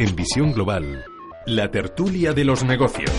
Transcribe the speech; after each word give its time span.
En 0.00 0.16
Visión 0.16 0.54
Global, 0.54 1.04
la 1.44 1.70
tertulia 1.70 2.32
de 2.32 2.42
los 2.42 2.64
negocios. 2.64 3.10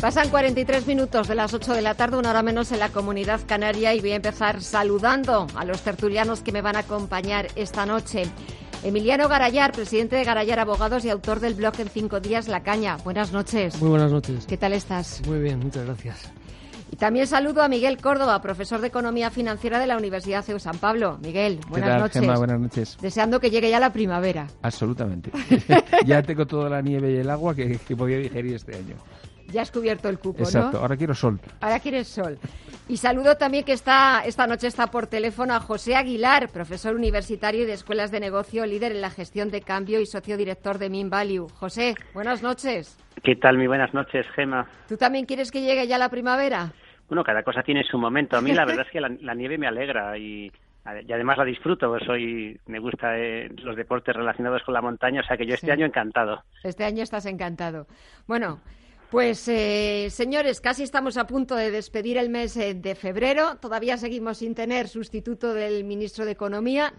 Pasan 0.00 0.30
43 0.30 0.86
minutos 0.86 1.28
de 1.28 1.34
las 1.34 1.52
8 1.52 1.74
de 1.74 1.82
la 1.82 1.92
tarde, 1.92 2.16
una 2.16 2.30
hora 2.30 2.42
menos 2.42 2.72
en 2.72 2.78
la 2.78 2.88
comunidad 2.88 3.42
canaria 3.46 3.92
y 3.92 4.00
voy 4.00 4.12
a 4.12 4.16
empezar 4.16 4.62
saludando 4.62 5.46
a 5.54 5.66
los 5.66 5.82
tertulianos 5.82 6.40
que 6.40 6.52
me 6.52 6.62
van 6.62 6.76
a 6.76 6.78
acompañar 6.78 7.48
esta 7.54 7.84
noche. 7.84 8.22
Emiliano 8.82 9.28
Garayar, 9.28 9.72
presidente 9.72 10.16
de 10.16 10.24
Garayar 10.24 10.58
Abogados 10.58 11.04
y 11.04 11.10
autor 11.10 11.40
del 11.40 11.52
blog 11.52 11.78
En 11.80 11.90
Cinco 11.90 12.20
Días 12.20 12.48
La 12.48 12.62
Caña. 12.62 12.96
Buenas 13.04 13.32
noches. 13.32 13.78
Muy 13.78 13.90
buenas 13.90 14.10
noches. 14.10 14.46
¿Qué 14.46 14.56
tal 14.56 14.72
estás? 14.72 15.20
Muy 15.26 15.40
bien, 15.40 15.58
muchas 15.58 15.84
gracias. 15.84 16.32
Y 16.90 16.96
también 16.96 17.26
saludo 17.26 17.62
a 17.62 17.68
Miguel 17.68 17.98
Córdoba, 18.00 18.40
profesor 18.40 18.80
de 18.80 18.88
Economía 18.88 19.30
Financiera 19.30 19.78
de 19.78 19.86
la 19.86 19.96
Universidad 19.96 20.42
CEU 20.42 20.58
San 20.58 20.78
Pablo. 20.78 21.18
Miguel, 21.22 21.58
buenas 21.68 21.88
¿Qué 21.88 21.92
tal, 21.92 22.00
noches. 22.00 22.20
Gemma? 22.22 22.36
Buenas 22.38 22.60
noches. 22.60 22.98
Deseando 23.00 23.40
que 23.40 23.50
llegue 23.50 23.70
ya 23.70 23.80
la 23.80 23.92
primavera. 23.92 24.46
Absolutamente. 24.62 25.30
ya 26.06 26.22
tengo 26.22 26.46
toda 26.46 26.70
la 26.70 26.80
nieve 26.80 27.12
y 27.12 27.16
el 27.16 27.30
agua 27.30 27.54
que, 27.54 27.78
que 27.78 27.96
podía 27.96 28.18
digerir 28.18 28.54
este 28.54 28.76
año. 28.76 28.96
Ya 29.48 29.62
has 29.62 29.70
cubierto 29.70 30.08
el 30.08 30.18
cupo, 30.18 30.42
Exacto, 30.42 30.72
¿no? 30.72 30.78
ahora 30.80 30.96
quiero 30.96 31.14
sol. 31.14 31.40
Ahora 31.60 31.78
quieres 31.78 32.08
sol. 32.08 32.38
Y 32.88 32.96
saludo 32.96 33.36
también 33.36 33.64
que 33.64 33.72
está, 33.72 34.22
esta 34.24 34.46
noche 34.46 34.66
está 34.66 34.88
por 34.88 35.06
teléfono 35.06 35.54
a 35.54 35.60
José 35.60 35.96
Aguilar, 35.96 36.48
profesor 36.50 36.94
universitario 36.94 37.62
y 37.62 37.66
de 37.66 37.72
escuelas 37.72 38.10
de 38.10 38.20
negocio, 38.20 38.64
líder 38.66 38.92
en 38.92 39.00
la 39.00 39.10
gestión 39.10 39.50
de 39.50 39.60
cambio 39.60 40.00
y 40.00 40.06
socio 40.06 40.36
director 40.36 40.78
de 40.78 40.90
Min 40.90 41.10
Value. 41.10 41.48
José, 41.54 41.94
buenas 42.14 42.42
noches. 42.42 42.96
¿Qué 43.22 43.34
tal? 43.36 43.56
Muy 43.56 43.66
buenas 43.66 43.92
noches, 43.94 44.26
Gema. 44.34 44.68
¿Tú 44.88 44.96
también 44.96 45.26
quieres 45.26 45.50
que 45.50 45.62
llegue 45.62 45.86
ya 45.86 45.98
la 45.98 46.10
primavera? 46.10 46.72
Bueno, 47.08 47.22
cada 47.24 47.42
cosa 47.42 47.62
tiene 47.62 47.84
su 47.84 47.98
momento. 47.98 48.36
A 48.36 48.40
mí 48.40 48.52
la 48.54 48.64
verdad 48.64 48.86
es 48.86 48.92
que 48.92 49.00
la, 49.00 49.08
la 49.20 49.34
nieve 49.34 49.58
me 49.58 49.66
alegra 49.66 50.16
y, 50.18 50.46
y, 51.06 51.12
además 51.12 51.38
la 51.38 51.44
disfruto. 51.44 51.96
Soy, 52.00 52.58
me 52.66 52.78
gusta 52.78 53.18
eh, 53.18 53.48
los 53.62 53.76
deportes 53.76 54.14
relacionados 54.14 54.62
con 54.62 54.74
la 54.74 54.82
montaña, 54.82 55.20
o 55.20 55.24
sea 55.24 55.36
que 55.36 55.46
yo 55.46 55.54
este 55.54 55.66
Sí. 55.66 55.72
año 55.72 55.86
encantado. 55.86 56.42
Este 56.62 56.84
año 56.84 57.02
estás 57.02 57.26
encantado. 57.26 57.86
Bueno, 58.26 58.60
pues 59.10 59.46
eh, 59.48 60.08
señores, 60.10 60.60
casi 60.60 60.82
estamos 60.82 61.16
a 61.16 61.26
punto 61.26 61.54
de 61.54 61.70
despedir 61.70 62.18
el 62.18 62.28
mes 62.28 62.56
eh, 62.56 62.74
de 62.74 62.94
febrero. 62.94 63.56
Todavía 63.60 63.96
seguimos 63.98 64.38
sin 64.38 64.54
tener 64.54 64.88
sustituto 64.88 65.54
del 65.54 65.84
ministro 65.84 66.24
de 66.24 66.32
Economía. 66.32 66.92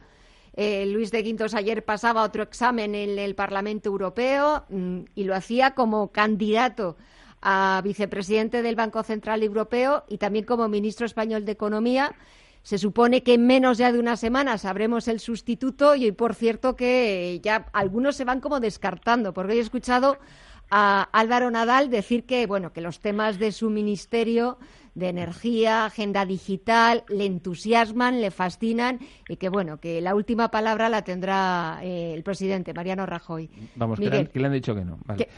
Eh, 0.59 0.87
Luis 0.87 1.11
de 1.11 1.21
Guindos 1.21 1.53
ayer 1.53 1.85
pasaba 1.85 2.23
otro 2.23 2.41
examen 2.41 2.95
en 2.95 3.19
el 3.19 3.35
Parlamento 3.35 3.89
Europeo 3.89 4.65
mm, 4.69 5.01
y 5.13 5.23
lo 5.25 5.35
hacía 5.35 5.75
como 5.75 6.11
candidato 6.11 6.97
a 7.41 7.81
vicepresidente 7.83 8.61
del 8.61 8.75
Banco 8.75 9.03
Central 9.03 9.43
Europeo 9.43 10.03
y 10.07 10.17
también 10.17 10.45
como 10.45 10.67
ministro 10.67 11.05
español 11.05 11.45
de 11.45 11.51
Economía. 11.51 12.15
Se 12.63 12.77
supone 12.77 13.23
que 13.23 13.35
en 13.35 13.47
menos 13.47 13.77
ya 13.77 13.91
de 13.91 13.99
una 13.99 14.17
semana 14.17 14.57
sabremos 14.57 15.07
el 15.07 15.19
sustituto 15.19 15.95
y 15.95 16.05
hoy, 16.05 16.11
por 16.11 16.35
cierto, 16.35 16.75
que 16.75 17.39
ya 17.41 17.67
algunos 17.71 18.15
se 18.15 18.25
van 18.25 18.41
como 18.41 18.59
descartando, 18.59 19.33
porque 19.33 19.53
hoy 19.53 19.59
he 19.59 19.61
escuchado 19.61 20.17
a 20.69 21.03
Álvaro 21.13 21.49
Nadal 21.49 21.89
decir 21.89 22.25
que, 22.25 22.45
bueno, 22.45 22.73
que 22.73 22.81
los 22.81 22.99
temas 22.99 23.39
de 23.39 23.51
su 23.53 23.69
ministerio 23.69 24.57
de 24.97 25.09
energía, 25.09 25.85
agenda 25.85 26.25
digital, 26.25 27.03
le 27.07 27.25
entusiasman, 27.25 28.19
le 28.19 28.31
fascinan 28.31 28.99
y 29.29 29.37
que, 29.37 29.49
bueno, 29.49 29.77
que 29.77 30.01
la 30.01 30.15
última 30.15 30.49
palabra 30.49 30.89
la 30.89 31.03
tendrá 31.03 31.79
eh, 31.83 32.13
el 32.15 32.23
presidente, 32.23 32.73
Mariano 32.73 33.05
Rajoy. 33.05 33.49
Vamos, 33.75 33.99
que 33.99 34.09
le, 34.09 34.17
han, 34.17 34.27
que 34.27 34.39
le 34.39 34.47
han 34.47 34.53
dicho 34.53 34.73
que 34.73 34.83
no. 34.83 34.97
Vale. 35.05 35.29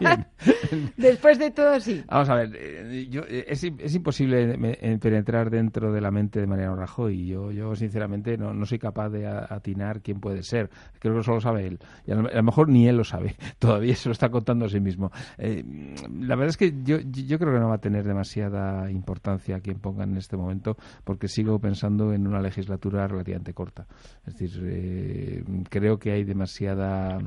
Después 0.96 1.38
de 1.38 1.50
todo, 1.50 1.80
sí. 1.80 2.02
Vamos 2.06 2.28
a 2.28 2.34
ver, 2.34 2.50
eh, 2.54 3.06
yo, 3.10 3.22
eh, 3.22 3.46
es, 3.48 3.64
es 3.64 3.94
imposible 3.94 4.58
penetrar 4.98 5.50
dentro 5.50 5.92
de 5.92 6.00
la 6.00 6.10
mente 6.10 6.40
de 6.40 6.46
Mariano 6.46 6.76
Rajoy. 6.76 7.26
Yo, 7.26 7.50
yo 7.52 7.74
sinceramente, 7.74 8.36
no, 8.36 8.52
no 8.52 8.66
soy 8.66 8.78
capaz 8.78 9.08
de 9.08 9.26
atinar 9.26 10.02
quién 10.02 10.20
puede 10.20 10.42
ser. 10.42 10.70
Creo 10.98 11.16
que 11.16 11.22
solo 11.22 11.36
lo 11.36 11.40
sabe 11.40 11.66
él. 11.66 11.78
Y 12.06 12.12
a 12.12 12.14
lo, 12.14 12.28
a 12.28 12.34
lo 12.34 12.42
mejor 12.42 12.68
ni 12.68 12.88
él 12.88 12.96
lo 12.96 13.04
sabe. 13.04 13.36
Todavía 13.58 13.94
se 13.96 14.08
lo 14.08 14.12
está 14.12 14.28
contando 14.28 14.66
a 14.66 14.68
sí 14.68 14.80
mismo. 14.80 15.10
Eh, 15.38 15.64
la 16.18 16.36
verdad 16.36 16.50
es 16.50 16.56
que 16.56 16.74
yo, 16.82 16.98
yo 17.00 17.38
creo 17.38 17.52
que 17.54 17.60
no 17.60 17.68
va 17.68 17.76
a 17.76 17.80
tener 17.80 18.04
importancia 18.90 19.60
quien 19.60 19.78
ponga 19.78 20.04
en 20.04 20.16
este 20.16 20.36
momento, 20.36 20.76
porque 21.04 21.28
sigo 21.28 21.58
pensando 21.58 22.12
en 22.12 22.26
una 22.26 22.40
legislatura 22.40 23.06
relativamente 23.06 23.54
corta. 23.54 23.86
Es 24.26 24.36
decir, 24.36 24.62
eh, 24.64 25.44
creo 25.68 25.98
que 25.98 26.12
hay 26.12 26.24
demasiada 26.24 27.18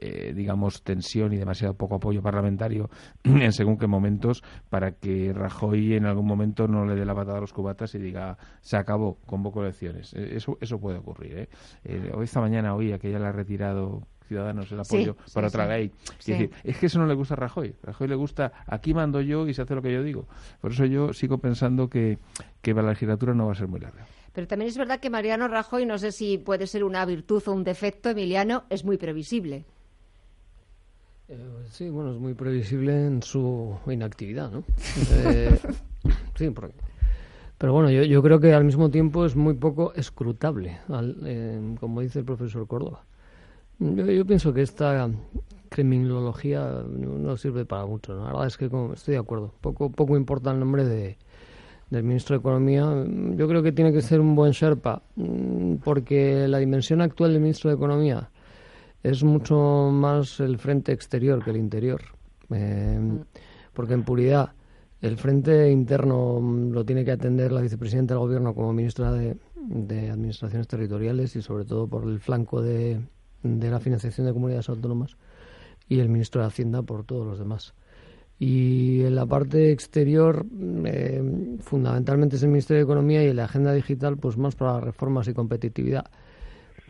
eh, 0.00 0.32
digamos, 0.34 0.82
tensión 0.82 1.32
y 1.32 1.36
demasiado 1.36 1.74
poco 1.74 1.96
apoyo 1.96 2.22
parlamentario 2.22 2.88
en 3.24 3.52
según 3.52 3.78
qué 3.78 3.86
momentos 3.86 4.42
para 4.70 4.92
que 4.92 5.32
Rajoy 5.32 5.94
en 5.94 6.06
algún 6.06 6.26
momento 6.26 6.68
no 6.68 6.86
le 6.86 6.94
dé 6.94 7.04
la 7.04 7.14
patada 7.14 7.38
a 7.38 7.40
los 7.40 7.52
cubatas 7.52 7.94
y 7.94 7.98
diga, 7.98 8.38
se 8.60 8.76
acabó, 8.76 9.18
convoco 9.26 9.62
elecciones. 9.62 10.14
Eh, 10.14 10.36
Eso, 10.36 10.56
eso 10.60 10.78
puede 10.78 10.98
ocurrir. 10.98 11.38
¿eh? 11.38 11.48
Eh, 11.84 12.12
esta 12.22 12.40
mañana 12.40 12.74
oía 12.74 12.98
que 12.98 13.10
ya 13.10 13.18
le 13.18 13.26
ha 13.26 13.32
retirado 13.32 14.02
Ciudadanos 14.28 14.70
el 14.70 14.80
apoyo 14.80 15.16
Sí, 15.24 15.32
para 15.34 15.48
sí, 15.48 15.54
otra 15.56 15.64
sí. 15.64 15.70
ley. 15.70 15.88
Sí. 16.18 16.32
Es, 16.32 16.38
decir, 16.38 16.50
es 16.64 16.76
que 16.78 16.86
eso 16.86 16.98
no 17.00 17.06
le 17.06 17.14
gusta 17.14 17.34
a 17.34 17.36
Rajoy. 17.38 17.74
A 17.82 17.86
Rajoy 17.86 18.08
le 18.08 18.14
gusta, 18.14 18.52
aquí 18.66 18.94
mando 18.94 19.20
yo 19.20 19.48
y 19.48 19.54
se 19.54 19.62
hace 19.62 19.74
lo 19.74 19.82
que 19.82 19.92
yo 19.92 20.02
digo. 20.02 20.26
Por 20.60 20.72
eso 20.72 20.84
yo 20.84 21.12
sigo 21.12 21.38
pensando 21.38 21.88
que, 21.88 22.18
que 22.62 22.74
la 22.74 22.82
legislatura 22.82 23.34
no 23.34 23.46
va 23.46 23.52
a 23.52 23.56
ser 23.56 23.66
muy 23.68 23.80
larga. 23.80 24.06
Pero 24.32 24.46
también 24.46 24.68
es 24.68 24.76
verdad 24.78 25.00
que 25.00 25.10
Mariano 25.10 25.48
Rajoy, 25.48 25.86
no 25.86 25.98
sé 25.98 26.12
si 26.12 26.38
puede 26.38 26.66
ser 26.68 26.84
una 26.84 27.04
virtud 27.04 27.42
o 27.46 27.52
un 27.52 27.64
defecto, 27.64 28.10
Emiliano, 28.10 28.64
es 28.70 28.84
muy 28.84 28.96
previsible. 28.98 29.64
Eh, 31.28 31.36
sí, 31.70 31.88
bueno, 31.90 32.12
es 32.12 32.18
muy 32.18 32.34
previsible 32.34 33.06
en 33.06 33.22
su 33.22 33.76
inactividad, 33.86 34.50
¿no? 34.50 34.64
Eh, 35.24 35.58
sí, 36.36 36.50
porque... 36.50 36.74
Pero 37.58 37.72
bueno, 37.72 37.90
yo, 37.90 38.04
yo 38.04 38.22
creo 38.22 38.38
que 38.38 38.54
al 38.54 38.62
mismo 38.64 38.88
tiempo 38.88 39.26
es 39.26 39.34
muy 39.34 39.54
poco 39.54 39.92
escrutable, 39.94 40.78
al- 40.88 41.16
eh, 41.26 41.60
como 41.80 42.00
dice 42.02 42.20
el 42.20 42.24
profesor 42.24 42.66
Córdoba. 42.68 43.02
Yo, 43.78 44.06
yo 44.06 44.26
pienso 44.26 44.52
que 44.52 44.62
esta 44.62 45.08
criminología 45.68 46.82
no, 46.88 47.18
no 47.18 47.36
sirve 47.36 47.64
para 47.64 47.86
mucho. 47.86 48.14
¿no? 48.14 48.24
La 48.24 48.32
verdad 48.32 48.46
es 48.46 48.56
que 48.56 48.68
como- 48.68 48.94
estoy 48.94 49.12
de 49.14 49.20
acuerdo. 49.20 49.54
Poco, 49.60 49.90
poco 49.90 50.16
importa 50.16 50.50
el 50.50 50.58
nombre 50.60 50.84
de, 50.84 51.16
del 51.90 52.02
ministro 52.02 52.34
de 52.34 52.40
Economía. 52.40 52.84
Yo 53.36 53.48
creo 53.48 53.62
que 53.62 53.72
tiene 53.72 53.92
que 53.92 54.02
ser 54.02 54.20
un 54.20 54.34
buen 54.34 54.52
Sherpa, 54.52 55.02
mm, 55.16 55.76
porque 55.84 56.48
la 56.48 56.58
dimensión 56.58 57.00
actual 57.00 57.32
del 57.32 57.42
ministro 57.42 57.70
de 57.70 57.76
Economía 57.76 58.30
es 59.02 59.22
mucho 59.22 59.90
más 59.92 60.40
el 60.40 60.58
frente 60.58 60.92
exterior 60.92 61.42
que 61.44 61.50
el 61.50 61.56
interior. 61.58 62.00
Eh, 62.50 62.98
porque 63.74 63.94
en 63.94 64.02
puridad 64.04 64.52
el 65.02 65.16
frente 65.18 65.70
interno 65.70 66.40
mm, 66.40 66.72
lo 66.72 66.84
tiene 66.84 67.04
que 67.04 67.12
atender 67.12 67.52
la 67.52 67.60
vicepresidenta 67.60 68.14
del 68.14 68.20
gobierno 68.20 68.54
como 68.54 68.72
ministra 68.72 69.12
de, 69.12 69.36
de 69.56 70.10
Administraciones 70.10 70.66
Territoriales 70.66 71.36
y 71.36 71.42
sobre 71.42 71.64
todo 71.64 71.86
por 71.86 72.04
el 72.04 72.18
flanco 72.20 72.60
de, 72.62 73.00
de 73.42 73.70
la 73.70 73.80
financiación 73.80 74.26
de 74.26 74.32
comunidades 74.32 74.68
autónomas 74.68 75.16
y 75.88 76.00
el 76.00 76.08
ministro 76.08 76.40
de 76.40 76.48
Hacienda 76.48 76.82
por 76.82 77.04
todos 77.04 77.26
los 77.26 77.38
demás. 77.38 77.74
Y 78.38 79.02
en 79.02 79.16
la 79.16 79.26
parte 79.26 79.72
exterior, 79.72 80.46
eh, 80.84 81.58
fundamentalmente 81.60 82.36
es 82.36 82.42
el 82.42 82.50
Ministerio 82.50 82.78
de 82.78 82.84
Economía 82.84 83.24
y 83.24 83.28
en 83.28 83.36
la 83.36 83.44
agenda 83.44 83.72
digital, 83.72 84.16
pues 84.16 84.36
más 84.36 84.54
para 84.54 84.80
reformas 84.80 85.26
y 85.26 85.34
competitividad. 85.34 86.06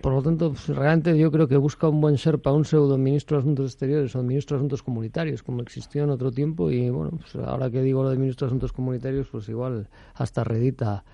Por 0.00 0.12
lo 0.12 0.22
tanto, 0.22 0.50
pues, 0.50 0.68
realmente 0.68 1.18
yo 1.18 1.30
creo 1.32 1.48
que 1.48 1.56
busca 1.56 1.88
un 1.88 2.00
buen 2.00 2.14
Sherpa, 2.14 2.52
un 2.52 2.64
pseudo 2.64 2.96
ministro 2.96 3.36
de 3.36 3.42
Asuntos 3.42 3.66
Exteriores 3.66 4.14
o 4.14 4.22
ministro 4.22 4.56
de 4.56 4.60
Asuntos 4.60 4.82
Comunitarios, 4.82 5.42
como 5.42 5.60
existió 5.60 6.04
en 6.04 6.10
otro 6.10 6.30
tiempo. 6.30 6.70
Y 6.70 6.88
bueno, 6.90 7.18
pues 7.18 7.34
ahora 7.44 7.68
que 7.70 7.82
digo 7.82 8.02
lo 8.02 8.10
de 8.10 8.16
ministro 8.16 8.46
de 8.46 8.50
Asuntos 8.50 8.72
Comunitarios, 8.72 9.26
pues 9.30 9.48
igual 9.48 9.88
hasta 10.14 10.44
redita 10.44 11.04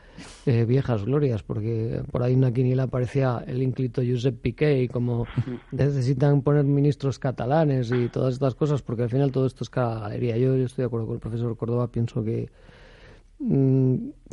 eh, 0.44 0.65
viejas 0.67 1.05
glorias, 1.05 1.43
porque 1.43 2.03
por 2.11 2.23
ahí 2.23 2.34
en 2.34 2.41
una 2.41 2.53
quiniela 2.53 2.84
aparecía 2.84 3.43
el 3.47 3.62
ínclito 3.62 4.03
Josep 4.06 4.39
Piqué 4.41 4.83
y 4.83 4.89
como 4.89 5.27
necesitan 5.73 6.43
poner 6.43 6.65
ministros 6.65 7.19
catalanes 7.19 7.91
y 7.91 8.09
todas 8.09 8.34
estas 8.34 8.55
cosas, 8.55 8.83
porque 8.83 9.05
al 9.05 9.11
final 9.11 9.33
todo 9.33 9.47
esto 9.47 9.65
es 9.65 9.71
galería. 9.71 10.37
Yo, 10.37 10.56
yo 10.56 10.67
estoy 10.67 10.83
de 10.83 10.87
acuerdo 10.87 11.06
con 11.06 11.15
el 11.15 11.21
profesor 11.21 11.56
Córdoba, 11.56 11.89
pienso 11.89 12.23
que 12.23 12.50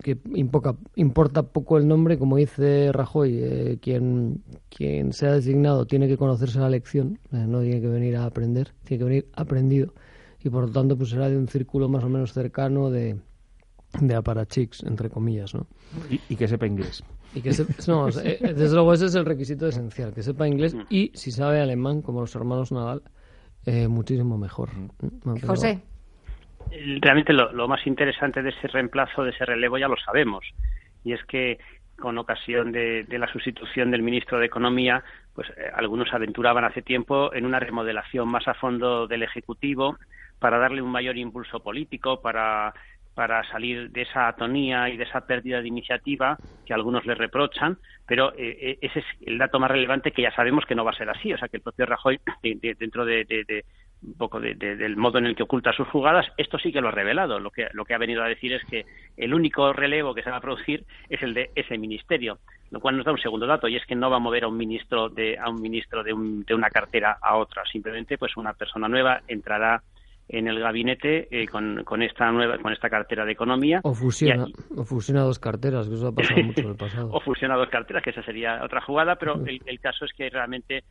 que 0.01 0.17
impoca- 0.35 0.77
importa 0.95 1.43
poco 1.43 1.77
el 1.77 1.87
nombre, 1.87 2.17
como 2.17 2.37
dice 2.37 2.91
Rajoy, 2.91 3.37
eh, 3.41 3.77
quien, 3.81 4.41
quien 4.69 5.11
sea 5.13 5.33
designado 5.33 5.85
tiene 5.85 6.07
que 6.07 6.17
conocerse 6.17 6.59
la 6.59 6.69
lección, 6.69 7.19
eh, 7.31 7.45
no 7.47 7.61
tiene 7.61 7.81
que 7.81 7.87
venir 7.87 8.15
a 8.17 8.25
aprender, 8.25 8.73
tiene 8.83 8.99
que 8.99 9.05
venir 9.05 9.27
aprendido 9.35 9.93
y 10.43 10.49
por 10.49 10.65
lo 10.67 10.71
tanto 10.71 10.97
pues 10.97 11.09
será 11.09 11.29
de 11.29 11.37
un 11.37 11.47
círculo 11.47 11.89
más 11.89 12.03
o 12.03 12.09
menos 12.09 12.33
cercano 12.33 12.89
de, 12.89 13.17
de 13.99 14.15
aparachics, 14.15 14.83
entre 14.83 15.09
comillas, 15.09 15.53
¿no? 15.53 15.67
Y, 16.09 16.19
y 16.29 16.35
que 16.35 16.47
sepa 16.47 16.65
inglés. 16.65 17.03
Y 17.35 17.41
que 17.41 17.53
se- 17.53 17.65
no, 17.87 18.07
eh, 18.09 18.39
desde 18.41 18.73
luego 18.73 18.93
ese 18.93 19.05
es 19.07 19.15
el 19.15 19.25
requisito 19.25 19.67
esencial, 19.67 20.13
que 20.13 20.23
sepa 20.23 20.47
inglés 20.47 20.75
y 20.89 21.11
si 21.13 21.31
sabe 21.31 21.59
alemán, 21.61 22.01
como 22.01 22.21
los 22.21 22.33
hermanos 22.35 22.71
Nadal, 22.71 23.03
eh, 23.65 23.87
muchísimo 23.87 24.37
mejor. 24.37 24.69
Pero- 25.23 25.47
José. 25.47 25.81
Realmente 27.01 27.33
lo, 27.33 27.51
lo 27.51 27.67
más 27.67 27.85
interesante 27.87 28.41
de 28.41 28.49
ese 28.49 28.67
reemplazo, 28.67 29.23
de 29.23 29.31
ese 29.31 29.45
relevo, 29.45 29.77
ya 29.77 29.87
lo 29.87 29.97
sabemos. 29.97 30.45
Y 31.03 31.13
es 31.13 31.23
que 31.25 31.59
con 32.01 32.17
ocasión 32.17 32.73
de, 32.73 33.05
la 33.07 33.31
sustitución 33.31 33.91
del 33.91 34.01
ministro 34.01 34.39
de 34.39 34.47
Economía, 34.47 35.03
pues 35.33 35.49
eh, 35.51 35.71
algunos 35.73 36.13
aventuraban 36.13 36.65
hace 36.65 36.81
tiempo 36.81 37.33
en 37.33 37.45
una 37.45 37.59
remodelación 37.59 38.27
más 38.27 38.45
a 38.49 38.55
fondo 38.55 39.07
del 39.07 39.23
Ejecutivo 39.23 39.97
para 40.39 40.57
darle 40.57 40.81
un 40.81 40.91
mayor 40.91 41.17
impulso 41.17 41.61
político, 41.61 42.21
para 42.21 42.73
para 43.13 43.43
salir 43.51 43.91
de 43.91 44.03
esa 44.03 44.29
atonía 44.29 44.87
y 44.89 44.95
de 44.95 45.03
esa 45.03 45.27
pérdida 45.27 45.61
de 45.61 45.67
iniciativa 45.67 46.37
que 46.65 46.73
algunos 46.73 47.05
le 47.05 47.13
reprochan, 47.13 47.77
pero 48.07 48.33
eh, 48.37 48.57
eh, 48.61 48.77
ese 48.81 48.99
es 48.99 49.05
el 49.25 49.37
dato 49.37 49.59
más 49.59 49.69
relevante 49.69 50.13
que 50.13 50.21
ya 50.21 50.33
sabemos 50.33 50.65
que 50.65 50.75
no 50.75 50.85
va 50.85 50.91
a 50.91 50.97
ser 50.97 51.09
así, 51.09 51.33
o 51.33 51.37
sea 51.37 51.49
que 51.49 51.57
el 51.57 51.63
propio 51.63 51.85
Rajoy, 51.85 52.21
dentro 52.41 53.03
de, 53.03 53.65
un 54.03 54.13
poco 54.15 54.39
del 54.39 54.97
modo 54.97 55.19
en 55.19 55.25
el 55.27 55.35
que 55.35 55.43
oculta 55.43 55.73
sus 55.73 55.87
jugadas, 55.87 56.25
esto 56.37 56.57
sí 56.57 56.71
que 56.71 56.81
lo 56.81 56.87
ha 56.87 56.91
revelado. 56.91 57.39
Lo 57.39 57.51
que, 57.51 57.67
lo 57.73 57.85
que 57.85 57.93
ha 57.93 57.99
venido 57.99 58.23
a 58.23 58.27
decir 58.27 58.53
es 58.53 58.63
que 58.65 58.85
el 59.17 59.33
único 59.33 59.73
relevo 59.73 60.13
que 60.13 60.23
se 60.23 60.31
va 60.31 60.37
a 60.37 60.41
producir 60.41 60.85
es 61.09 61.21
el 61.21 61.33
de 61.33 61.51
ese 61.55 61.77
ministerio, 61.77 62.39
lo 62.71 62.79
cual 62.79 62.97
nos 62.97 63.05
da 63.05 63.11
un 63.11 63.19
segundo 63.19 63.45
dato 63.45 63.67
y 63.67 63.75
es 63.75 63.85
que 63.85 63.95
no 63.95 64.09
va 64.09 64.17
a 64.17 64.19
mover 64.19 64.45
a 64.45 64.47
un 64.47 64.57
ministro 64.57 65.09
de 65.09 65.37
a 65.37 65.49
un 65.49 65.61
ministro 65.61 66.03
de, 66.03 66.13
de 66.15 66.55
una 66.55 66.69
cartera 66.69 67.17
a 67.21 67.37
otra, 67.37 67.63
simplemente 67.71 68.17
pues 68.17 68.35
una 68.37 68.53
persona 68.53 68.87
nueva 68.87 69.21
entrará 69.27 69.83
en 70.31 70.47
el 70.47 70.59
gabinete 70.59 71.27
eh, 71.29 71.45
con, 71.47 71.83
con, 71.83 72.01
esta 72.01 72.31
nueva 72.31 72.57
con 72.57 72.71
esta 72.71 72.89
cartera 72.89 73.25
de 73.25 73.33
economía. 73.33 73.81
O 73.83 73.93
fusiona 73.93 74.45
o 74.75 74.85
fusiona 74.85 75.21
dos 75.21 75.39
carteras 75.39 75.89
que 75.89 75.95
eso 75.95 76.07
ha 76.07 76.11
pasado 76.13 76.41
mucho 76.43 76.61
en 76.61 76.69
el 76.69 76.75
pasado. 76.75 77.09
O 77.11 77.19
fusiona 77.19 77.55
dos 77.55 77.69
carteras 77.69 78.01
que 78.01 78.11
esa 78.11 78.23
sería 78.23 78.63
otra 78.63 78.81
jugada 78.81 79.15
pero 79.17 79.35
el, 79.45 79.61
el 79.65 79.79
caso 79.79 80.05
es 80.05 80.13
que 80.13 80.29
realmente 80.29 80.83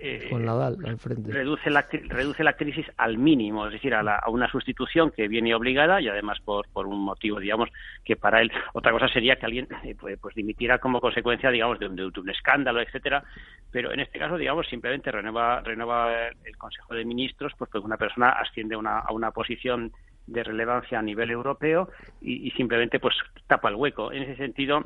eh, 0.00 0.28
con 0.30 0.44
Nadal 0.44 0.76
al 0.84 0.98
frente 0.98 1.32
reduce 1.32 1.70
la 1.70 1.86
reduce 2.08 2.42
la 2.44 2.54
crisis 2.54 2.86
al 2.96 3.18
mínimo 3.18 3.66
es 3.66 3.72
decir 3.72 3.94
a, 3.94 4.02
la, 4.02 4.16
a, 4.16 4.30
una 4.30 4.48
sustitución 4.50 5.10
que 5.10 5.28
viene 5.28 5.54
obligada 5.54 6.00
y 6.00 6.08
además 6.08 6.38
por, 6.44 6.68
por 6.68 6.86
un 6.86 7.00
motivo 7.04 7.40
digamos 7.40 7.68
que 8.04 8.16
para 8.16 8.40
él 8.40 8.50
otra 8.72 8.92
cosa 8.92 9.08
sería 9.08 9.36
que 9.36 9.46
alguien 9.46 9.68
eh, 9.84 9.94
pues, 9.98 10.18
pues, 10.18 10.34
dimitiera 10.34 10.78
como 10.78 11.00
consecuencia 11.00 11.50
digamos 11.50 11.78
de, 11.78 11.88
de, 11.88 12.04
un 12.06 12.30
escándalo 12.30 12.80
etcétera 12.80 13.24
pero 13.70 13.92
en 13.92 14.00
este 14.00 14.18
caso 14.18 14.36
digamos 14.36 14.66
simplemente 14.68 15.10
renueva 15.10 15.60
renueva 15.60 16.28
el 16.44 16.56
Consejo 16.56 16.94
de 16.94 17.04
Ministros 17.04 17.52
pues 17.58 17.70
porque 17.70 17.86
una 17.86 17.96
persona 17.96 18.30
asciende 18.30 18.74
a 18.74 18.78
una, 18.78 18.98
a 19.00 19.12
una 19.12 19.30
posición 19.30 19.92
de 20.26 20.42
relevancia 20.42 20.98
a 20.98 21.02
nivel 21.02 21.30
europeo 21.30 21.90
y, 22.20 22.46
y, 22.46 22.50
simplemente 22.52 22.98
pues 22.98 23.14
tapa 23.46 23.68
el 23.68 23.74
hueco. 23.74 24.10
En 24.10 24.22
ese 24.22 24.36
sentido 24.36 24.84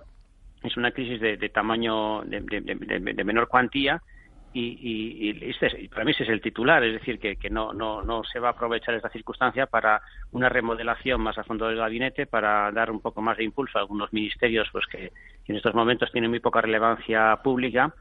es 0.63 0.77
una 0.77 0.91
crisis 0.91 1.21
de, 1.21 1.37
de 1.37 1.49
tamaño 1.49 2.23
de, 2.23 2.41
de, 2.41 3.25
menor 3.25 3.49
cuantía 3.49 4.03
y, 4.53 4.61
y, 4.61 5.31
y 5.31 5.51
este 5.51 5.89
para 5.89 6.05
mí 6.05 6.13
ese 6.13 6.25
es 6.25 6.31
el 6.31 6.41
titular, 6.41 6.83
es 6.83 6.95
decir, 6.95 7.19
que, 7.19 7.37
que 7.37 7.51
no, 7.51 7.73
no, 7.73 8.03
no 8.03 8.23
se 8.25 8.39
va 8.39 8.49
a 8.49 8.53
aprovechar 8.53 8.95
esta 8.95 9.11
circunstancia 9.11 9.67
para 9.67 10.01
una 10.33 10.49
remodelación 10.49 11.21
más 11.21 11.39
a 11.39 11.45
fondo 11.45 11.69
del 11.69 11.77
gabinete, 11.77 12.27
para 12.27 12.71
dar 12.73 12.91
un 12.91 13.01
poco 13.01 13.21
más 13.21 13.37
de 13.37 13.45
impulso 13.45 13.79
a 13.79 13.83
algunos 13.83 14.13
ministerios 14.13 14.69
pues 14.73 14.87
que, 14.87 15.13
en 15.47 15.57
estos 15.57 15.75
momentos 15.75 16.13
tienen 16.13 16.31
muy 16.31 16.41
poca 16.41 16.61
relevancia 16.61 17.37
pública 17.43 17.95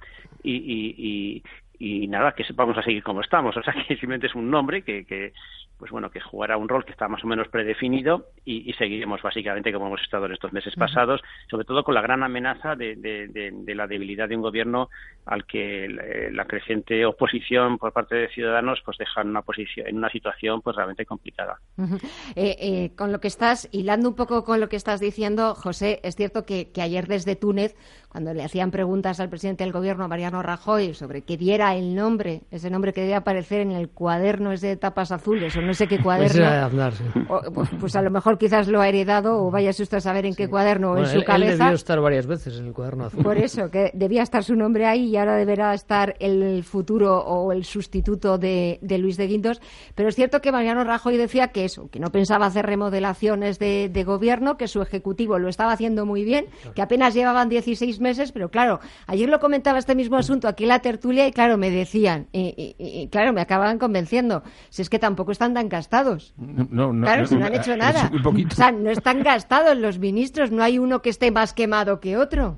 y, 0.44 1.42
y, 1.80 2.08
nada, 2.08 2.34
que 2.34 2.44
vamos 2.54 2.78
a 2.78 2.84
seguir 2.84 3.04
como 3.04 3.22
estamos. 3.22 3.56
O 3.58 3.64
sea, 3.64 3.74
que 3.88 3.96
simplemente 3.96 4.28
es 4.28 4.36
un 4.36 4.50
nombre 4.50 4.84
que, 4.84 5.06
que 5.06 5.34
pues 5.78 5.92
bueno, 5.92 6.10
que 6.10 6.20
jugará 6.20 6.58
un 6.58 6.68
rol 6.68 6.86
que 6.86 6.92
está 6.92 7.08
más 7.08 7.24
o 7.24 7.28
menos 7.28 7.48
predefinido 7.50 8.30
y, 8.44 8.70
y 8.70 8.74
seguiremos 8.74 9.22
básicamente 9.22 9.72
como 9.72 9.88
hemos 9.88 10.02
estado 10.02 10.26
en 10.26 10.34
estos 10.34 10.52
meses 10.52 10.74
pasados, 10.76 11.22
sobre 11.50 11.66
todo 11.66 11.84
con 11.84 11.94
la 11.94 12.02
gran 12.02 12.24
amenaza 12.24 12.76
de, 12.76 12.96
de, 12.96 13.28
de, 13.28 13.52
de 13.54 13.76
la 13.76 13.86
debilidad 13.86 14.28
de 14.28 14.36
un 14.36 14.42
gobierno 14.42 14.90
al 15.26 15.46
que 15.46 15.88
la, 15.88 16.32
la, 16.32 16.46
creciente 16.46 17.06
oposición 17.06 17.78
por 17.78 17.94
parte 17.94 18.16
de 18.16 18.30
ciudadanos 18.30 18.82
pues 18.84 18.98
deja 18.98 19.22
en 19.22 19.30
una 19.30 19.44
posición, 19.44 19.88
en 19.88 19.98
una 19.98 20.10
situación 20.10 20.62
pues 20.62 20.76
realmente 20.76 21.06
complicada. 21.06 21.60
Uh 21.78 21.84
-huh. 21.84 22.04
eh, 22.36 22.56
eh, 22.60 22.96
con 22.96 23.12
lo 23.12 23.20
que 23.20 23.28
estás 23.28 23.70
hilando 23.72 24.10
un 24.10 24.16
poco 24.16 24.44
con 24.44 24.60
lo 24.60 24.70
que 24.70 24.78
estás 24.78 25.00
diciendo, 25.00 25.54
José, 25.54 26.00
es 26.04 26.16
cierto 26.16 26.46
que, 26.46 26.72
que 26.72 26.82
ayer 26.82 27.08
desde 27.08 27.36
Túnez, 27.36 27.76
cuando 28.10 28.34
le 28.34 28.44
hacían 28.44 28.72
preguntas 28.72 29.20
al 29.20 29.30
presidente 29.30 29.64
del 29.64 29.74
gobierno, 29.74 30.08
Mariano 30.08 30.42
Rajoy, 30.42 30.94
sobre 30.94 31.22
que 31.24 31.38
diera 31.38 31.76
el 31.76 31.94
nombre, 31.94 32.44
ese 32.52 32.70
nombre 32.70 32.94
que 32.94 33.02
debe 33.02 33.16
aparecer 33.16 33.62
en 33.62 33.72
el 33.72 33.90
cuaderno 33.90 34.52
ese 34.52 34.68
de 34.68 34.78
tapas 34.78 35.12
azules 35.12 35.56
o 35.58 35.62
no 35.62 35.74
sé 35.74 35.88
qué 35.88 36.00
cuaderno. 36.02 36.34
Pues, 36.34 36.64
Aznar, 36.64 36.94
sí. 36.94 37.04
o, 37.30 37.42
pues, 37.52 37.70
pues, 37.80 37.96
a 37.96 38.02
lo 38.02 38.10
mejor 38.10 38.38
quizás 38.38 38.68
lo 38.68 38.82
ha 38.82 38.88
heredado 38.88 39.44
o 39.44 39.52
vaya 39.52 39.70
usted 39.70 39.98
a 39.98 40.02
saber 40.02 40.26
en 40.26 40.34
sí. 40.34 40.38
qué 40.38 40.50
cuaderno 40.50 40.90
bueno, 40.90 41.04
o 41.04 41.06
en 41.06 41.12
su 41.12 41.20
él, 41.20 41.26
cabeza. 41.26 41.52
Él 41.52 41.60
debió 41.60 41.76
estar 41.76 42.00
varias 42.00 42.28
veces 42.28 42.58
en 42.60 42.68
el 42.68 42.74
cuaderno 42.74 43.06
azul. 43.06 43.24
Por 43.24 43.38
eso, 43.38 43.70
que 43.70 43.92
debía 43.94 44.24
estar 44.24 44.44
su 44.44 44.56
nombre 44.56 44.86
ahí 44.86 45.10
y 45.10 45.18
ahora 45.18 45.36
deberá 45.36 45.74
estar 45.74 46.16
el 46.20 46.64
futuro 46.64 47.20
o 47.20 47.52
el 47.52 47.66
sustituto 47.66 48.38
de, 48.38 48.80
de 48.82 48.98
Luis 48.98 49.18
de 49.18 49.28
Guindos. 49.28 49.62
Pero 49.96 50.10
es 50.10 50.16
cierto 50.16 50.40
que 50.40 50.52
Mariano 50.52 50.84
Rajoy 50.84 51.18
decía 51.18 51.50
que 51.50 51.66
eso, 51.66 51.90
que 51.90 52.00
no 52.00 52.12
pensaba 52.12 52.46
hacer 52.46 52.66
remodelaciones 52.66 53.60
de, 53.60 53.90
de 53.90 54.04
gobierno, 54.04 54.58
que 54.58 54.68
su 54.68 54.82
ejecutivo 54.82 55.40
lo 55.40 55.50
estaba 55.50 55.74
haciendo 55.74 56.06
muy 56.06 56.24
bien, 56.24 56.46
que 56.76 56.82
apenas 56.82 57.14
llevaban 57.14 57.50
16 57.50 57.97
meses, 58.00 58.32
pero 58.32 58.50
claro, 58.50 58.80
ayer 59.06 59.30
lo 59.30 59.40
comentaba 59.40 59.80
este 59.80 59.96
mismo 59.96 60.18
asunto 60.18 60.48
aquí 60.48 60.64
en 60.64 60.70
la 60.70 60.80
tertulia 60.80 61.28
y 61.28 61.32
claro, 61.32 61.58
me 61.58 61.72
decían, 61.72 62.28
y, 62.32 62.76
y, 62.78 63.02
y 63.02 63.08
claro, 63.10 63.34
me 63.34 63.42
acababan 63.42 63.80
convenciendo, 63.80 64.44
si 64.70 64.82
es 64.82 64.90
que 64.90 65.00
tampoco 65.00 65.32
están 65.32 65.54
tan 65.54 65.70
gastados. 65.70 66.34
No, 66.38 66.94
no, 66.94 67.06
claro, 67.06 67.22
no, 67.22 67.28
si 67.28 67.36
no 67.36 67.46
han 67.46 67.56
hecho 67.56 67.76
nada. 67.76 68.12
O 68.24 68.56
sea, 68.56 68.72
no 68.72 68.90
están 68.90 69.24
gastados 69.24 69.78
los 69.78 70.00
ministros, 70.00 70.52
no 70.52 70.64
hay 70.64 70.80
uno 70.80 71.02
que 71.02 71.10
esté 71.10 71.32
más 71.32 71.54
quemado 71.54 72.00
que 72.00 72.18
otro. 72.18 72.58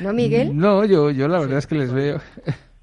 ¿No, 0.00 0.12
Miguel? 0.12 0.56
No, 0.56 0.84
yo, 0.84 1.10
yo 1.10 1.26
la 1.28 1.40
verdad 1.40 1.54
sí, 1.54 1.58
es 1.58 1.66
que 1.66 1.74
les 1.74 1.92
veo. 1.92 2.20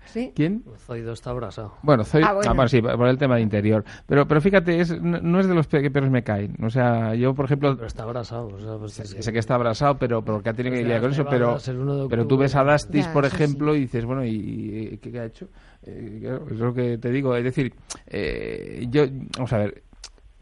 ¿Sí? 0.06 0.32
¿Quién? 0.36 0.64
Zoido 0.78 1.14
está 1.14 1.32
abrasado. 1.32 1.74
Bueno, 1.82 2.04
Zoido, 2.04 2.28
ah, 2.28 2.34
bueno. 2.34 2.52
Ah, 2.52 2.54
bueno, 2.54 2.70
sí, 2.70 2.82
por 2.82 3.08
el 3.08 3.18
tema 3.18 3.36
de 3.36 3.42
interior. 3.42 3.84
Pero, 4.08 4.28
pero 4.28 4.42
fíjate, 4.42 4.80
es, 4.80 5.02
no 5.02 5.40
es 5.40 5.48
de 5.48 5.56
los 5.56 5.68
que 5.68 5.90
peores 5.92 6.12
me 6.12 6.24
caen. 6.24 6.56
O 6.64 6.70
sea, 6.70 7.16
yo, 7.16 7.34
por 7.34 7.46
ejemplo... 7.46 7.76
Pero 7.76 7.88
está 7.88 8.04
abrasado. 8.04 8.48
O 8.48 8.60
sea, 8.60 8.78
pues, 8.78 8.94
sé, 8.94 9.22
sé, 9.22 9.34
que 9.34 9.40
está 9.40 9.56
abrasado, 9.56 9.98
pero 9.98 10.24
porque 10.24 10.50
ha 10.50 10.54
tenido 10.54 10.76
que 10.76 10.84
lidiar 10.84 11.02
con 11.02 11.12
eso. 11.12 11.26
Pero, 11.26 11.58
pero 12.10 12.28
tú 12.28 12.38
ves 12.38 12.56
a 12.56 12.64
Dastis, 12.64 13.06
ya, 13.06 13.14
por 13.14 13.26
ejemplo, 13.26 13.74
sí. 13.74 13.80
y 13.80 13.82
dices, 13.82 14.06
bueno, 14.06 14.24
¿y, 14.26 14.90
y 14.94 14.98
qué 14.98 15.20
ha 15.20 15.26
hecho? 15.26 15.48
Eh, 15.84 16.40
es 16.52 16.58
lo 16.58 16.74
que 16.74 16.98
te 16.98 17.12
digo. 17.12 17.36
Es 17.36 17.44
decir, 17.44 17.74
eh, 18.08 18.86
yo... 18.90 19.06
Vamos 19.36 19.54
a 19.54 19.58
ver 19.60 19.84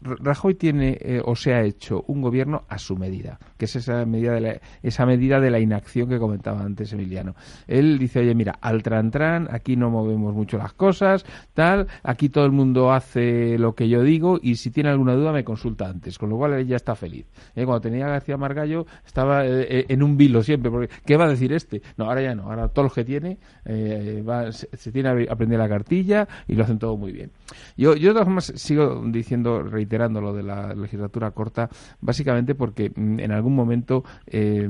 Rajoy 0.04 0.54
tiene 0.54 0.98
eh, 1.00 1.22
o 1.24 1.34
se 1.34 1.54
ha 1.54 1.62
hecho 1.62 2.04
un 2.08 2.20
gobierno 2.20 2.64
a 2.68 2.78
su 2.78 2.96
medida, 2.96 3.38
que 3.56 3.64
es 3.64 3.76
esa 3.76 4.04
medida 4.04 4.34
de 4.34 4.40
la, 4.40 4.60
esa 4.82 5.06
medida 5.06 5.40
de 5.40 5.50
la 5.50 5.60
inacción 5.60 6.08
que 6.08 6.18
comentaba 6.18 6.62
antes 6.62 6.92
Emiliano. 6.92 7.34
Él 7.66 7.98
dice, 7.98 8.20
oye, 8.20 8.34
mira, 8.34 8.58
al 8.60 8.82
tran 8.82 9.10
tran, 9.10 9.48
aquí 9.50 9.76
no 9.76 9.90
movemos 9.90 10.34
mucho 10.34 10.58
las 10.58 10.74
cosas, 10.74 11.24
tal, 11.54 11.86
aquí 12.02 12.28
todo 12.28 12.44
el 12.44 12.52
mundo 12.52 12.92
hace 12.92 13.58
lo 13.58 13.74
que 13.74 13.88
yo 13.88 14.02
digo 14.02 14.38
y 14.42 14.56
si 14.56 14.70
tiene 14.70 14.90
alguna 14.90 15.14
duda 15.14 15.32
me 15.32 15.44
consulta 15.44 15.88
antes, 15.88 16.18
con 16.18 16.28
lo 16.28 16.36
cual 16.36 16.52
él 16.52 16.66
ya 16.66 16.76
está 16.76 16.94
feliz. 16.94 17.26
¿Eh? 17.56 17.64
Cuando 17.64 17.80
tenía 17.80 18.06
García 18.06 18.36
Margallo 18.36 18.86
estaba 19.06 19.46
eh, 19.46 19.86
en 19.88 20.02
un 20.02 20.16
vilo 20.16 20.42
siempre, 20.42 20.70
porque 20.70 20.92
¿qué 21.06 21.16
va 21.16 21.24
a 21.24 21.28
decir 21.28 21.52
este? 21.52 21.80
No, 21.96 22.04
ahora 22.04 22.22
ya 22.22 22.34
no, 22.34 22.44
ahora 22.44 22.68
todos 22.68 22.86
los 22.86 22.94
que 22.94 23.04
tiene 23.04 23.38
eh, 23.64 24.22
se, 24.50 24.92
tiene 24.92 25.08
a 25.08 25.32
aprender 25.32 25.58
la 25.58 25.68
cartilla 25.68 26.28
y 26.46 26.54
lo 26.54 26.64
hacen 26.64 26.78
todo 26.78 26.96
muy 26.96 27.12
bien. 27.12 27.30
Yo, 27.76 27.96
yo 27.96 28.08
de 28.08 28.12
todas 28.12 28.26
formas 28.26 28.52
sigo 28.56 29.02
diciendo, 29.06 29.62
reiterando, 29.62 29.93
reiterando 29.94 30.20
lo 30.20 30.32
de 30.32 30.42
la 30.42 30.74
legislatura 30.74 31.30
corta, 31.30 31.68
básicamente 32.00 32.54
porque 32.54 32.90
mm, 32.94 33.20
en 33.20 33.32
algún 33.32 33.54
momento 33.54 34.02
eh, 34.26 34.68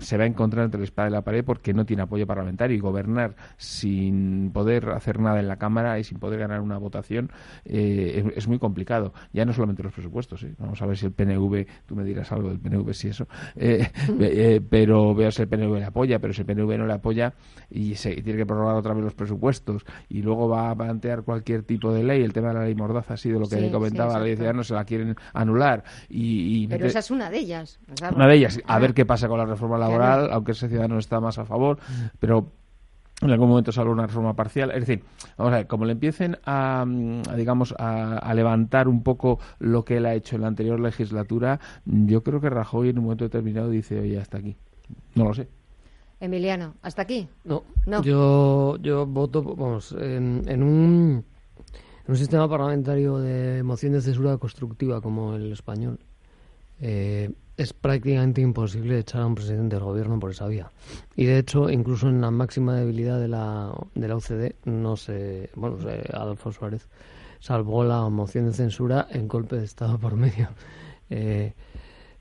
se 0.00 0.16
va 0.16 0.24
a 0.24 0.26
encontrar 0.26 0.64
entre 0.64 0.80
la 0.80 0.84
espada 0.84 1.08
y 1.08 1.12
la 1.12 1.22
pared 1.22 1.44
porque 1.44 1.72
no 1.72 1.84
tiene 1.84 2.02
apoyo 2.02 2.26
parlamentario 2.26 2.76
y 2.76 2.80
gobernar 2.80 3.36
sin 3.56 4.50
poder 4.52 4.90
hacer 4.90 5.20
nada 5.20 5.38
en 5.38 5.48
la 5.48 5.56
Cámara 5.56 5.98
y 5.98 6.04
sin 6.04 6.18
poder 6.18 6.40
ganar 6.40 6.60
una 6.60 6.76
votación 6.76 7.30
eh, 7.64 8.24
es, 8.26 8.38
es, 8.38 8.48
muy 8.48 8.58
complicado. 8.58 9.12
Ya 9.32 9.44
no 9.44 9.52
solamente 9.52 9.82
los 9.82 9.92
presupuestos, 9.92 10.42
¿eh? 10.42 10.54
vamos 10.58 10.82
a 10.82 10.86
ver 10.86 10.96
si 10.96 11.06
el 11.06 11.12
PNV, 11.12 11.66
tú 11.86 11.94
me 11.94 12.04
dirás 12.04 12.32
algo 12.32 12.48
del 12.48 12.58
PNV, 12.58 12.92
si 12.92 13.08
eso, 13.08 13.28
pero 14.70 15.14
veo 15.14 15.30
si 15.30 15.42
el 15.42 15.48
PNV 15.48 15.78
le 15.78 15.84
apoya, 15.84 16.18
pero 16.18 16.32
si 16.32 16.42
el 16.42 16.46
PNV 16.46 16.78
no 16.78 16.86
le 16.86 16.94
apoya 16.94 17.34
y, 17.70 17.94
se, 17.94 18.12
y 18.12 18.22
tiene 18.22 18.38
que 18.40 18.46
prorrogar 18.46 18.76
otra 18.76 18.92
vez 18.94 19.04
los 19.04 19.14
presupuestos 19.14 19.84
y 20.08 20.22
luego 20.22 20.48
va 20.48 20.70
a 20.70 20.74
plantear 20.74 21.22
cualquier 21.22 21.62
tipo 21.62 21.92
de 21.92 22.02
ley, 22.02 22.22
el 22.22 22.32
tema 22.32 22.48
de 22.48 22.54
la 22.54 22.64
ley 22.64 22.74
Mordaza 22.74 23.14
ha 23.14 23.16
sido 23.16 23.38
lo 23.38 23.48
que 23.48 23.56
sí, 23.56 23.70
comentaba, 23.70 24.12
sí, 24.12 24.18
la 24.18 24.24
ley 24.24 24.31
Ciudadanos 24.36 24.66
se 24.66 24.74
la 24.74 24.84
quieren 24.84 25.16
anular. 25.32 25.84
Y, 26.08 26.64
y 26.64 26.66
Pero 26.68 26.86
esa 26.86 27.00
es 27.00 27.10
una 27.10 27.30
de 27.30 27.38
ellas. 27.38 27.78
O 27.92 27.96
sea, 27.96 28.10
una 28.10 28.26
de 28.26 28.36
ellas. 28.36 28.60
A 28.66 28.76
ah. 28.76 28.78
ver 28.78 28.94
qué 28.94 29.06
pasa 29.06 29.28
con 29.28 29.38
la 29.38 29.46
reforma 29.46 29.78
laboral, 29.78 30.20
claro. 30.20 30.34
aunque 30.34 30.52
ese 30.52 30.68
ciudadano 30.68 30.98
está 30.98 31.20
más 31.20 31.38
a 31.38 31.44
favor, 31.44 31.78
pero 32.18 32.52
en 33.22 33.30
algún 33.30 33.48
momento 33.48 33.72
sale 33.72 33.90
una 33.90 34.06
reforma 34.06 34.34
parcial. 34.34 34.70
Es 34.72 34.86
decir, 34.86 35.04
vamos 35.36 35.52
a 35.52 35.56
ver, 35.58 35.66
como 35.66 35.84
le 35.84 35.92
empiecen 35.92 36.38
a, 36.44 36.82
a 36.82 37.36
digamos, 37.36 37.74
a, 37.78 38.18
a, 38.18 38.34
levantar 38.34 38.88
un 38.88 39.02
poco 39.02 39.38
lo 39.58 39.84
que 39.84 39.98
él 39.98 40.06
ha 40.06 40.14
hecho 40.14 40.36
en 40.36 40.42
la 40.42 40.48
anterior 40.48 40.80
legislatura, 40.80 41.60
yo 41.84 42.22
creo 42.22 42.40
que 42.40 42.50
Rajoy 42.50 42.88
en 42.88 42.98
un 42.98 43.04
momento 43.04 43.24
determinado 43.24 43.70
dice, 43.70 44.00
oye, 44.00 44.18
hasta 44.18 44.38
aquí. 44.38 44.56
No 45.14 45.24
lo 45.24 45.34
sé. 45.34 45.48
Emiliano, 46.20 46.74
¿hasta 46.82 47.02
aquí? 47.02 47.28
No, 47.44 47.64
no. 47.86 48.02
Yo, 48.02 48.76
yo 48.80 49.06
voto, 49.06 49.42
vamos, 49.42 49.92
en, 49.98 50.44
en 50.46 50.62
un 50.62 51.24
en 52.06 52.12
un 52.12 52.16
sistema 52.16 52.48
parlamentario 52.48 53.18
de 53.18 53.62
moción 53.62 53.92
de 53.92 54.00
censura 54.00 54.36
constructiva 54.38 55.00
como 55.00 55.34
el 55.34 55.52
español, 55.52 55.98
eh, 56.80 57.30
es 57.56 57.72
prácticamente 57.72 58.40
imposible 58.40 58.98
echar 58.98 59.22
a 59.22 59.26
un 59.26 59.34
presidente 59.34 59.76
del 59.76 59.84
gobierno 59.84 60.18
por 60.18 60.30
esa 60.30 60.48
vía. 60.48 60.70
Y 61.14 61.26
de 61.26 61.38
hecho, 61.38 61.70
incluso 61.70 62.08
en 62.08 62.20
la 62.20 62.30
máxima 62.30 62.74
debilidad 62.76 63.20
de 63.20 63.28
la, 63.28 63.72
de 63.94 64.08
la 64.08 64.16
UCD, 64.16 64.54
no 64.64 64.96
sé, 64.96 65.50
bueno, 65.54 65.80
sé, 65.80 66.02
Adolfo 66.12 66.50
Suárez 66.50 66.88
salvó 67.38 67.84
la 67.84 68.08
moción 68.08 68.46
de 68.46 68.52
censura 68.52 69.06
en 69.10 69.28
golpe 69.28 69.56
de 69.56 69.64
Estado 69.64 69.98
por 69.98 70.16
medio. 70.16 70.48
Eh, 71.14 71.52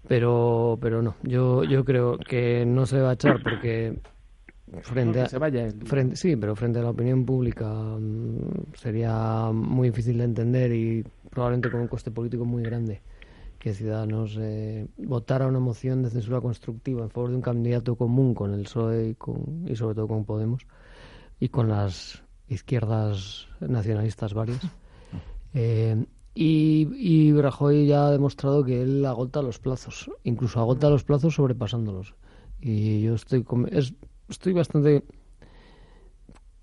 pero, 0.06 0.78
pero 0.82 1.02
no, 1.02 1.16
yo, 1.24 1.64
yo 1.64 1.86
creo 1.86 2.18
que 2.18 2.66
no 2.66 2.86
se 2.86 3.00
va 3.00 3.12
a 3.12 3.14
echar 3.14 3.42
porque 3.42 4.02
frente 4.82 5.22
a, 5.22 5.28
se 5.28 5.38
vaya 5.38 5.70
frente, 5.86 6.16
sí 6.16 6.36
pero 6.36 6.56
frente 6.56 6.80
a 6.80 6.84
la 6.84 6.90
opinión 6.92 7.26
pública 7.26 7.70
sería 8.74 9.52
muy 9.52 9.90
difícil 9.90 10.18
de 10.18 10.24
entender 10.24 10.72
y 10.72 11.04
probablemente 11.30 11.70
con 11.70 11.82
un 11.82 11.88
coste 11.88 12.12
político 12.12 12.46
muy 12.46 12.64
grande 12.64 13.02
que 13.60 13.74
Ciudadanos 13.74 14.38
eh, 14.40 14.88
votara 14.98 15.46
una 15.46 15.60
moción 15.60 16.02
de 16.02 16.10
censura 16.10 16.42
constructiva 16.42 17.04
en 17.04 17.12
favor 17.12 17.30
de 17.30 17.36
un 17.36 17.42
candidato 17.44 17.96
común 17.96 18.34
con 18.34 18.54
el 18.56 18.64
PSOE 18.64 19.10
y, 19.10 19.16
con, 19.16 19.66
y 19.68 19.76
sobre 19.76 19.94
todo 19.94 20.08
con 20.08 20.26
Podemos 20.26 20.66
y 21.40 21.50
con 21.50 21.70
las 21.70 22.24
izquierdas 22.48 23.48
nacionalistas 23.60 24.34
varias. 24.34 24.62
Eh, 25.54 26.06
y, 26.34 26.88
y 26.96 27.34
Rajoy 27.34 27.86
ya 27.86 28.08
ha 28.08 28.12
demostrado 28.12 28.64
que 28.64 28.82
él 28.82 29.06
agota 29.06 29.42
los 29.42 29.60
plazos, 29.60 30.10
incluso 30.24 30.62
agota 30.62 30.90
los 30.90 31.04
plazos 31.04 31.36
sobrepasándolos. 31.36 32.16
Y 32.62 33.02
yo 33.02 33.16
estoy, 33.16 33.44
es, 33.72 33.94
estoy 34.32 34.54
bastante... 34.54 35.04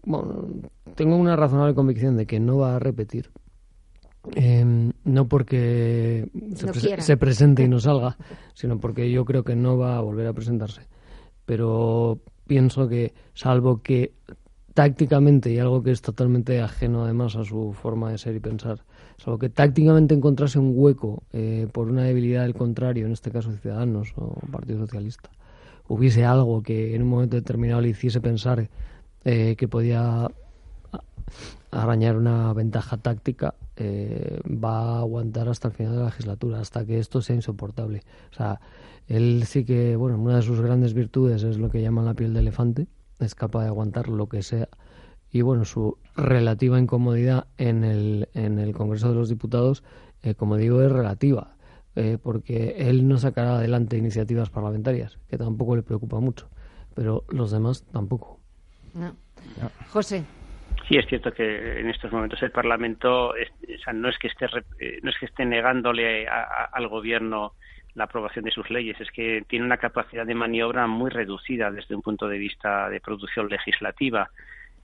Bueno, 0.02 0.46
tengo 0.94 1.16
una 1.16 1.36
razonable 1.36 1.74
convicción 1.74 2.16
de 2.16 2.26
que 2.26 2.40
no 2.40 2.58
va 2.58 2.76
a 2.76 2.78
repetir, 2.78 3.30
eh, 4.34 4.64
no 5.04 5.28
porque 5.28 6.28
No 6.32 6.72
se 6.74 7.16
presente 7.16 7.62
y 7.62 7.68
no 7.68 7.78
salga, 7.80 8.16
sino 8.54 8.78
porque 8.78 9.10
yo 9.10 9.24
creo 9.24 9.44
que 9.44 9.54
no 9.56 9.76
va 9.76 9.96
a 9.96 10.00
volver 10.00 10.26
a 10.26 10.32
presentarse. 10.32 10.82
Pero 11.44 12.20
pienso 12.46 12.88
que, 12.88 13.14
salvo 13.34 13.82
que 13.82 14.12
tácticamente, 14.74 15.50
y 15.50 15.58
algo 15.58 15.82
que 15.82 15.90
es 15.90 16.02
totalmente 16.02 16.60
ajeno 16.60 17.04
además 17.04 17.34
a 17.36 17.44
su 17.44 17.72
forma 17.72 18.12
de 18.12 18.18
ser 18.18 18.36
y 18.36 18.40
pensar, 18.40 18.84
salvo 19.16 19.38
que 19.38 19.48
tácticamente 19.48 20.14
encontrase 20.14 20.58
un 20.58 20.72
hueco 20.74 21.24
eh, 21.32 21.66
por 21.72 21.88
una 21.88 22.04
debilidad 22.04 22.42
del 22.42 22.54
contrario, 22.54 23.06
en 23.06 23.12
este 23.12 23.32
caso 23.32 23.50
Ciudadanos 23.52 24.12
o 24.16 24.34
Partido 24.52 24.78
Socialista, 24.78 25.30
hubiese 25.88 26.24
algo 26.24 26.62
que 26.62 26.94
en 26.94 27.02
un 27.02 27.08
momento 27.08 27.36
determinado 27.36 27.80
le 27.80 27.88
hiciese 27.88 28.20
pensar 28.20 28.68
eh, 29.24 29.56
que 29.56 29.68
podía 29.68 30.28
arañar 31.70 32.16
una 32.16 32.52
ventaja 32.52 32.96
táctica 32.96 33.54
eh, 33.76 34.40
va 34.46 34.96
a 34.96 34.98
aguantar 35.00 35.48
hasta 35.48 35.68
el 35.68 35.74
final 35.74 35.92
de 35.92 35.98
la 35.98 36.06
legislatura, 36.06 36.60
hasta 36.60 36.84
que 36.84 36.98
esto 36.98 37.22
sea 37.22 37.36
insoportable. 37.36 38.02
O 38.32 38.34
sea, 38.34 38.60
él 39.06 39.44
sí 39.46 39.64
que, 39.64 39.96
bueno, 39.96 40.18
una 40.18 40.36
de 40.36 40.42
sus 40.42 40.60
grandes 40.60 40.94
virtudes 40.94 41.42
es 41.42 41.58
lo 41.58 41.70
que 41.70 41.80
llaman 41.80 42.04
la 42.04 42.14
piel 42.14 42.34
de 42.34 42.40
elefante, 42.40 42.88
es 43.20 43.34
capaz 43.34 43.62
de 43.62 43.68
aguantar 43.68 44.08
lo 44.08 44.28
que 44.28 44.42
sea. 44.42 44.68
Y 45.30 45.42
bueno, 45.42 45.64
su 45.64 45.98
relativa 46.16 46.78
incomodidad 46.78 47.46
en 47.58 47.84
el, 47.84 48.28
en 48.34 48.58
el 48.58 48.72
Congreso 48.72 49.10
de 49.10 49.14
los 49.14 49.28
Diputados, 49.28 49.84
eh, 50.22 50.34
como 50.34 50.56
digo, 50.56 50.82
es 50.82 50.90
relativa, 50.90 51.54
eh, 51.96 52.18
porque 52.22 52.74
él 52.78 53.08
no 53.08 53.18
sacará 53.18 53.56
adelante 53.56 53.96
iniciativas 53.96 54.50
parlamentarias, 54.50 55.18
que 55.28 55.38
tampoco 55.38 55.76
le 55.76 55.82
preocupa 55.82 56.20
mucho, 56.20 56.48
pero 56.94 57.24
los 57.30 57.50
demás 57.50 57.84
tampoco. 57.92 58.40
No. 58.94 59.14
José, 59.90 60.24
Sí, 60.86 60.96
es 60.96 61.06
cierto 61.06 61.30
que 61.32 61.80
en 61.80 61.90
estos 61.90 62.10
momentos 62.10 62.42
el 62.42 62.50
Parlamento 62.50 63.34
es- 63.36 63.50
o 63.50 63.82
sea, 63.84 63.92
no 63.92 64.08
es 64.08 64.16
que 64.18 64.28
esté 64.28 64.46
re- 64.46 64.64
eh, 64.80 64.98
no 65.02 65.10
es 65.10 65.18
que 65.18 65.26
esté 65.26 65.44
negándole 65.44 66.26
a- 66.26 66.40
a- 66.42 66.64
al 66.72 66.88
gobierno 66.88 67.52
la 67.94 68.04
aprobación 68.04 68.46
de 68.46 68.52
sus 68.52 68.70
leyes, 68.70 68.98
es 68.98 69.10
que 69.10 69.44
tiene 69.48 69.66
una 69.66 69.76
capacidad 69.76 70.24
de 70.24 70.34
maniobra 70.34 70.86
muy 70.86 71.10
reducida 71.10 71.70
desde 71.70 71.94
un 71.94 72.00
punto 72.00 72.26
de 72.26 72.38
vista 72.38 72.88
de 72.88 73.00
producción 73.00 73.48
legislativa. 73.48 74.30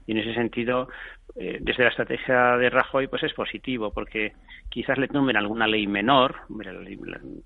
Y 0.07 0.11
en 0.11 0.19
ese 0.19 0.33
sentido, 0.33 0.87
eh, 1.35 1.57
desde 1.61 1.83
la 1.83 1.89
estrategia 1.89 2.57
de 2.57 2.69
Rajoy, 2.69 3.07
pues 3.07 3.23
es 3.23 3.33
positivo, 3.33 3.91
porque 3.91 4.33
quizás 4.69 4.97
le 4.97 5.07
tomen 5.07 5.37
alguna 5.37 5.67
ley 5.67 5.87
menor, 5.87 6.35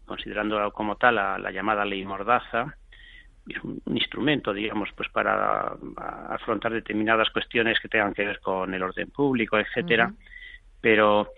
considerando 0.06 0.72
como 0.72 0.98
tal 0.98 1.16
la, 1.16 1.38
la 1.38 1.52
llamada 1.52 1.86
ley 1.86 2.04
Mordaza, 2.06 2.76
es 3.54 3.64
un, 3.64 3.82
instrumento, 3.96 4.54
digamos, 4.54 4.90
pues 4.96 5.10
para 5.10 5.76
afrontar 6.30 6.72
determinadas 6.74 7.30
cuestiones 7.30 7.80
que 7.80 7.90
tengan 7.90 8.14
que 8.14 8.26
ver 8.26 8.40
con 8.40 8.74
el 8.74 8.84
orden 8.84 9.10
público, 9.10 9.58
etcétera. 9.58 10.14
Pero, 10.82 11.32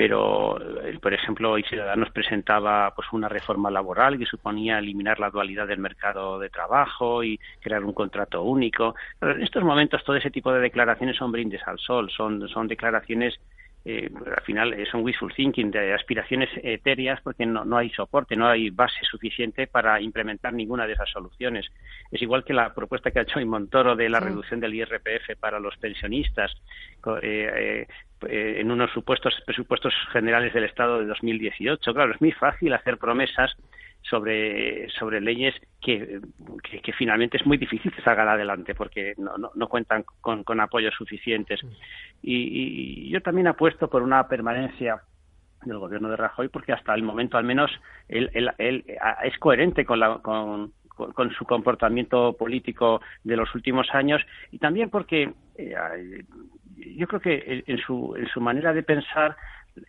pero, 0.00 0.56
eh, 0.82 0.98
por 0.98 1.12
ejemplo, 1.12 1.50
hoy 1.50 1.62
Ciudadanos 1.62 2.10
presentaba 2.10 2.90
pues 2.96 3.06
una 3.12 3.28
reforma 3.28 3.70
laboral 3.70 4.18
que 4.18 4.24
suponía 4.24 4.78
eliminar 4.78 5.20
la 5.20 5.28
dualidad 5.28 5.66
del 5.68 5.78
mercado 5.78 6.38
de 6.38 6.48
trabajo 6.48 7.22
y 7.22 7.38
crear 7.60 7.84
un 7.84 7.92
contrato 7.92 8.42
único. 8.42 8.94
Pero 9.18 9.32
en 9.32 9.42
estos 9.42 9.62
momentos 9.62 10.02
todo 10.02 10.16
ese 10.16 10.30
tipo 10.30 10.54
de 10.54 10.60
declaraciones 10.60 11.18
son 11.18 11.30
brindes 11.30 11.60
al 11.68 11.78
sol, 11.78 12.10
son, 12.16 12.48
son 12.48 12.66
declaraciones 12.66 13.38
eh, 13.84 14.10
al 14.36 14.42
final 14.42 14.74
eh, 14.74 14.86
son 14.90 15.02
wishful 15.02 15.32
thinking, 15.34 15.70
de 15.70 15.94
aspiraciones 15.94 16.50
etéreas, 16.62 17.20
porque 17.22 17.46
no, 17.46 17.64
no 17.64 17.78
hay 17.78 17.90
soporte, 17.90 18.36
no 18.36 18.46
hay 18.46 18.70
base 18.70 19.04
suficiente 19.10 19.66
para 19.66 20.00
implementar 20.00 20.52
ninguna 20.52 20.86
de 20.86 20.94
esas 20.94 21.10
soluciones. 21.10 21.66
Es 22.10 22.20
igual 22.20 22.44
que 22.44 22.52
la 22.52 22.74
propuesta 22.74 23.10
que 23.10 23.20
ha 23.20 23.22
hecho 23.22 23.40
Montoro 23.46 23.96
de 23.96 24.08
la 24.08 24.18
Sí. 24.18 24.26
reducción 24.26 24.60
del 24.60 24.74
IRPF 24.74 25.38
para 25.40 25.58
los 25.58 25.76
pensionistas 25.78 26.52
eh, 27.22 27.50
eh, 27.54 27.86
eh, 28.28 28.56
en 28.58 28.70
unos 28.70 28.90
supuestos 28.92 29.34
presupuestos 29.46 29.94
generales 30.12 30.52
del 30.52 30.64
Estado 30.64 31.00
de 31.00 31.06
2018. 31.06 31.94
Claro, 31.94 32.12
es 32.12 32.20
muy 32.20 32.32
fácil 32.32 32.72
hacer 32.72 32.98
promesas 32.98 33.54
sobre, 34.02 34.88
sobre 34.90 35.20
leyes 35.20 35.54
que, 35.80 36.20
que, 36.82 36.92
finalmente 36.92 37.36
es 37.36 37.46
muy 37.46 37.58
difícil 37.58 37.92
que 37.92 38.02
salgan 38.02 38.28
adelante 38.28 38.74
porque 38.74 39.14
no, 39.18 39.36
no, 39.36 39.50
no 39.54 39.68
cuentan 39.68 40.04
con, 40.20 40.42
con 40.44 40.60
apoyos 40.60 40.94
suficientes. 40.94 41.60
Y, 42.22 43.10
yo 43.10 43.20
también 43.20 43.46
apuesto 43.46 43.88
por 43.88 44.02
una 44.02 44.26
permanencia 44.28 45.02
del 45.64 45.78
gobierno 45.78 46.08
de 46.08 46.16
Rajoy 46.16 46.48
porque 46.48 46.72
hasta 46.72 46.94
el 46.94 47.02
momento 47.02 47.36
al 47.36 47.44
menos 47.44 47.70
él, 48.08 48.30
él, 48.34 48.84
es 49.22 49.38
coherente 49.38 49.84
con, 49.84 50.00
la, 50.00 50.18
con, 50.18 50.72
con 50.88 51.30
su 51.32 51.44
comportamiento 51.44 52.34
político 52.34 53.00
de 53.24 53.36
los 53.36 53.54
últimos 53.54 53.88
años 53.92 54.22
y 54.50 54.58
también 54.58 54.88
porque 54.88 55.32
eh, 55.56 55.74
yo 56.96 57.06
creo 57.06 57.20
que 57.20 57.64
en 57.66 57.78
su, 57.78 58.14
en 58.16 58.28
su 58.28 58.40
manera 58.40 58.72
de 58.72 58.82
pensar 58.82 59.36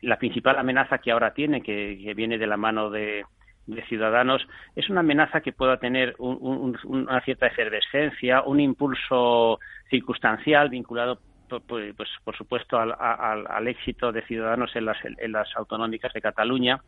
la 0.02 0.18
principal 0.18 0.58
amenaza 0.58 1.00
que 1.00 1.12
ahora 1.12 1.34
tiene, 1.34 1.62
que, 1.62 2.00
que 2.04 2.14
viene 2.14 2.38
de 2.38 2.48
la 2.48 2.58
mano 2.58 2.90
de, 2.90 3.26
de 3.68 3.82
Ciudadanos, 3.84 4.48
es 4.76 4.90
una 4.90 5.02
amenaza 5.02 5.42
que 5.42 5.54
pueda 5.54 5.78
tener 5.78 6.16
un, 6.20 6.38
un, 6.42 6.78
una 6.84 7.22
cierta 7.22 7.48
efervescencia, 7.48 8.44
un 8.44 8.60
impulso 8.60 9.60
circunstancial 9.90 10.70
vinculado 10.70 11.20
pues, 11.68 11.94
por 12.24 12.38
supuesto 12.38 12.80
al, 12.80 12.96
al, 12.98 13.46
al, 13.48 13.68
éxito 13.68 14.14
de 14.14 14.22
Ciudadanos 14.22 14.74
en 14.76 14.86
las, 14.86 14.98
en 15.04 15.32
las 15.34 15.50
autonómicas 15.58 16.14
de 16.14 16.22
Cataluña, 16.22 16.80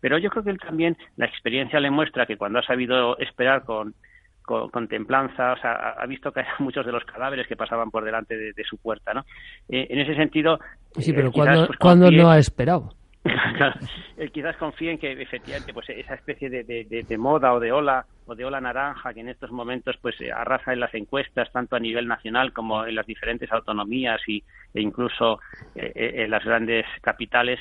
pero 0.00 0.18
yo 0.18 0.28
creo 0.28 0.44
que 0.44 0.50
él 0.50 0.58
también 0.58 0.98
la 1.16 1.24
experiencia 1.24 1.80
le 1.80 1.90
muestra 1.90 2.26
que 2.26 2.36
cuando 2.36 2.58
ha 2.58 2.62
sabido 2.62 3.16
esperar 3.18 3.64
con, 3.64 3.94
con, 4.42 4.70
con 4.70 4.88
templanza, 4.88 5.52
o 5.52 5.56
sea, 5.58 5.72
ha 5.98 6.06
visto 6.06 6.32
que 6.32 6.40
hay 6.40 6.46
muchos 6.58 6.84
de 6.86 6.92
los 6.92 7.04
cadáveres 7.04 7.46
que 7.46 7.56
pasaban 7.56 7.90
por 7.90 8.04
delante 8.04 8.36
de, 8.36 8.52
de 8.52 8.64
su 8.64 8.78
puerta, 8.78 9.14
¿no? 9.14 9.24
Eh, 9.68 9.86
en 9.90 9.98
ese 10.00 10.14
sentido, 10.14 10.58
sí, 10.96 11.12
pero 11.12 11.28
eh, 11.28 11.32
cuando, 11.32 11.52
quizás, 11.54 11.66
pues, 11.68 11.78
confíe- 11.78 12.16
no 12.22 12.30
ha 12.30 12.38
esperado. 12.46 12.94
Claro, 13.22 13.74
eh, 14.16 14.30
quizás 14.30 14.56
confíen 14.56 14.96
que 14.98 15.12
efectivamente 15.12 15.74
pues 15.74 15.86
esa 15.90 16.14
especie 16.14 16.48
de, 16.48 16.64
de, 16.64 16.84
de, 16.84 17.02
de 17.02 17.18
moda 17.18 17.52
o 17.52 17.60
de 17.60 17.70
ola 17.70 18.06
o 18.24 18.34
de 18.34 18.46
ola 18.46 18.62
naranja 18.62 19.12
que 19.12 19.20
en 19.20 19.28
estos 19.28 19.50
momentos 19.50 19.96
pues 20.00 20.18
eh, 20.22 20.32
arrasa 20.32 20.72
en 20.72 20.80
las 20.80 20.94
encuestas 20.94 21.52
tanto 21.52 21.76
a 21.76 21.80
nivel 21.80 22.06
nacional 22.08 22.54
como 22.54 22.86
en 22.86 22.94
las 22.94 23.04
diferentes 23.06 23.52
autonomías 23.52 24.22
y, 24.26 24.42
e 24.72 24.80
incluso 24.80 25.38
en 25.74 26.30
las 26.30 26.42
grandes 26.44 26.86
capitales 27.02 27.60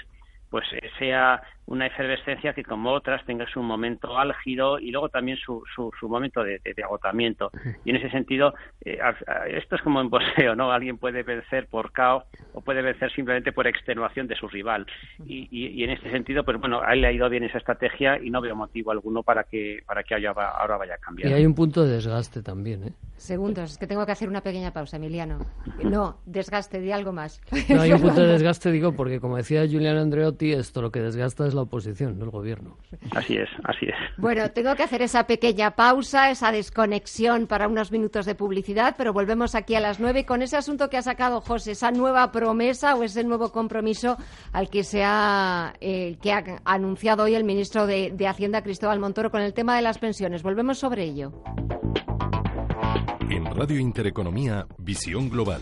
pues 0.49 0.65
sea 0.97 1.41
una 1.69 1.85
efervescencia 1.85 2.53
que 2.53 2.63
como 2.63 2.91
otras 2.91 3.23
tenga 3.25 3.45
su 3.47 3.61
momento 3.61 4.17
álgido 4.17 4.79
y 4.79 4.89
luego 4.89 5.09
también 5.09 5.37
su, 5.37 5.63
su, 5.75 5.91
su 5.99 6.09
momento 6.09 6.43
de, 6.43 6.59
de, 6.63 6.73
de, 6.73 6.83
agotamiento. 6.83 7.51
Y 7.85 7.91
en 7.91 7.97
ese 7.97 8.09
sentido, 8.09 8.55
eh, 8.83 8.97
esto 9.51 9.75
es 9.75 9.81
como 9.83 10.01
en 10.01 10.09
boxeo, 10.09 10.55
¿no? 10.55 10.71
Alguien 10.71 10.97
puede 10.97 11.21
vencer 11.21 11.67
por 11.67 11.91
caos 11.91 12.23
o 12.53 12.61
puede 12.61 12.81
vencer 12.81 13.11
simplemente 13.13 13.51
por 13.51 13.67
extenuación 13.67 14.27
de 14.27 14.35
su 14.35 14.47
rival. 14.47 14.87
Y, 15.25 15.47
y, 15.51 15.67
y, 15.67 15.83
en 15.83 15.91
este 15.91 16.09
sentido, 16.09 16.43
pues 16.43 16.59
bueno, 16.59 16.81
a 16.81 16.93
él 16.93 17.01
le 17.01 17.07
ha 17.07 17.11
ido 17.11 17.29
bien 17.29 17.43
esa 17.43 17.59
estrategia 17.59 18.19
y 18.19 18.31
no 18.31 18.41
veo 18.41 18.55
motivo 18.55 18.91
alguno 18.91 19.21
para 19.21 19.43
que, 19.43 19.83
para 19.85 20.03
que 20.03 20.15
haya, 20.15 20.31
ahora 20.31 20.77
vaya 20.77 20.95
a 20.95 20.97
cambiar. 20.97 21.29
Y 21.29 21.33
hay 21.33 21.45
un 21.45 21.53
punto 21.53 21.85
de 21.85 21.93
desgaste 21.93 22.41
también, 22.41 22.83
¿eh? 22.83 22.93
Segundos, 23.17 23.73
es 23.73 23.77
que 23.77 23.85
tengo 23.85 24.05
que 24.05 24.13
hacer 24.13 24.29
una 24.29 24.41
pequeña 24.41 24.71
pausa, 24.71 24.95
Emiliano. 24.95 25.39
No, 25.83 26.19
desgaste, 26.25 26.79
di 26.79 26.91
algo 26.91 27.11
más. 27.11 27.41
No, 27.67 27.81
hay 27.81 27.91
un 27.91 28.01
punto 28.01 28.21
de 28.21 28.27
desgaste, 28.27 28.71
digo, 28.71 28.93
porque 28.93 29.19
como 29.19 29.35
decía 29.35 29.67
Juliano 29.69 29.99
Andreotti, 29.99 30.53
esto 30.53 30.81
lo 30.81 30.89
que 30.89 31.01
desgasta 31.01 31.45
es 31.45 31.53
la 31.53 31.58
oposición, 31.61 32.17
no 32.17 32.25
el 32.25 32.31
gobierno. 32.31 32.77
Así 33.15 33.35
es, 33.37 33.49
así 33.63 33.85
es. 33.85 33.95
Bueno, 34.17 34.49
tengo 34.51 34.75
que 34.75 34.83
hacer 34.83 35.01
esa 35.01 35.25
pequeña 35.25 35.71
pausa, 35.71 36.29
esa 36.31 36.51
desconexión 36.51 37.47
para 37.47 37.67
unos 37.67 37.91
minutos 37.91 38.25
de 38.25 38.35
publicidad, 38.35 38.95
pero 38.97 39.13
volvemos 39.13 39.55
aquí 39.55 39.75
a 39.75 39.79
las 39.79 39.99
nueve 39.99 40.25
con 40.25 40.41
ese 40.41 40.57
asunto 40.57 40.89
que 40.89 40.97
ha 40.97 41.01
sacado 41.01 41.41
José, 41.41 41.71
esa 41.71 41.91
nueva 41.91 42.31
promesa 42.31 42.95
o 42.95 43.03
ese 43.03 43.23
nuevo 43.23 43.51
compromiso 43.51 44.17
al 44.51 44.69
que 44.69 44.83
se 44.83 45.03
ha, 45.03 45.73
eh, 45.81 46.17
que 46.21 46.31
ha 46.31 46.43
anunciado 46.65 47.23
hoy 47.23 47.35
el 47.35 47.43
ministro 47.43 47.87
de, 47.87 48.11
de 48.11 48.27
Hacienda, 48.27 48.61
Cristóbal 48.61 48.99
Montoro, 48.99 49.31
con 49.31 49.41
el 49.41 49.53
tema 49.53 49.75
de 49.75 49.81
las 49.81 49.97
pensiones. 49.97 50.43
Volvemos 50.43 50.77
sobre 50.77 51.03
ello. 51.03 51.31
En 53.29 53.45
Radio 53.45 53.79
Intereconomía, 53.79 54.65
Visión 54.79 55.29
Global. 55.29 55.61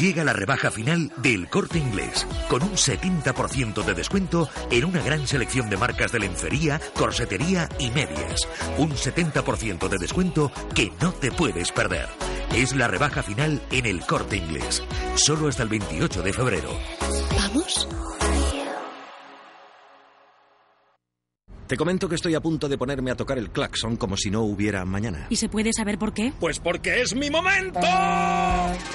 Llega 0.00 0.24
la 0.24 0.32
rebaja 0.32 0.70
final 0.70 1.12
del 1.18 1.50
corte 1.50 1.78
inglés, 1.78 2.26
con 2.48 2.62
un 2.62 2.72
70% 2.72 3.84
de 3.84 3.92
descuento 3.92 4.48
en 4.70 4.86
una 4.86 5.02
gran 5.02 5.26
selección 5.26 5.68
de 5.68 5.76
marcas 5.76 6.10
de 6.10 6.20
lencería, 6.20 6.80
corsetería 6.94 7.68
y 7.78 7.90
medias. 7.90 8.48
Un 8.78 8.92
70% 8.92 9.90
de 9.90 9.98
descuento 9.98 10.50
que 10.74 10.90
no 11.02 11.12
te 11.12 11.30
puedes 11.30 11.70
perder. 11.70 12.08
Es 12.54 12.74
la 12.74 12.88
rebaja 12.88 13.22
final 13.22 13.60
en 13.70 13.84
el 13.84 14.00
corte 14.00 14.38
inglés, 14.38 14.82
solo 15.16 15.48
hasta 15.48 15.64
el 15.64 15.68
28 15.68 16.22
de 16.22 16.32
febrero. 16.32 16.70
¿Vamos? 17.36 17.86
Te 21.70 21.76
comento 21.76 22.08
que 22.08 22.16
estoy 22.16 22.34
a 22.34 22.40
punto 22.40 22.68
de 22.68 22.76
ponerme 22.76 23.12
a 23.12 23.14
tocar 23.14 23.38
el 23.38 23.50
claxon 23.50 23.96
como 23.96 24.16
si 24.16 24.28
no 24.28 24.42
hubiera 24.42 24.84
mañana. 24.84 25.28
¿Y 25.30 25.36
se 25.36 25.48
puede 25.48 25.72
saber 25.72 25.98
por 25.98 26.12
qué? 26.12 26.32
Pues 26.40 26.58
porque 26.58 27.00
es 27.00 27.14
mi 27.14 27.30
momento. 27.30 27.78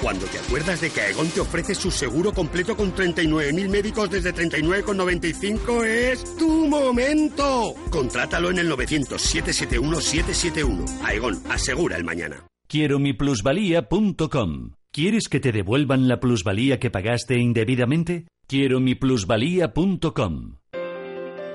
Cuando 0.02 0.26
te 0.26 0.40
acuerdas 0.40 0.82
de 0.82 0.90
que 0.90 1.00
Aegon 1.00 1.30
te 1.30 1.40
ofrece 1.40 1.74
su 1.74 1.90
seguro 1.90 2.34
completo 2.34 2.76
con 2.76 2.94
39.000 2.94 3.70
médicos 3.70 4.10
desde 4.10 4.34
39,95 4.34 5.86
es 5.86 6.36
tu 6.36 6.68
momento. 6.68 7.72
Contrátalo 7.88 8.50
en 8.50 8.58
el 8.58 8.70
900-771-771. 8.70 11.00
Aegon, 11.02 11.40
asegura 11.48 11.96
el 11.96 12.04
mañana. 12.04 12.46
Quiero 12.68 12.98
mi 12.98 13.14
plusvalía.com. 13.14 14.72
¿Quieres 14.92 15.28
que 15.30 15.40
te 15.40 15.52
devuelvan 15.52 16.08
la 16.08 16.20
plusvalía 16.20 16.78
que 16.78 16.90
pagaste 16.90 17.38
indebidamente? 17.38 18.26
Quiero 18.46 18.80
mi 18.80 18.94
plusvalía.com. 18.94 20.56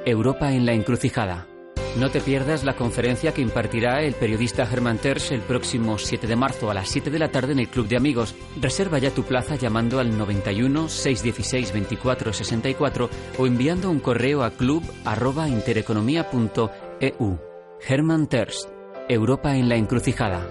Europa 0.05 0.53
en 0.53 0.65
la 0.65 0.73
encrucijada. 0.73 1.47
No 1.99 2.09
te 2.09 2.21
pierdas 2.21 2.63
la 2.63 2.77
conferencia 2.77 3.33
que 3.33 3.41
impartirá 3.41 4.01
el 4.01 4.13
periodista 4.13 4.63
Hermann 4.63 4.97
Tersch 4.97 5.33
el 5.33 5.41
próximo 5.41 5.97
7 5.97 6.25
de 6.25 6.37
marzo 6.37 6.71
a 6.71 6.73
las 6.73 6.87
7 6.89 7.11
de 7.11 7.19
la 7.19 7.29
tarde 7.29 7.51
en 7.51 7.59
el 7.59 7.67
Club 7.67 7.87
de 7.87 7.97
Amigos. 7.97 8.33
Reserva 8.59 8.97
ya 8.97 9.11
tu 9.11 9.23
plaza 9.23 9.57
llamando 9.57 9.99
al 9.99 10.17
91 10.17 10.87
616 10.87 11.73
24 11.73 12.31
64 12.33 13.09
o 13.37 13.45
enviando 13.45 13.91
un 13.91 13.99
correo 13.99 14.43
a 14.43 14.51
club@intereconomia.eu. 14.51 17.39
Hermann 17.87 18.27
Tersch. 18.27 18.69
Europa 19.09 19.57
en 19.57 19.67
la 19.67 19.75
encrucijada. 19.75 20.47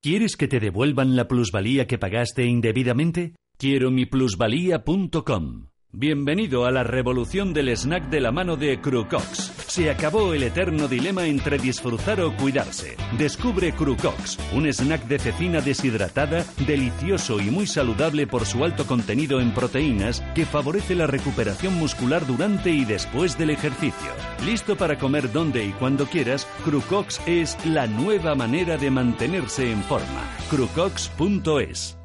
¿Quieres 0.00 0.36
que 0.36 0.48
te 0.48 0.60
devuelvan 0.60 1.16
la 1.16 1.26
plusvalía 1.26 1.86
que 1.86 1.98
pagaste 1.98 2.44
indebidamente? 2.44 3.34
Quiero 3.56 3.90
mi 3.90 4.06
plusvalía.com. 4.06 5.73
Bienvenido 5.96 6.66
a 6.66 6.72
la 6.72 6.82
revolución 6.82 7.54
del 7.54 7.68
snack 7.68 8.10
de 8.10 8.20
la 8.20 8.32
mano 8.32 8.56
de 8.56 8.80
Crucox. 8.80 9.52
Se 9.68 9.90
acabó 9.90 10.34
el 10.34 10.42
eterno 10.42 10.88
dilema 10.88 11.24
entre 11.24 11.56
disfrutar 11.56 12.20
o 12.20 12.34
cuidarse. 12.36 12.96
Descubre 13.16 13.70
Crucox, 13.70 14.40
un 14.52 14.66
snack 14.66 15.06
de 15.06 15.20
cecina 15.20 15.60
deshidratada, 15.60 16.44
delicioso 16.66 17.38
y 17.38 17.44
muy 17.44 17.68
saludable 17.68 18.26
por 18.26 18.44
su 18.44 18.64
alto 18.64 18.88
contenido 18.88 19.40
en 19.40 19.54
proteínas 19.54 20.20
que 20.34 20.44
favorece 20.46 20.96
la 20.96 21.06
recuperación 21.06 21.78
muscular 21.78 22.26
durante 22.26 22.70
y 22.72 22.84
después 22.84 23.38
del 23.38 23.50
ejercicio. 23.50 24.10
Listo 24.44 24.76
para 24.76 24.98
comer 24.98 25.30
donde 25.30 25.64
y 25.64 25.70
cuando 25.74 26.06
quieras, 26.06 26.48
Crucox 26.64 27.20
es 27.24 27.56
la 27.64 27.86
nueva 27.86 28.34
manera 28.34 28.76
de 28.78 28.90
mantenerse 28.90 29.70
en 29.70 29.80
forma. 29.84 30.28
Crucox.es 30.50 31.98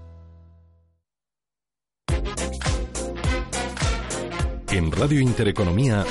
En 4.71 4.91
Radio 4.91 5.19
Intereconomía, 5.19 6.05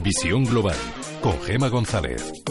Visión 0.00 0.44
Global, 0.44 0.76
con 1.20 1.36
Gema 1.42 1.68
González. 1.68 2.44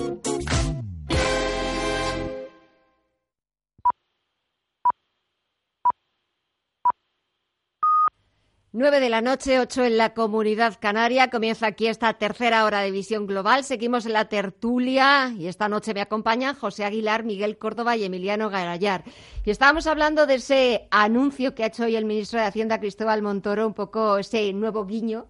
Nueve 8.73 8.99
de 8.99 9.09
la 9.09 9.21
noche, 9.21 9.61
ocho 9.61 9.85
en 9.85 9.95
la 9.97 10.13
comunidad 10.13 10.77
canaria. 10.81 11.29
Comienza 11.29 11.67
aquí 11.67 11.87
esta 11.87 12.11
tercera 12.15 12.65
hora 12.65 12.81
de 12.81 12.91
visión 12.91 13.25
global. 13.25 13.63
Seguimos 13.63 14.05
en 14.05 14.13
la 14.13 14.25
tertulia 14.25 15.33
y 15.37 15.47
esta 15.47 15.69
noche 15.69 15.93
me 15.93 16.01
acompañan 16.01 16.55
José 16.55 16.83
Aguilar, 16.83 17.23
Miguel 17.23 17.57
Córdoba 17.57 17.95
y 17.95 18.03
Emiliano 18.03 18.49
Garayar. 18.49 19.05
Y 19.45 19.51
estábamos 19.51 19.87
hablando 19.87 20.25
de 20.25 20.35
ese 20.35 20.87
anuncio 20.91 21.55
que 21.55 21.63
ha 21.63 21.67
hecho 21.67 21.85
hoy 21.85 21.95
el 21.95 22.03
ministro 22.03 22.41
de 22.41 22.47
Hacienda, 22.47 22.81
Cristóbal 22.81 23.21
Montoro, 23.21 23.65
un 23.65 23.73
poco 23.73 24.17
ese 24.17 24.51
nuevo 24.51 24.85
guiño 24.85 25.27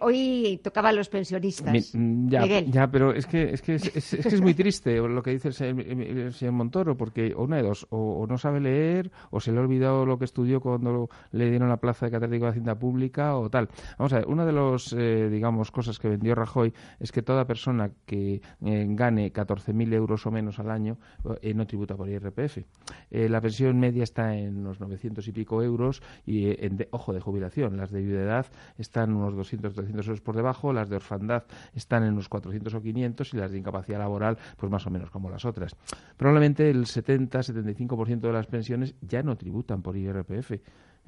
hoy 0.00 0.60
tocaba 0.62 0.90
a 0.90 0.92
los 0.92 1.08
pensionistas. 1.08 1.92
ya, 1.92 2.88
pero 2.90 3.12
es 3.12 3.26
que 3.26 3.50
es, 3.52 3.62
que 3.62 3.74
es, 3.74 3.90
que 3.90 4.28
es 4.28 4.40
muy 4.40 4.54
triste 4.54 4.96
lo 4.96 5.22
que 5.22 5.32
dice 5.32 5.48
el 5.48 6.32
señor, 6.32 6.52
Montoro, 6.52 6.96
porque 6.96 7.34
una 7.36 7.56
de 7.56 7.62
dos, 7.62 7.86
o, 7.90 8.26
no 8.28 8.38
sabe 8.38 8.60
leer, 8.60 9.10
o 9.30 9.40
se 9.40 9.52
le 9.52 9.58
ha 9.58 9.60
olvidado 9.60 10.06
lo 10.06 10.18
que 10.18 10.24
estudió 10.24 10.60
cuando 10.60 11.08
le 11.32 11.50
dieron 11.50 11.68
la 11.68 11.78
plaza 11.78 12.06
de 12.06 12.12
catedrático 12.12 12.44
de 12.44 12.50
Hacienda 12.50 12.74
Pública, 12.78 13.36
o 13.36 13.50
tal. 13.50 13.68
Vamos 13.98 14.12
a 14.12 14.16
ver, 14.16 14.26
una 14.26 14.44
de 14.44 14.52
las, 14.52 14.92
eh, 14.92 15.28
digamos, 15.30 15.70
cosas 15.70 15.98
que 15.98 16.08
vendió 16.08 16.34
Rajoy 16.34 16.72
es 16.98 17.12
que 17.12 17.22
toda 17.22 17.46
persona 17.46 17.90
que 18.04 18.40
eh, 18.64 18.86
gane 18.88 19.32
14.000 19.32 19.92
euros 19.94 20.26
o 20.26 20.30
menos 20.30 20.58
al 20.58 20.70
año 20.70 20.98
eh, 21.42 21.54
no 21.54 21.66
tributa 21.66 21.96
por 21.96 22.08
IRPF. 22.08 22.58
la 23.10 23.40
pensión 23.40 23.78
media 23.78 24.02
está 24.02 24.34
en 24.36 24.64
los 24.64 24.80
900 24.80 25.26
y 25.28 25.32
pico 25.32 25.62
euros, 25.62 26.02
y, 26.24 26.64
en 26.64 26.86
ojo, 26.90 27.12
de 27.12 27.20
jubilación. 27.20 27.76
Las 27.76 27.90
de 27.90 28.02
edad 28.06 28.46
están 28.78 29.14
unos 29.14 29.35
200, 29.36 29.74
300 29.74 30.06
euros 30.06 30.20
por 30.20 30.36
debajo, 30.36 30.72
las 30.72 30.88
de 30.88 30.96
orfandad 30.96 31.44
están 31.74 32.04
en 32.04 32.14
unos 32.14 32.28
400 32.28 32.74
o 32.74 32.82
500 32.82 33.34
y 33.34 33.36
las 33.36 33.50
de 33.50 33.58
incapacidad 33.58 33.98
laboral, 33.98 34.38
pues 34.56 34.70
más 34.70 34.86
o 34.86 34.90
menos 34.90 35.10
como 35.10 35.30
las 35.30 35.44
otras. 35.44 35.76
Probablemente 36.16 36.68
el 36.70 36.86
70-75% 36.86 38.20
de 38.20 38.32
las 38.32 38.46
pensiones 38.46 38.94
ya 39.00 39.22
no 39.22 39.36
tributan 39.36 39.82
por 39.82 39.96
IRPF. 39.96 40.52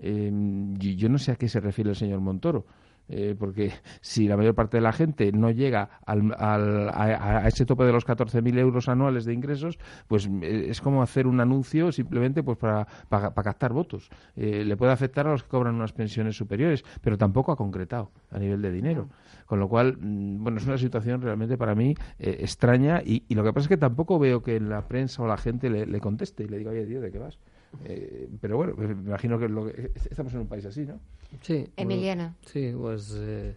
Eh, 0.00 0.30
yo 0.78 1.08
no 1.08 1.18
sé 1.18 1.32
a 1.32 1.36
qué 1.36 1.48
se 1.48 1.60
refiere 1.60 1.90
el 1.90 1.96
señor 1.96 2.20
Montoro. 2.20 2.66
Eh, 3.08 3.34
porque 3.38 3.72
si 4.00 4.28
la 4.28 4.36
mayor 4.36 4.54
parte 4.54 4.76
de 4.76 4.82
la 4.82 4.92
gente 4.92 5.32
no 5.32 5.50
llega 5.50 5.88
al, 6.04 6.32
a, 6.38 7.46
ese 7.48 7.64
tope 7.64 7.84
de 7.84 7.92
los 7.92 8.06
14.000 8.06 8.58
euros 8.58 8.88
anuales 8.88 9.24
de 9.24 9.32
ingresos, 9.32 9.78
pues 10.06 10.28
eh, 10.42 10.66
es 10.68 10.80
como 10.80 11.02
hacer 11.02 11.26
un 11.26 11.40
anuncio 11.40 11.90
simplemente 11.90 12.42
pues 12.42 12.58
para, 12.58 12.86
para, 13.08 13.30
captar 13.32 13.72
votos. 13.72 14.10
Eh, 14.36 14.64
le 14.64 14.76
puede 14.76 14.92
afectar 14.92 15.26
a 15.26 15.32
los 15.32 15.42
que 15.42 15.48
cobran 15.48 15.74
unas 15.74 15.92
pensiones 15.92 16.36
superiores, 16.36 16.84
pero 17.00 17.16
tampoco 17.16 17.52
ha 17.52 17.56
concretado 17.56 18.10
a 18.30 18.38
nivel 18.38 18.60
de 18.60 18.70
dinero. 18.70 19.08
Con 19.46 19.58
lo 19.58 19.68
cual, 19.68 19.96
mm, 19.98 20.42
bueno, 20.42 20.58
es 20.58 20.66
una 20.66 20.78
situación 20.78 21.22
realmente 21.22 21.56
para 21.56 21.74
mí 21.74 21.94
extraña 22.18 23.00
y, 23.02 23.22
lo 23.34 23.44
que 23.44 23.52
pasa 23.52 23.64
es 23.64 23.68
que 23.68 23.76
tampoco 23.76 24.18
veo 24.18 24.42
que 24.42 24.56
en 24.56 24.68
la 24.68 24.86
prensa 24.86 25.22
o 25.22 25.26
la 25.26 25.36
gente 25.36 25.70
le, 25.70 25.86
le 25.86 26.00
conteste 26.00 26.44
y 26.44 26.48
le 26.48 26.58
diga, 26.58 26.72
oye, 26.72 26.84
tío, 26.84 27.00
¿de 27.00 27.10
qué 27.10 27.18
vas? 27.18 27.38
Eh, 27.84 28.28
pero 28.40 28.56
bueno, 28.56 28.74
me 28.76 28.92
imagino 28.92 29.38
que, 29.38 29.48
lo 29.48 29.66
que, 29.66 29.90
estamos 30.10 30.32
en 30.34 30.40
un 30.40 30.48
país 30.48 30.64
así, 30.66 30.86
¿no? 30.86 31.00
Sí. 31.42 31.66
Emiliana. 31.76 32.34
sí, 32.42 32.72
pues 32.76 33.14
eh, 33.18 33.54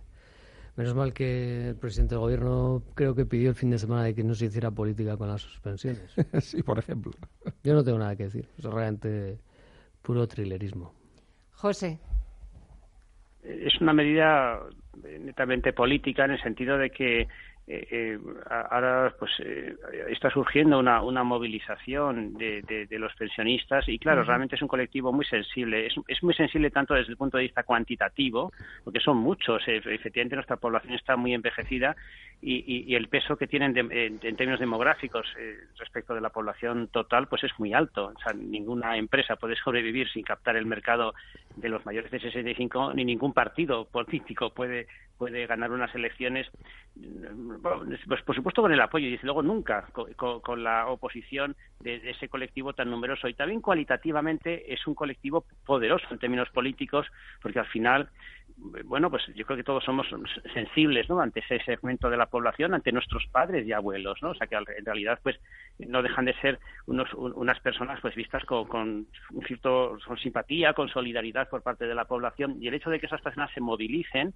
menos 0.75 0.95
mal 0.95 1.13
que 1.13 1.69
el 1.69 1.75
presidente 1.75 2.15
del 2.15 2.19
gobierno 2.19 2.83
creo 2.93 3.15
que 3.15 3.25
pidió 3.25 3.49
el 3.49 3.55
fin 3.55 3.69
de 3.69 3.77
semana 3.77 4.03
de 4.03 4.13
que 4.13 4.23
no 4.23 4.33
se 4.33 4.45
hiciera 4.45 4.71
política 4.71 5.17
con 5.17 5.27
las 5.29 5.41
suspensiones. 5.41 6.13
sí, 6.41 6.61
por 6.63 6.79
ejemplo. 6.79 7.11
Yo 7.63 7.73
no 7.73 7.83
tengo 7.83 7.97
nada 7.99 8.15
que 8.15 8.23
decir. 8.23 8.47
Es 8.57 8.63
realmente 8.63 9.39
puro 10.01 10.27
trilerismo. 10.27 10.93
José. 11.53 11.99
Es 13.43 13.79
una 13.81 13.93
medida 13.93 14.59
netamente 15.19 15.73
política 15.73 16.25
en 16.25 16.31
el 16.31 16.41
sentido 16.41 16.77
de 16.77 16.89
que 16.89 17.27
eh, 17.73 17.87
eh, 17.89 18.19
ahora 18.49 19.15
pues 19.17 19.31
eh, 19.39 19.77
está 20.09 20.29
surgiendo 20.29 20.77
una, 20.77 21.01
una 21.01 21.23
movilización 21.23 22.33
de, 22.33 22.61
de, 22.61 22.99
los 22.99 23.15
pensionistas 23.15 23.87
y 23.87 23.97
claro, 23.97 24.25
realmente 24.25 24.57
es 24.57 24.61
un 24.61 24.67
colectivo 24.67 25.13
muy 25.13 25.23
sensible, 25.23 25.87
es, 25.87 25.93
es, 26.09 26.21
muy 26.21 26.33
sensible 26.33 26.69
tanto 26.69 26.95
desde 26.95 27.11
el 27.11 27.17
punto 27.17 27.37
de 27.37 27.43
vista 27.43 27.63
cuantitativo, 27.63 28.51
porque 28.83 28.99
son 28.99 29.19
muchos, 29.19 29.63
efectivamente 29.67 30.35
nuestra 30.35 30.57
población 30.57 30.95
está 30.95 31.15
muy 31.15 31.33
envejecida 31.33 31.95
y, 32.41 32.89
y, 32.91 32.95
el 32.95 33.07
peso 33.07 33.37
que 33.37 33.47
tienen 33.47 33.73
en, 33.77 34.19
términos 34.19 34.59
demográficos 34.59 35.25
respecto 35.77 36.13
de 36.13 36.19
la 36.19 36.29
población 36.29 36.89
total 36.89 37.27
pues 37.27 37.45
es 37.45 37.51
muy 37.57 37.73
alto, 37.73 38.11
o 38.13 38.19
sea, 38.19 38.33
ninguna 38.33 38.97
empresa 38.97 39.37
puede 39.37 39.55
sobrevivir 39.55 40.09
sin 40.09 40.23
captar 40.23 40.57
el 40.57 40.65
mercado 40.65 41.13
de 41.55 41.69
los 41.69 41.85
mayores 41.85 42.11
de 42.11 42.19
65 42.19 42.93
ni 42.95 43.05
ningún 43.05 43.31
partido 43.31 43.85
político 43.85 44.49
puede 44.49 44.87
puede 45.21 45.45
ganar 45.45 45.71
unas 45.71 45.93
elecciones, 45.93 46.47
pues 47.61 48.21
por 48.23 48.35
supuesto 48.35 48.61
con 48.61 48.71
el 48.71 48.81
apoyo 48.81 49.07
y 49.07 49.11
desde 49.11 49.25
luego 49.25 49.43
nunca 49.43 49.87
con, 50.15 50.63
la 50.63 50.87
oposición 50.87 51.55
de, 51.79 52.09
ese 52.09 52.27
colectivo 52.27 52.73
tan 52.73 52.89
numeroso. 52.89 53.27
Y 53.27 53.33
también 53.33 53.61
cualitativamente 53.61 54.73
es 54.73 54.85
un 54.87 54.95
colectivo 54.95 55.45
poderoso 55.65 56.05
en 56.11 56.19
términos 56.19 56.49
políticos, 56.49 57.07
porque 57.41 57.59
al 57.59 57.67
final 57.67 58.09
bueno, 58.85 59.09
pues 59.09 59.23
yo 59.35 59.45
creo 59.45 59.57
que 59.57 59.63
todos 59.63 59.83
somos 59.83 60.07
sensibles, 60.53 61.09
¿no? 61.09 61.19
Ante 61.19 61.39
ese 61.39 61.59
segmento 61.63 62.09
de 62.09 62.17
la 62.17 62.27
población, 62.27 62.73
ante 62.73 62.91
nuestros 62.91 63.25
padres 63.31 63.65
y 63.65 63.73
abuelos, 63.73 64.21
¿no? 64.21 64.31
O 64.31 64.35
sea 64.35 64.47
que 64.47 64.55
en 64.55 64.85
realidad, 64.85 65.19
pues, 65.23 65.39
no 65.79 66.03
dejan 66.03 66.25
de 66.25 66.33
ser 66.35 66.59
unos, 66.85 67.11
unas 67.13 67.59
personas, 67.61 67.99
pues, 68.01 68.13
vistas 68.15 68.45
con, 68.45 68.67
con 68.67 69.07
un 69.31 69.45
cierto, 69.47 69.97
con 70.05 70.17
simpatía, 70.17 70.73
con 70.73 70.89
solidaridad 70.89 71.49
por 71.49 71.63
parte 71.63 71.87
de 71.87 71.95
la 71.95 72.05
población 72.05 72.57
y 72.61 72.67
el 72.67 72.75
hecho 72.75 72.91
de 72.91 72.99
que 72.99 73.07
esas 73.07 73.21
personas 73.21 73.51
se 73.53 73.61
movilicen, 73.61 74.33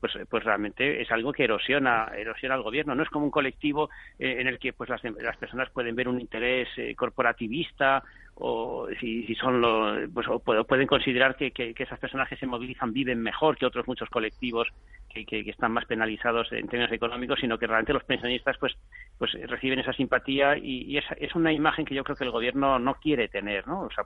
pues, 0.00 0.12
pues 0.28 0.44
realmente 0.44 1.00
es 1.00 1.10
algo 1.10 1.32
que 1.32 1.44
erosiona, 1.44 2.10
erosiona 2.16 2.56
al 2.56 2.62
gobierno. 2.62 2.94
No 2.94 3.02
es 3.02 3.10
como 3.10 3.26
un 3.26 3.30
colectivo 3.30 3.90
eh, 4.18 4.36
en 4.40 4.48
el 4.48 4.58
que, 4.58 4.72
pues, 4.72 4.90
las, 4.90 5.02
las 5.04 5.36
personas 5.36 5.70
pueden 5.70 5.94
ver 5.94 6.08
un 6.08 6.20
interés 6.20 6.68
eh, 6.76 6.94
corporativista 6.96 8.02
o 8.40 8.86
si, 9.00 9.24
si 9.26 9.34
son 9.34 9.60
los, 9.60 10.08
pues, 10.12 10.26
pueden 10.66 10.86
considerar 10.86 11.36
que, 11.36 11.50
que, 11.50 11.74
esas 11.76 11.98
personas 11.98 12.28
que 12.28 12.36
se 12.36 12.46
movilizan 12.46 12.92
viven 12.92 13.20
mejor 13.20 13.56
que 13.56 13.66
otros 13.66 13.88
muchos 13.88 14.08
colectivos 14.10 14.68
que, 15.08 15.24
que, 15.24 15.40
están 15.50 15.72
más 15.72 15.86
penalizados 15.86 16.52
en 16.52 16.68
términos 16.68 16.92
económicos, 16.92 17.40
sino 17.40 17.58
que 17.58 17.66
realmente 17.66 17.92
los 17.92 18.04
pensionistas 18.04 18.56
pues 18.58 18.76
pues 19.18 19.32
reciben 19.48 19.80
esa 19.80 19.92
simpatía 19.92 20.56
y, 20.56 20.96
es, 20.96 21.04
es, 21.16 21.34
una 21.34 21.52
imagen 21.52 21.84
que 21.84 21.94
yo 21.94 22.04
creo 22.04 22.16
que 22.16 22.24
el 22.24 22.30
gobierno 22.30 22.78
no 22.78 22.94
quiere 22.94 23.28
tener, 23.28 23.66
¿no? 23.66 23.82
O 23.82 23.90
sea, 23.90 24.04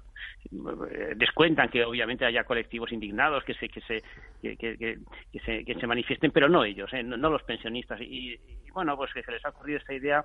descuentan 1.16 1.68
que 1.68 1.84
obviamente 1.84 2.24
haya 2.24 2.44
colectivos 2.44 2.92
indignados 2.92 3.44
que 3.44 3.52
se 3.54 3.68
que 3.68 3.82
se 3.82 4.02
que, 4.40 4.56
que, 4.56 4.98
se, 5.44 5.64
que 5.64 5.74
se 5.74 5.86
manifiesten, 5.86 6.30
pero 6.30 6.48
no 6.48 6.64
ellos, 6.64 6.90
¿eh? 6.94 7.02
no, 7.02 7.28
los 7.28 7.42
pensionistas 7.42 8.00
y, 8.00 8.32
y 8.32 8.70
bueno 8.72 8.96
pues 8.96 9.12
que 9.12 9.22
se 9.22 9.32
les 9.32 9.44
ha 9.44 9.50
ocurrido 9.50 9.78
esta 9.78 9.92
idea 9.92 10.24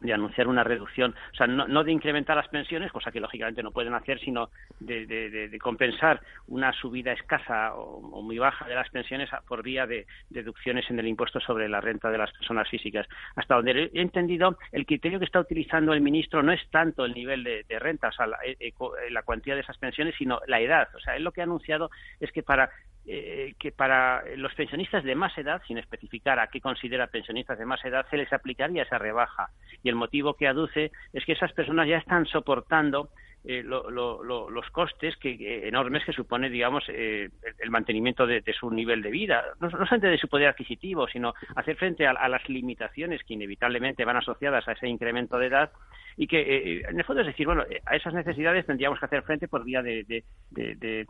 de 0.00 0.12
anunciar 0.12 0.48
una 0.48 0.64
reducción, 0.64 1.14
o 1.32 1.36
sea, 1.36 1.46
no, 1.46 1.84
de 1.84 1.92
incrementar 1.92 2.36
las 2.36 2.48
pensiones, 2.48 2.92
cosa 2.92 3.12
que 3.12 3.20
lógicamente 3.20 3.62
no 3.62 3.70
pueden 3.70 3.94
hacer, 3.94 4.18
sino 4.20 4.50
de, 4.78 5.58
compensar 5.60 6.20
una 6.46 6.72
subida 6.72 7.12
escasa 7.12 7.74
o, 7.74 8.22
muy 8.22 8.38
baja 8.38 8.66
de 8.66 8.74
las 8.74 8.88
pensiones 8.90 9.28
por 9.46 9.62
vía 9.62 9.86
de 9.86 10.06
deducciones 10.30 10.88
en 10.90 10.98
el 10.98 11.06
impuesto 11.06 11.40
sobre 11.40 11.68
la 11.68 11.80
renta 11.80 12.10
de 12.10 12.18
las 12.18 12.32
personas 12.32 12.68
físicas. 12.68 13.06
Hasta 13.36 13.56
donde 13.56 13.90
he 13.92 14.00
entendido, 14.00 14.58
el 14.72 14.86
criterio 14.86 15.18
que 15.18 15.24
está 15.26 15.40
utilizando 15.40 15.92
el 15.92 16.00
ministro 16.00 16.42
no 16.42 16.52
es 16.52 16.60
tanto 16.70 17.04
el 17.04 17.12
nivel 17.12 17.44
de, 17.44 17.78
renta, 17.78 18.08
o 18.08 18.12
sea, 18.12 18.26
la, 18.26 18.38
eh, 18.44 18.56
eh, 18.58 18.72
la 19.10 19.22
cuantía 19.22 19.54
de 19.54 19.60
esas 19.60 19.78
pensiones, 19.78 20.14
sino 20.16 20.40
la 20.46 20.60
edad. 20.60 20.88
O 20.94 21.00
sea, 21.00 21.16
él 21.16 21.24
lo 21.24 21.32
que 21.32 21.40
ha 21.40 21.44
anunciado 21.44 21.90
es 22.20 22.32
que 22.32 22.42
para 22.42 22.70
eh, 23.06 23.54
que 23.58 23.72
para 23.72 24.22
los 24.36 24.54
pensionistas 24.54 25.02
de 25.04 25.14
más 25.14 25.36
edad, 25.38 25.62
sin 25.66 25.78
especificar 25.78 26.38
a 26.38 26.48
qué 26.48 26.60
considera 26.60 27.06
pensionistas 27.06 27.58
de 27.58 27.64
más 27.64 27.84
edad, 27.84 28.06
se 28.10 28.18
les 28.18 28.32
aplicaría 28.32 28.82
esa 28.82 28.98
rebaja. 28.98 29.48
Y 29.82 29.88
el 29.88 29.94
motivo 29.94 30.34
que 30.34 30.46
aduce 30.46 30.92
es 31.12 31.24
que 31.24 31.32
esas 31.32 31.52
personas 31.52 31.88
ya 31.88 31.96
están 31.96 32.26
soportando 32.26 33.08
eh, 33.42 33.62
los 33.64 34.70
costes 34.70 35.16
que, 35.16 35.66
enormes 35.66 36.04
que 36.04 36.12
supone, 36.12 36.50
digamos, 36.50 36.84
eh, 36.88 37.30
el 37.58 37.70
mantenimiento 37.70 38.26
de, 38.26 38.44
su 38.52 38.70
nivel 38.70 39.00
de 39.00 39.10
vida, 39.10 39.44
no, 39.60 39.70
solamente 39.70 40.08
de 40.08 40.18
su 40.18 40.28
poder 40.28 40.48
adquisitivo, 40.48 41.08
sino 41.08 41.32
hacer 41.56 41.76
frente 41.76 42.06
a, 42.06 42.28
las 42.28 42.46
limitaciones 42.50 43.22
que 43.24 43.34
inevitablemente 43.34 44.04
van 44.04 44.18
asociadas 44.18 44.68
a 44.68 44.72
ese 44.72 44.88
incremento 44.88 45.38
de 45.38 45.46
edad 45.46 45.72
y 46.18 46.26
que, 46.26 46.82
en 46.86 46.98
el 46.98 47.04
fondo, 47.04 47.22
es 47.22 47.28
decir, 47.28 47.46
bueno, 47.46 47.64
a 47.86 47.96
esas 47.96 48.12
necesidades 48.12 48.66
tendríamos 48.66 48.98
que 48.98 49.06
hacer 49.06 49.22
frente 49.22 49.48
por 49.48 49.64
vía 49.64 49.82
de 49.82 51.06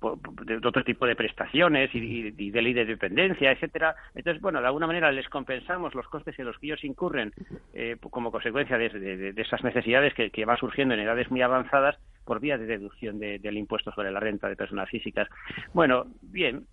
otro 0.00 0.84
tipo 0.84 1.06
de 1.06 1.16
prestaciones 1.16 1.90
y, 1.94 2.30
de 2.50 2.62
ley 2.62 2.72
de 2.72 2.84
dependencia, 2.84 3.52
etcétera. 3.52 3.94
Entonces, 4.14 4.42
bueno, 4.42 4.60
de 4.60 4.66
alguna 4.66 4.86
manera 4.86 5.12
les 5.12 5.28
compensamos 5.28 5.94
los 5.94 6.08
costes 6.08 6.38
en 6.38 6.46
los 6.46 6.58
que 6.58 6.66
ellos 6.66 6.84
incurren 6.84 7.32
eh, 7.72 7.96
como 8.10 8.32
consecuencia 8.32 8.78
de, 8.78 9.34
esas 9.36 9.62
necesidades 9.64 10.14
que, 10.14 10.44
van 10.44 10.56
surgiendo 10.58 10.94
en 10.94 11.00
edades 11.00 11.30
muy 11.30 11.42
avanzadas 11.42 11.96
por 12.24 12.40
vía 12.40 12.58
de 12.58 12.66
deducción 12.66 13.18
del 13.18 13.56
impuesto 13.56 13.92
sobre 13.92 14.10
la 14.10 14.20
renta 14.20 14.48
de 14.48 14.56
personas 14.56 14.88
físicas. 14.88 15.28
Bueno, 15.72 16.06
bien, 16.22 16.66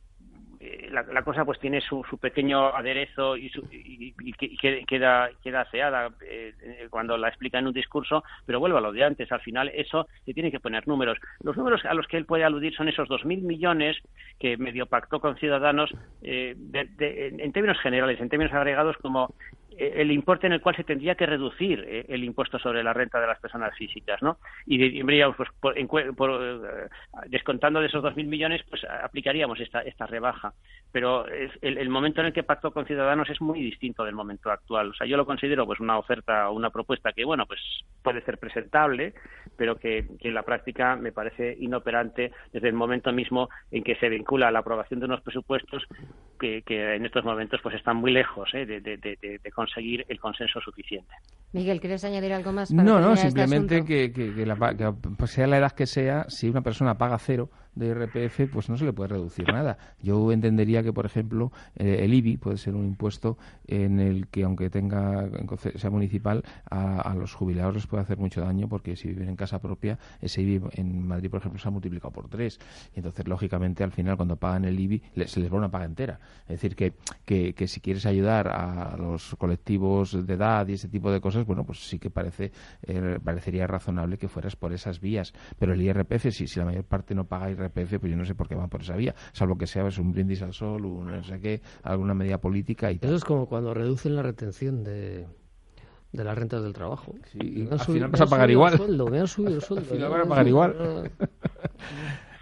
eh, 0.65 0.89
la, 0.91 1.23
cosa 1.23 1.43
pues 1.43 1.60
tiene 1.60 1.82
su, 1.82 2.04
pequeño 2.21 2.67
aderezo 2.67 3.36
y, 3.36 3.52
queda 4.88 5.30
queda 5.43 5.62
aseada 5.62 6.10
eh, 6.21 6.54
cuando 6.89 7.17
la 7.17 7.28
explica 7.28 7.60
en 7.60 7.67
un 7.67 7.73
discurso, 7.73 8.23
pero 8.45 8.62
vuelvo 8.62 8.78
a 8.78 8.82
lo 8.82 8.93
de 8.93 9.04
antes, 9.04 9.30
al 9.34 9.41
final 9.41 9.69
eso 9.76 10.08
se 10.23 10.34
tiene 10.34 10.52
que 10.52 10.62
poner 10.62 10.88
números. 10.88 11.17
Los 11.41 11.58
números 11.58 11.84
a 11.84 11.93
los 11.93 12.08
que 12.08 12.15
él 12.15 12.26
puede 12.26 12.45
aludir 12.45 12.73
son 12.76 12.88
esos 12.88 13.10
2.000 13.10 13.41
millones 13.41 13.97
que 14.39 14.56
medio 14.56 14.86
pactó 14.86 15.19
con 15.19 15.36
Ciudadanos 15.36 15.93
eh, 16.21 16.56
en 16.71 17.52
términos 17.52 17.80
generales, 17.82 18.21
en 18.21 18.30
términos 18.30 18.54
agregados 18.54 18.95
como 19.02 19.36
el 19.78 20.12
importe 20.12 20.48
en 20.48 20.54
el 20.54 20.62
cual 20.62 20.76
se 20.76 20.84
tendría 20.84 21.16
que 21.16 21.26
reducir 21.26 21.84
eh, 21.88 22.06
el 22.10 22.24
impuesto 22.24 22.60
sobre 22.60 22.84
la 22.84 22.94
renta 22.94 23.20
de 23.20 23.28
las 23.28 23.40
personas 23.40 23.76
físicas, 23.78 24.22
¿no? 24.22 24.38
Y 24.66 24.78
diríamos, 24.78 25.38
pues, 25.38 25.50
por, 25.60 25.78
eh, 25.78 26.88
descontando 27.28 27.80
de 27.80 27.88
esos 27.88 28.04
2.000 28.04 28.26
millones, 28.28 28.62
pues 28.70 28.84
aplicaríamos 28.84 29.60
esta, 29.60 29.82
esta 29.82 30.06
rebaja. 30.06 30.54
Pero 30.92 31.26
el, 31.62 31.90
momento 31.90 32.22
en 32.22 32.28
el 32.28 32.34
que 32.34 32.44
pactó 32.44 32.72
con 32.72 32.86
Ciudadanos 32.86 33.30
es 33.30 33.42
muy 33.42 33.60
distinto 33.60 34.04
del 34.06 34.14
momento 34.14 34.52
actual. 34.52 34.90
O 34.90 34.94
sea, 34.94 35.08
yo 35.08 35.18
lo 35.18 35.26
considero 35.26 35.66
pues 35.66 35.80
una 35.80 35.98
oferta 35.98 36.50
o 36.50 36.54
una 36.54 36.70
propuesta 36.70 37.12
que, 37.14 37.26
bueno, 37.26 37.46
pues 37.48 37.60
puede 38.04 38.22
ser 38.22 38.38
presentable, 38.38 39.14
pero 39.58 39.78
que, 39.78 40.06
en 40.20 40.34
la 40.34 40.44
práctica 40.44 40.96
me 40.96 41.12
parece 41.12 41.58
inoperante 41.60 42.32
desde 42.52 42.68
el 42.68 42.76
momento 42.76 43.12
mismo 43.12 43.50
en 43.72 43.84
que 43.84 43.96
se 43.96 44.10
vincula 44.10 44.50
a 44.50 44.52
la 44.52 44.60
aprobación 44.60 45.00
de 45.00 45.08
unos 45.08 45.22
presupuestos 45.22 45.84
que, 46.40 46.64
en 46.68 47.06
estos 47.06 47.24
momentos 47.24 47.60
pues 47.62 47.76
están 47.76 47.98
muy 47.98 48.12
lejos 48.12 48.52
de, 48.52 48.66
de, 48.66 48.98
de, 48.98 49.52
conseguir 49.63 50.06
el 50.10 50.19
consenso 50.19 50.60
suficiente. 50.60 51.15
Miguel, 51.54 51.80
¿quieres 51.80 52.04
añadir 52.04 52.34
algo 52.34 52.52
más? 52.52 52.71
no, 52.71 52.99
no, 52.99 53.13
este 53.13 53.28
simplemente 53.28 53.86
que, 53.86 54.12
que, 54.12 55.28
sea 55.28 55.47
la 55.47 55.58
edad 55.58 55.71
que 55.71 55.86
sea, 55.86 56.26
si 56.30 56.49
una 56.49 56.62
persona 56.62 56.97
paga 56.97 57.17
cero, 57.19 57.49
de 57.76 57.88
IRPF, 57.88 58.52
pues 58.52 58.70
no 58.70 58.78
se 58.78 58.86
le 58.86 58.94
puede 58.94 59.10
reducir 59.10 59.48
nada. 59.48 59.78
Yo 60.02 60.32
entendería 60.32 60.84
que, 60.84 60.94
por 60.94 61.06
ejemplo, 61.06 61.52
eh, 61.76 62.00
el 62.02 62.14
IBI 62.14 62.38
puede 62.38 62.58
ser 62.58 62.76
un 62.76 62.86
impuesto 62.86 63.38
en 63.68 64.00
el 64.00 64.28
que, 64.28 64.44
aunque 64.44 64.70
tenga 64.70 65.30
sea 65.76 65.90
municipal, 65.90 66.44
a, 66.70 67.14
los 67.16 67.34
jubilados 67.34 67.76
les 67.76 67.88
puede 67.88 68.04
hacer 68.04 68.18
mucho 68.18 68.42
daño 68.42 68.68
porque 68.68 68.96
si 68.96 69.08
viven 69.10 69.30
en 69.30 69.36
casa 69.36 69.60
propia, 69.60 70.00
ese 70.22 70.42
IBI 70.42 70.62
en 70.74 71.08
Madrid, 71.08 71.30
por 71.30 71.40
ejemplo, 71.40 71.60
se 71.60 71.68
ha 71.68 71.72
multiplicado 71.72 72.12
por 72.12 72.30
tres. 72.30 72.60
Y 72.96 73.00
entonces, 73.00 73.28
lógicamente, 73.28 73.84
al 73.84 73.92
final, 73.92 74.18
cuando 74.18 74.36
pagan 74.36 74.66
el 74.66 74.80
IBI, 74.80 75.02
se 75.26 75.40
les 75.40 75.52
va 75.52 75.58
una 75.58 75.70
paga 75.70 75.86
entera. 75.86 76.20
Es 76.44 76.62
decir, 76.62 76.76
que, 76.76 76.94
que, 77.26 77.68
si 77.68 77.80
quieres 77.80 78.06
ayudar 78.06 78.48
a 78.50 78.96
los 78.98 79.36
colectivos 79.36 80.26
de 80.26 80.34
edad 80.34 80.68
y 80.68 80.74
ese 80.74 80.90
tipo 80.90 81.12
de 81.12 81.22
cosas, 81.22 81.46
bueno, 81.46 81.64
pues 81.64 81.88
sí 81.88 82.00
que 82.00 82.10
parece 82.10 82.52
eh, 82.84 83.20
parecería 83.24 83.68
razonable 83.68 84.18
que 84.18 84.28
fueras 84.28 84.56
por 84.56 84.74
esas 84.74 85.00
vías. 85.00 85.34
Pero 85.58 85.74
el 85.74 85.82
IRPF, 85.82 86.30
si, 86.32 86.48
si 86.48 86.60
la 86.60 86.66
mayor 86.66 86.84
parte 86.84 87.16
no 87.16 87.26
paga 87.26 87.50
IRPF, 87.50 87.62
pues 87.69 88.12
yo 88.12 88.17
no 88.17 88.26
sé 88.26 88.36
por 88.36 88.47
qué 88.47 88.56
van 88.56 88.69
por 88.69 88.82
esa 88.82 88.95
vía, 88.95 89.15
salvo 89.32 89.58
que 89.58 89.67
sea 89.67 89.84
pues, 89.84 89.97
un 89.97 90.12
brindis 90.12 90.41
al 90.41 90.54
sol, 90.54 90.86
un 90.86 91.08
no 91.08 91.23
sé 91.23 91.39
qué, 91.39 91.62
alguna 91.84 92.13
medida 92.13 92.39
política 92.39 92.91
y 92.91 92.99
tal. 92.99 93.10
Eso 93.10 93.17
es 93.17 93.23
como 93.23 93.47
cuando 93.47 93.73
reducen 93.73 94.15
la 94.15 94.23
retención 94.23 94.84
de, 94.84 95.28
de 96.12 96.23
las 96.23 96.38
rentas 96.38 96.63
del 96.63 96.73
trabajo. 96.73 97.15
Sí, 97.32 97.67
al 97.71 97.80
final 97.80 98.10
vas 98.10 98.21
a 98.21 98.28
pagar 98.28 98.49
igual. 98.49 98.80
me 99.10 99.19
han 99.19 99.28
subido 99.28 99.56
el 99.56 99.62
sueldo. 99.62 99.86
al 99.89 99.97
final 99.97 100.10
van 100.12 100.21
a 100.21 100.26
pagar 100.26 100.47
igual. 100.47 101.12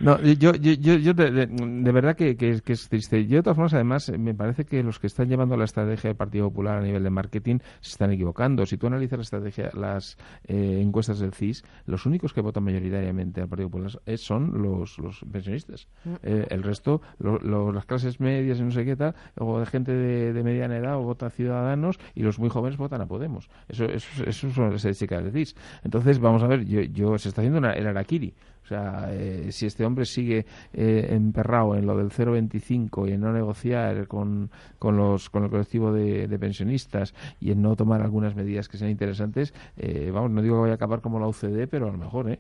No, 0.02 0.20
yo, 0.22 0.54
yo, 0.54 0.74
yo, 0.74 1.14
de, 1.14 1.92
verdad 1.92 2.16
que, 2.16 2.36
que, 2.36 2.62
es 2.66 2.90
triste. 2.90 3.26
Yo, 3.28 3.38
de 3.38 3.44
todas 3.44 3.56
formas, 3.56 3.74
además, 3.74 4.12
me 4.18 4.34
parece 4.34 4.66
que 4.66 4.82
los 4.82 5.00
que 5.00 5.08
están 5.08 5.30
llevando 5.30 5.56
la 5.56 5.66
estrategia 5.66 6.10
del 6.10 6.18
Partido 6.18 6.50
Popular 6.50 6.78
a 6.78 6.82
nivel 6.82 7.04
de 7.04 7.10
marketing 7.10 7.60
se 7.82 7.92
están 7.92 8.12
equivocando. 8.12 8.66
Si 8.66 8.78
tú 8.78 8.88
analizas 8.88 9.20
la 9.20 9.24
estrategia, 9.24 9.70
las 9.74 10.18
eh, 10.48 10.80
encuestas 10.82 11.20
del 11.20 11.34
CIS, 11.34 11.64
los 11.86 12.06
únicos 12.06 12.34
que 12.34 12.42
votan 12.42 12.64
mayoritariamente 12.64 13.42
al 13.42 13.48
Partido 13.48 13.70
Popular 13.70 13.92
son 14.18 14.62
los, 14.62 14.98
pensionistas. 15.32 15.88
Eh, 16.24 16.48
el 16.50 16.64
resto, 16.64 17.02
las 17.20 17.86
clases 17.86 18.20
medias 18.20 18.60
y 18.60 18.64
no 18.64 18.72
sé 18.72 18.86
qué 18.86 18.96
tal, 18.96 19.16
o 19.38 19.60
de 19.60 19.66
gente 19.66 19.92
de, 19.92 20.44
mediana 20.44 20.78
edad, 20.78 20.98
o 20.98 21.04
vota 21.04 21.30
Ciudadanos, 21.30 22.00
y 22.16 22.24
los 22.24 22.40
muy 22.40 22.50
jóvenes 22.50 22.78
votan 22.78 23.02
a 23.02 23.06
Podemos. 23.06 23.50
Eso, 23.68 23.86
eso, 23.86 24.24
eso 24.26 24.50
son 24.52 24.70
del 24.70 24.80
CIS. 24.80 25.56
Entonces, 25.84 26.20
vamos 26.20 26.42
a 26.44 26.48
ver, 26.48 26.66
yo, 26.66 26.82
yo 26.82 27.18
se 27.18 27.30
está 27.30 27.42
haciendo 27.42 27.60
una, 27.60 27.74
el 27.74 27.88
araquiri. 27.88 28.34
O 28.64 28.68
sea, 28.68 29.10
eh, 29.12 29.52
si 29.52 29.66
este 29.66 29.86
hombre 29.86 30.06
sigue 30.06 30.46
eh, 30.74 31.08
emperrado 31.10 31.76
en 31.76 31.86
lo 31.86 31.98
del 31.98 32.10
0,25 32.10 33.10
y 33.10 33.14
en 33.14 33.22
no 33.22 33.34
negociar 33.34 34.08
con, 34.08 34.52
con, 34.78 34.98
los, 34.98 35.30
con 35.30 35.44
el 35.44 35.50
colectivo 35.50 35.92
de, 35.92 36.28
pensionistas 36.40 37.14
y 37.40 37.52
en 37.52 37.62
no 37.62 37.76
tomar 37.76 38.02
algunas 38.02 38.36
medidas 38.36 38.70
que 38.70 38.78
sean 38.78 38.92
interesantes, 38.92 39.54
eh, 39.78 40.12
vamos, 40.14 40.32
no 40.32 40.42
digo 40.42 40.56
que 40.56 40.62
vaya 40.62 40.74
a 40.74 40.76
acabar 40.76 41.02
como 41.02 41.20
la 41.20 41.28
UCD, 41.28 41.68
pero 41.70 41.88
a 41.88 41.92
lo 41.92 41.98
mejor, 41.98 42.30
¿eh? 42.30 42.40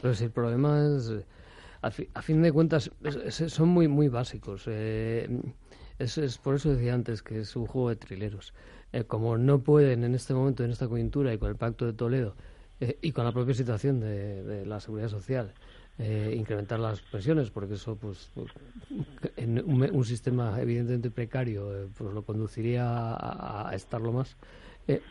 Pero 0.00 0.14
el 0.14 0.30
problema 0.30 0.80
es, 0.86 1.12
a, 1.82 1.90
fin 1.90 2.42
de 2.42 2.52
cuentas, 2.52 2.90
son 3.30 3.68
muy, 3.68 3.88
muy 3.88 4.08
básicos. 4.08 4.68
Es, 4.68 6.18
es, 6.18 6.38
por 6.38 6.54
eso 6.54 6.70
decía 6.70 6.94
antes 6.94 7.22
que 7.22 7.40
es 7.40 7.56
un 7.56 7.66
juego 7.66 7.88
de 7.88 7.96
trileros. 7.96 8.54
como 9.08 9.36
no 9.36 9.60
pueden 9.60 10.04
en 10.04 10.14
este 10.14 10.32
momento, 10.32 10.64
en 10.64 10.70
esta 10.70 10.88
coyuntura 10.88 11.32
y 11.32 11.38
con 11.38 11.50
el 11.50 11.56
Pacto 11.56 11.86
de 11.86 11.92
Toledo, 11.92 12.36
eh, 12.80 12.98
y 13.02 13.12
con 13.12 13.24
la 13.24 13.32
propia 13.32 13.54
situación 13.54 14.00
de, 14.00 14.64
la 14.66 14.80
seguridad 14.80 15.08
social. 15.08 15.52
Eh, 15.98 16.34
incrementar 16.36 16.78
las 16.78 17.00
pensiones, 17.00 17.50
porque 17.50 17.74
eso, 17.74 17.96
pues, 17.96 18.30
en 19.36 19.64
un, 19.64 20.04
sistema 20.04 20.60
evidentemente 20.60 21.10
precario, 21.10 21.74
eh, 21.74 21.88
pues 21.96 22.12
lo 22.12 22.22
conduciría 22.22 22.84
a, 22.86 23.70
estarlo 23.74 24.12
más. 24.12 24.36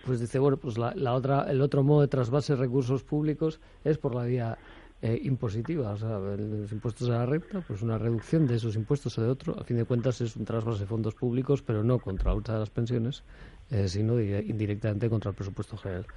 pues 0.06 0.19
dice, 0.19 0.38
bueno, 0.38 0.58
pues 0.58 0.78
la, 0.78 1.13
otra, 1.13 1.49
el 1.49 1.62
otro 1.62 1.84
modo 1.84 2.01
de 2.01 2.08
trasvase 2.08 2.54
de 2.54 2.60
recursos 2.60 3.04
públicos 3.04 3.60
es 3.84 3.97
por 3.97 4.13
la 4.13 4.25
vía 4.25 4.58
eh, 5.01 5.19
impositiva, 5.23 5.91
o 5.91 5.97
sea, 5.97 6.17
los 6.17 6.71
impuestos 6.71 7.10
a 7.10 7.19
la 7.19 7.25
renta, 7.28 7.62
pues 7.62 7.84
una 7.84 7.97
reducción 7.97 8.47
de 8.47 8.56
esos 8.56 8.75
impuestos 8.75 9.15
o 9.19 9.21
de 9.21 9.30
otro, 9.30 9.60
a 9.60 9.63
fin 9.63 9.78
de 9.78 9.86
cuentas 9.86 10.21
es 10.21 10.36
un 10.36 10.45
trasvase 10.45 10.80
de 10.80 10.86
fondos 10.88 11.13
públicos, 11.13 11.62
pero 11.62 11.84
no 11.84 11.99
contra 11.99 12.32
la 12.32 12.36
lucha 12.38 12.54
de 12.54 12.60
las 12.60 12.69
pensiones, 12.71 13.23
eh, 13.69 13.88
sino 13.88 14.19
indirectamente 14.19 15.10
contra 15.10 15.30
el 15.30 15.36
presupuesto 15.36 15.78
general. 15.78 16.08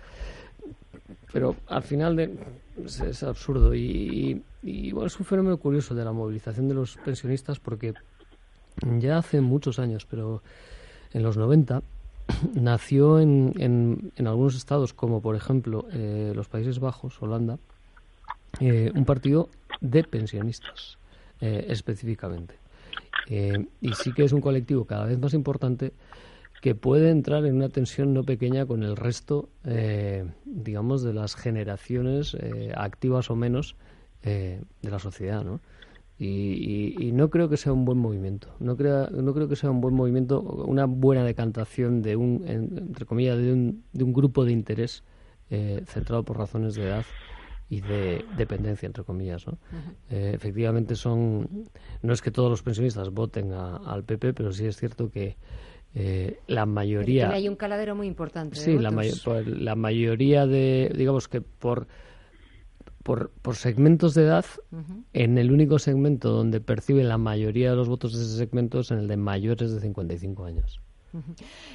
Pero 1.33 1.57
al 1.66 1.83
final 1.83 2.16
de, 2.16 2.37
es, 2.85 3.23
absurdo 3.23 3.75
y, 3.75 4.42
bueno, 4.92 5.07
es 5.07 5.18
un 5.18 5.27
fenómeno 5.27 5.57
curioso 5.59 5.94
de 5.94 6.05
la 6.05 6.12
movilización 6.12 6.68
de 6.68 6.75
los 6.75 6.97
pensionistas 6.97 7.59
porque 7.59 7.94
ya 8.99 9.18
hace 9.18 9.40
muchos 9.40 9.79
años, 9.79 10.07
pero 10.09 10.42
en 11.12 11.23
los 11.23 11.37
90 11.37 11.83
nació 12.55 13.21
en, 13.21 13.55
en, 14.16 14.27
algunos 14.27 14.55
estados 14.55 14.92
como 14.92 15.21
por 15.21 15.37
ejemplo 15.37 15.87
eh, 15.92 16.33
los 16.35 16.49
Países 16.49 16.79
Bajos, 16.79 17.21
Holanda, 17.23 17.59
eh, 18.61 18.92
un 18.94 19.05
partido 19.05 19.49
de 19.81 20.05
pensionistas 20.05 20.99
eh, 21.40 21.66
específicamente. 21.68 22.55
y 23.29 23.92
sí 23.92 24.12
que 24.14 24.25
es 24.25 24.33
un 24.33 24.40
colectivo 24.40 24.87
cada 24.87 25.05
vez 25.07 25.18
más 25.18 25.35
importante 25.35 25.92
que 26.61 26.75
puede 26.75 27.11
entrar 27.11 27.44
en 27.47 27.57
una 27.57 27.68
tensión 27.68 28.12
no 28.14 28.25
pequeña 28.25 28.66
con 28.66 28.83
el 28.83 28.97
resto, 28.97 29.49
digamos, 30.44 31.03
de 31.03 31.12
las 31.12 31.37
generaciones 31.37 32.37
activas 32.75 33.31
o 33.31 33.37
menos 33.37 33.77
de 34.23 34.61
la 34.83 34.99
sociedad, 34.99 35.44
¿no? 35.44 35.61
Y, 36.21 37.11
no 37.12 37.31
creo 37.31 37.49
que 37.49 37.57
sea 37.57 37.73
un 37.73 37.85
buen 37.85 37.99
movimiento. 37.99 38.55
No 38.59 38.77
creo, 38.77 39.09
no 39.11 39.33
creo 39.35 39.49
que 39.49 39.57
sea 39.57 39.71
un 39.71 39.81
buen 39.81 39.94
movimiento, 39.94 40.40
una 40.40 40.87
buena 40.87 41.25
decantación 41.25 42.03
de 42.03 42.16
un, 42.16 42.44
entre 42.47 43.07
comillas, 43.07 43.38
de 43.38 43.53
un, 43.53 43.85
de 43.92 44.05
un 44.05 44.12
grupo 44.12 44.44
de 44.44 44.53
interés 44.53 45.05
eh, 45.51 45.83
centrado 45.87 46.25
por 46.25 46.37
razones 46.37 46.75
de 46.75 46.87
edad 46.87 47.05
y 47.71 47.81
de 47.83 48.25
dependencia, 48.37 48.87
entre 48.87 49.05
comillas. 49.05 49.47
¿no? 49.47 49.59
Eh, 50.11 50.33
efectivamente, 50.35 50.97
son. 50.97 51.68
No 52.03 52.12
es 52.12 52.21
que 52.21 52.33
todos 52.33 52.51
los 52.51 52.62
pensionistas 52.62 53.11
voten 53.11 53.53
al 53.53 54.03
PP, 54.03 54.35
pero 54.35 54.53
sí 54.53 54.66
es 54.66 54.77
cierto 54.77 55.11
que 55.11 55.37
eh, 55.94 56.38
la 56.46 56.66
mayoría. 56.66 57.31
hay 57.31 57.48
un 57.48 57.57
caladero 57.57 57.94
muy 57.94 58.07
importante. 58.07 58.57
Sí, 58.57 58.79
la, 58.79 58.90
la 59.46 59.74
mayoría 59.74 60.46
de. 60.46 60.92
Digamos 60.94 61.29
que 61.29 61.40
por 61.40 61.87
por, 63.09 63.31
por 63.31 63.57
segmentos 63.57 64.12
de 64.12 64.24
edad, 64.24 64.44
en 65.14 65.38
el 65.38 65.51
único 65.51 65.79
segmento 65.79 66.29
donde 66.29 66.61
perciben 66.61 67.09
la 67.09 67.16
mayoría 67.16 67.70
de 67.70 67.77
los 67.77 67.88
votos 67.88 68.12
de 68.12 68.22
ese 68.22 68.37
segmento 68.37 68.81
es 68.81 68.90
en 68.90 68.98
el 68.98 69.09
de 69.09 69.16
mayores 69.16 69.72
de 69.72 69.81
55 69.81 70.44
años. 70.44 70.83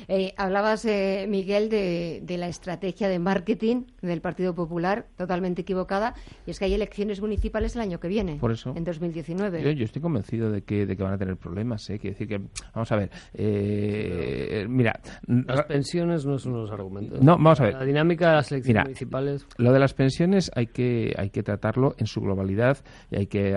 Eh, 0.07 0.33
hablabas, 0.37 0.85
eh, 0.85 1.25
Miguel, 1.29 1.69
de, 1.69 2.35
la 2.37 2.47
estrategia 2.47 3.07
de 3.07 3.19
marketing 3.19 3.83
del 4.01 4.21
Partido 4.21 4.53
Popular, 4.53 5.07
totalmente 5.17 5.61
equivocada, 5.61 6.13
y 6.45 6.51
es 6.51 6.59
que 6.59 6.65
hay 6.65 6.73
elecciones 6.73 7.21
municipales 7.21 7.75
el 7.75 7.81
año 7.81 7.99
que 7.99 8.07
viene, 8.07 8.35
Por 8.35 8.51
eso, 8.51 8.73
en 8.75 8.83
2019. 8.83 9.75
Yo, 9.75 9.85
estoy 9.85 10.01
convencido 10.01 10.51
de 10.51 10.61
que, 10.63 10.85
de 10.85 10.97
que 10.97 11.03
van 11.03 11.13
a 11.13 11.17
tener 11.17 11.37
problemas. 11.37 11.89
¿eh? 11.89 11.99
Quiero 11.99 12.13
decir 12.13 12.27
que, 12.27 12.41
vamos 12.73 12.91
a 12.91 12.95
ver, 12.95 13.11
eh, 13.33 14.65
mira. 14.67 14.99
Las 15.27 15.65
pensiones 15.65 16.25
no 16.25 16.37
son 16.37 16.53
los 16.53 16.71
argumentos. 16.71 17.21
No, 17.21 17.33
vamos 17.33 17.59
a 17.59 17.65
ver. 17.65 17.73
La 17.75 17.85
dinámica 17.85 18.29
de 18.29 18.35
las 18.35 18.51
elecciones 18.51 18.83
municipales. 18.83 19.47
Lo 19.57 19.71
de 19.71 19.79
las 19.79 19.93
pensiones 19.93 20.51
hay 20.55 20.67
que, 20.67 21.13
hay 21.17 21.29
que 21.29 21.43
tratarlo 21.43 21.95
en 21.97 22.07
su 22.07 22.21
globalidad 22.21 22.77
y 23.11 23.17
hay 23.17 23.27
que 23.27 23.55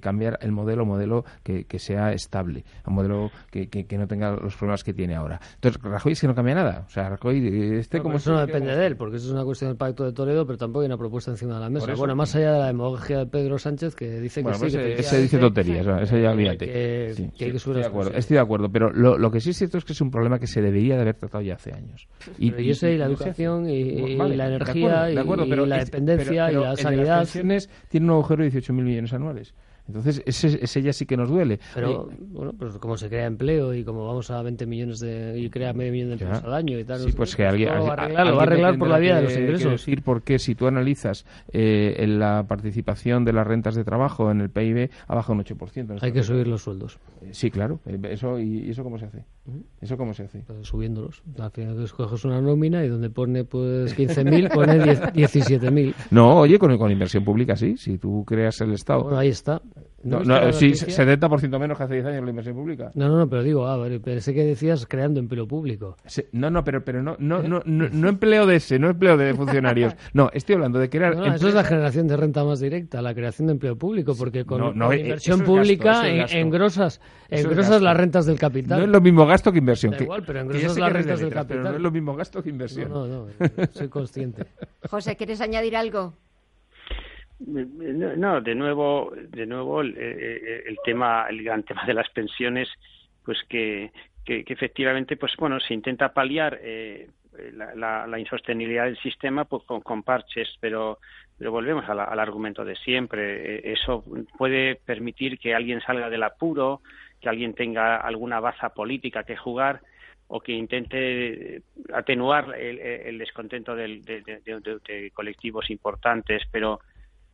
cambiar 0.00 0.38
el 0.42 0.52
modelo, 0.52 0.84
modelo 0.86 1.24
que, 1.42 1.64
que 1.64 1.78
sea 1.78 2.12
estable, 2.12 2.64
un 2.86 2.94
modelo 2.94 3.30
que, 3.50 3.68
que 3.68 3.98
no 3.98 4.06
tenga 4.06 4.32
los 4.32 4.56
problemas 4.56 4.84
que 4.84 4.87
tiene 4.92 5.14
ahora. 5.14 5.40
Entonces, 5.54 5.80
Rajoy 5.82 6.12
es 6.12 6.20
que 6.20 6.26
no 6.26 6.34
cambia 6.34 6.54
nada. 6.54 6.84
O 6.86 6.90
sea, 6.90 7.08
Rajoy, 7.08 7.78
este 7.78 8.00
como... 8.00 8.16
Eso 8.16 8.32
no 8.32 8.40
depende 8.40 8.74
de 8.76 8.86
él, 8.86 8.96
porque 8.96 9.16
eso 9.16 9.26
es 9.26 9.32
una 9.32 9.44
cuestión 9.44 9.70
del 9.70 9.76
Pacto 9.76 10.04
de 10.04 10.12
Toledo, 10.12 10.46
pero 10.46 10.58
tampoco 10.58 10.80
hay 10.82 10.86
una 10.86 10.98
propuesta 10.98 11.30
encima 11.30 11.54
de 11.54 11.60
la 11.60 11.70
mesa. 11.70 11.94
Bueno, 11.94 12.14
más 12.16 12.34
allá 12.34 12.52
de 12.52 12.58
la 12.58 12.66
demagogia 12.66 13.18
de 13.18 13.26
Pedro 13.26 13.58
Sánchez, 13.58 13.94
que 13.94 14.20
dice 14.20 14.42
que 14.42 14.54
sí... 14.54 14.60
Pues 14.60 14.74
ese, 14.74 15.22
dice 15.22 15.38
tonterías, 15.38 15.86
ese 16.02 16.22
ya 16.22 16.30
olvídate. 16.30 16.66
Que, 16.66 17.14
hay 17.18 17.50
que 17.50 17.56
estoy, 17.56 17.74
de 17.74 17.86
acuerdo, 17.86 18.12
estoy 18.14 18.34
de 18.34 18.40
acuerdo, 18.40 18.70
pero 18.70 18.92
lo, 18.92 19.18
lo, 19.18 19.30
que 19.30 19.40
sí 19.40 19.50
es 19.50 19.56
cierto 19.56 19.78
es 19.78 19.84
que 19.84 19.92
es 19.92 20.00
un 20.00 20.10
problema 20.10 20.38
que 20.38 20.46
se 20.46 20.60
debería 20.60 20.96
de 20.96 21.02
haber 21.02 21.16
tratado 21.16 21.42
ya 21.42 21.54
hace 21.54 21.72
años. 21.72 22.08
Y, 22.38 22.52
y, 22.54 22.70
y 22.70 22.96
la 22.96 23.06
educación 23.06 23.68
y, 23.68 24.16
la 24.16 24.46
energía 24.46 25.10
y 25.10 25.14
la 25.14 25.78
dependencia 25.78 26.52
y 26.52 26.54
la 26.54 26.76
sanidad... 26.76 27.18
Las 27.18 27.32
pensiones 27.32 27.70
tienen 27.88 28.10
un 28.10 28.16
agujero 28.16 28.44
de 28.44 28.52
18.000 28.52 28.72
millones 28.72 29.12
anuales. 29.12 29.54
Entonces, 29.88 30.22
ese, 30.26 30.62
ese 30.62 30.82
ya 30.82 30.92
sí 30.92 31.06
que 31.06 31.16
nos 31.16 31.28
duele. 31.28 31.58
Pero, 31.74 32.08
bueno, 32.20 32.52
pues 32.56 32.76
como 32.78 32.96
se 32.96 33.08
crea 33.08 33.26
empleo 33.26 33.74
y 33.74 33.84
como 33.84 34.06
vamos 34.06 34.30
a 34.30 34.42
20 34.42 34.66
millones 34.66 35.00
de... 35.00 35.38
y 35.38 35.50
crea 35.50 35.72
medio 35.72 35.92
millón 35.92 36.08
de 36.08 36.12
empleos 36.14 36.44
al 36.44 36.54
año 36.54 36.78
y 36.78 36.84
tal... 36.84 37.00
Sí, 37.00 37.12
pues 37.16 37.34
que 37.34 37.44
alguien... 37.44 37.74
Lo 37.74 37.84
va 37.84 37.90
a 37.90 37.92
arreglar, 37.94 38.26
lo 38.26 38.36
va 38.36 38.40
a 38.40 38.44
arreglar 38.44 38.78
por 38.78 38.88
la 38.88 38.98
vía 38.98 39.16
de 39.16 39.22
los 39.22 39.36
ingresos. 39.36 39.72
decir 39.72 40.02
porque 40.02 40.38
si 40.38 40.54
tú 40.54 40.66
analizas 40.66 41.24
eh, 41.52 41.96
en 41.98 42.18
la 42.18 42.44
participación 42.46 43.24
de 43.24 43.32
las 43.32 43.46
rentas 43.46 43.74
de 43.74 43.84
trabajo 43.84 44.30
en 44.30 44.40
el 44.40 44.50
PIB, 44.50 44.90
ha 45.06 45.14
bajado 45.14 45.34
un 45.34 45.44
8%. 45.44 45.98
Hay 46.00 46.12
que 46.12 46.22
subir 46.22 46.46
los 46.46 46.62
sueldos. 46.62 46.98
Eh, 47.22 47.30
sí, 47.32 47.50
claro. 47.50 47.80
Eh, 47.86 47.98
eso 48.10 48.38
¿Y 48.38 48.70
eso 48.70 48.82
cómo 48.82 48.98
se 48.98 49.06
hace? 49.06 49.24
¿Eso 49.80 49.96
cómo 49.96 50.14
se 50.14 50.24
hace? 50.24 50.40
Pues 50.40 50.66
subiéndolos. 50.66 51.22
Al 51.38 51.50
final 51.50 51.82
escoges 51.82 52.24
una 52.24 52.40
nómina 52.40 52.84
y 52.84 52.88
donde 52.88 53.10
pone 53.10 53.44
pues 53.44 53.96
15.000, 53.96 54.52
pone 54.52 54.78
17.000. 54.78 55.94
No, 56.10 56.40
oye, 56.40 56.58
con, 56.58 56.76
con 56.78 56.90
inversión 56.90 57.24
pública 57.24 57.56
sí. 57.56 57.76
Si 57.76 57.98
tú 57.98 58.24
creas 58.24 58.60
el 58.60 58.72
Estado... 58.72 59.04
Bueno, 59.04 59.18
ahí 59.18 59.28
está. 59.28 59.60
No, 60.02 60.20
no, 60.20 60.52
sí, 60.52 60.70
70% 60.70 61.58
menos 61.58 61.76
que 61.76 61.84
hace 61.84 61.94
10 61.94 62.06
años 62.06 62.24
la 62.24 62.30
inversión 62.30 62.54
pública. 62.54 62.90
No, 62.94 63.08
no, 63.08 63.18
no, 63.18 63.28
pero 63.28 63.42
digo, 63.42 63.66
ah, 63.66 63.84
pensé 64.02 64.32
que 64.32 64.44
decías 64.44 64.86
creando 64.86 65.18
empleo 65.18 65.48
público. 65.48 65.96
no, 66.32 66.50
no, 66.50 66.62
pero, 66.62 66.84
pero 66.84 67.02
no, 67.02 67.16
no, 67.18 67.42
no, 67.42 67.62
no, 67.64 68.08
empleo 68.08 68.46
de 68.46 68.56
ese, 68.56 68.78
no 68.78 68.90
empleo 68.90 69.16
de 69.16 69.34
funcionarios. 69.34 69.94
No, 70.14 70.30
estoy 70.32 70.54
hablando 70.54 70.78
de 70.78 70.88
crear. 70.88 71.12
eso 71.34 71.48
es 71.48 71.54
la 71.54 71.64
generación 71.64 72.08
de 72.08 72.16
renta 72.16 72.44
más 72.44 72.60
directa, 72.60 73.02
la 73.02 73.14
creación 73.14 73.46
de 73.46 73.52
empleo 73.52 73.76
público, 73.76 74.14
porque 74.16 74.44
con, 74.44 74.62
eh, 74.92 75.00
inversión 75.00 75.40
pública 75.40 76.08
engrosas, 76.08 77.00
engrosas 77.28 77.82
las 77.82 77.96
rentas 77.96 78.26
del 78.26 78.38
capital. 78.38 78.78
No 78.78 78.84
es 78.84 78.90
lo 78.90 79.00
mismo 79.00 79.26
gasto 79.26 79.52
que 79.52 79.58
inversión. 79.58 79.92
Da 79.92 80.02
igual, 80.02 80.22
pero 80.26 80.40
engrosas 80.40 80.78
las 80.78 80.92
rentas 80.92 81.20
del 81.20 81.30
capital. 81.30 81.58
Pero 81.58 81.70
no 81.70 81.76
es 81.76 81.82
lo 81.82 81.90
mismo 81.90 82.16
gasto 82.16 82.42
que 82.42 82.50
inversión. 82.50 82.90
No, 82.90 83.06
no, 83.06 83.26
no 83.26 83.48
soy 83.72 83.88
consciente. 83.88 84.46
José, 84.88 85.16
¿quieres 85.16 85.40
añadir 85.40 85.76
algo? 85.76 86.14
No, 87.40 88.40
de 88.40 88.54
nuevo, 88.54 89.12
de 89.14 89.46
nuevo 89.46 89.80
el, 89.80 89.94
eh, 89.96 90.64
el, 90.66 90.76
tema, 90.84 91.26
el 91.28 91.44
gran 91.44 91.62
tema 91.62 91.84
de 91.86 91.94
las 91.94 92.08
pensiones, 92.10 92.68
pues 93.24 93.38
que, 93.48 93.92
que, 94.24 94.44
efectivamente, 94.46 95.16
pues 95.16 95.32
bueno, 95.38 95.60
se 95.60 95.72
intenta 95.72 96.12
paliar 96.12 96.58
eh, 96.60 97.08
la, 97.52 98.06
la, 98.06 98.18
insostenibilidad 98.18 98.84
del 98.84 98.98
sistema 98.98 99.44
pues, 99.44 99.62
con, 99.64 100.02
parches, 100.02 100.48
pero, 100.60 100.98
volvemos 101.38 101.88
al, 101.88 102.18
argumento 102.18 102.64
de 102.64 102.74
siempre. 102.76 103.56
Eh, 103.56 103.72
eso 103.72 104.04
puede 104.36 104.74
permitir 104.74 105.38
que 105.38 105.54
alguien 105.54 105.80
salga 105.80 106.10
del 106.10 106.24
apuro, 106.24 106.80
que 107.20 107.28
alguien 107.28 107.54
tenga 107.54 107.98
alguna 107.98 108.40
baza 108.40 108.70
política 108.70 109.22
que 109.22 109.36
jugar 109.36 109.80
o 110.26 110.40
que 110.40 110.52
intente 110.52 111.62
atenuar 111.94 112.54
el, 112.58 113.16
descontento 113.16 113.74
de, 113.74 114.00
de, 114.00 115.10
colectivos 115.14 115.70
importantes, 115.70 116.42
pero 116.50 116.80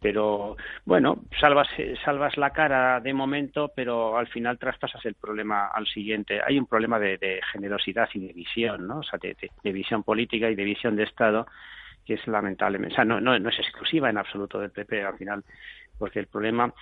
pero 0.05 0.59
bueno, 0.85 1.23
salvas, 1.40 1.67
salvas 2.05 2.37
la 2.37 2.51
cara 2.51 3.01
de 3.01 3.14
momento, 3.14 3.73
pero 3.75 4.19
al 4.19 4.27
final 4.27 4.59
traspasas 4.59 5.03
el 5.07 5.14
problema 5.14 5.69
al 5.69 5.87
siguiente. 5.87 6.43
Hay 6.47 6.59
un 6.59 6.67
problema 6.67 6.99
de, 6.99 7.40
generosidad 7.51 8.07
y 8.12 8.27
de 8.27 8.35
visión, 8.35 8.87
¿no? 8.87 8.99
O 8.99 9.03
sea, 9.03 9.19
de, 9.19 9.73
visión 9.73 10.03
política 10.03 10.51
y 10.51 10.57
de 10.57 10.64
visión 10.64 10.95
de 10.95 11.05
Estado 11.05 11.47
que 12.05 12.14
es 12.14 12.27
lamentable. 12.27 12.87
O 12.87 12.90
sea, 12.90 13.07
no, 13.07 13.19
no, 13.19 13.38
no 13.38 13.49
es 13.49 13.59
exclusiva 13.59 14.11
en 14.11 14.19
absoluto 14.19 14.61
del 14.61 14.73
PP. 14.73 15.05
Al 15.05 15.17
final 15.17 15.43
porque 15.98 16.18
el 16.18 16.26
problema 16.26 16.72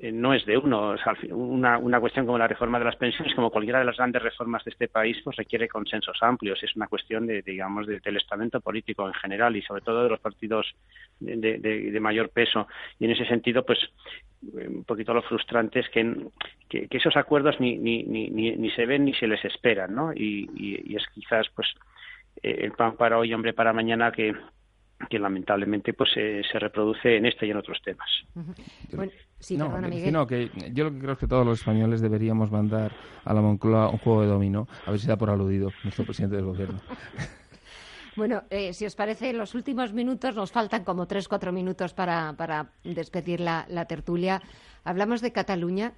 eh, 0.00 0.12
no 0.12 0.32
es 0.34 0.44
de 0.46 0.56
uno. 0.56 0.94
una, 1.30 1.78
una 1.78 2.00
cuestión 2.00 2.26
como 2.26 2.38
la 2.38 2.48
reforma 2.48 2.78
de 2.78 2.84
las 2.84 2.96
pensiones, 2.96 3.34
como 3.34 3.50
cualquiera 3.50 3.80
de 3.80 3.84
las 3.84 3.96
grandes 3.96 4.22
reformas 4.22 4.64
de 4.64 4.70
este 4.70 4.88
país, 4.88 5.16
pues 5.24 5.36
requiere 5.36 5.68
consensos 5.68 6.18
amplios. 6.22 6.62
Es 6.62 6.74
una 6.76 6.86
cuestión 6.86 7.26
de, 7.26 7.42
digamos, 7.42 7.86
del 7.86 8.16
estamento 8.16 8.60
político 8.60 9.06
en 9.06 9.14
general 9.14 9.56
y 9.56 9.62
sobre 9.62 9.82
todo 9.82 10.04
de 10.04 10.10
los 10.10 10.20
partidos 10.20 10.74
de, 11.18 11.58
de, 11.58 12.00
mayor 12.00 12.30
peso. 12.30 12.66
Y 12.98 13.06
en 13.06 13.12
ese 13.12 13.26
sentido, 13.26 13.64
pues 13.64 13.78
eh, 14.58 14.68
un 14.68 14.84
poquito 14.84 15.12
lo 15.12 15.22
frustrante 15.22 15.80
es 15.80 15.88
que, 15.90 16.16
que, 16.68 16.88
esos 16.90 17.16
acuerdos 17.16 17.58
ni, 17.60 17.76
ni, 17.76 18.04
ni, 18.04 18.30
ni, 18.30 18.70
se 18.70 18.86
ven 18.86 19.04
ni 19.04 19.14
se 19.14 19.26
les 19.26 19.44
esperan, 19.44 19.94
¿no? 19.94 20.12
Y 20.14 20.94
es 20.94 21.06
quizás, 21.14 21.48
pues, 21.54 21.68
eh, 22.42 22.58
el 22.62 22.72
pan 22.72 22.96
para 22.96 23.18
hoy, 23.18 23.32
hombre 23.34 23.52
para 23.52 23.72
mañana 23.72 24.12
que 24.12 24.34
que 25.08 25.18
lamentablemente 25.18 25.92
pues 25.92 26.10
se 26.12 26.58
reproduce 26.58 27.16
en 27.16 27.26
este 27.26 27.46
y 27.46 27.50
en 27.50 27.56
otros 27.56 27.80
temas. 27.82 28.08
bueno, 28.92 29.12
sí, 29.38 29.56
no, 29.56 29.66
perdona, 29.66 29.88
Miguel. 29.88 30.26
que 30.26 30.50
yo 30.72 30.84
lo 30.84 30.92
que 30.92 30.98
creo 30.98 31.12
es 31.12 31.18
que 31.18 31.26
todos 31.26 31.46
los 31.46 31.58
españoles 31.60 32.00
deberíamos 32.00 32.50
mandar 32.50 32.92
a 33.24 33.32
la 33.32 33.40
Moncloa 33.40 33.88
un 33.88 33.98
juego 33.98 34.22
de 34.22 34.28
dominó, 34.28 34.68
a 34.86 34.90
ver 34.90 35.00
si 35.00 35.06
da 35.06 35.16
por 35.16 35.30
aludido 35.30 35.70
nuestro 35.84 36.04
presidente 36.04 36.36
del 36.36 36.46
gobierno. 36.46 36.80
Bueno, 38.16 38.42
eh, 38.50 38.74
si 38.74 38.84
os 38.84 38.96
parece, 38.96 39.30
en 39.30 39.38
los 39.38 39.54
últimos 39.54 39.92
minutos 39.92 40.34
nos 40.34 40.50
faltan 40.50 40.84
como 40.84 41.06
tres, 41.06 41.28
cuatro 41.28 41.52
minutos 41.52 41.94
para, 41.94 42.34
para 42.36 42.72
despedir 42.82 43.40
la, 43.40 43.64
la 43.68 43.84
tertulia. 43.86 44.42
Hablamos 44.84 45.20
de 45.20 45.32
Cataluña. 45.32 45.94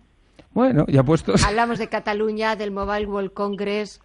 Bueno, 0.52 0.84
ya 0.88 1.02
puestos. 1.02 1.42
Hablamos 1.42 1.78
de 1.78 1.88
Cataluña, 1.88 2.54
del 2.54 2.70
Mobile 2.70 3.06
World 3.06 3.32
Congress, 3.32 4.02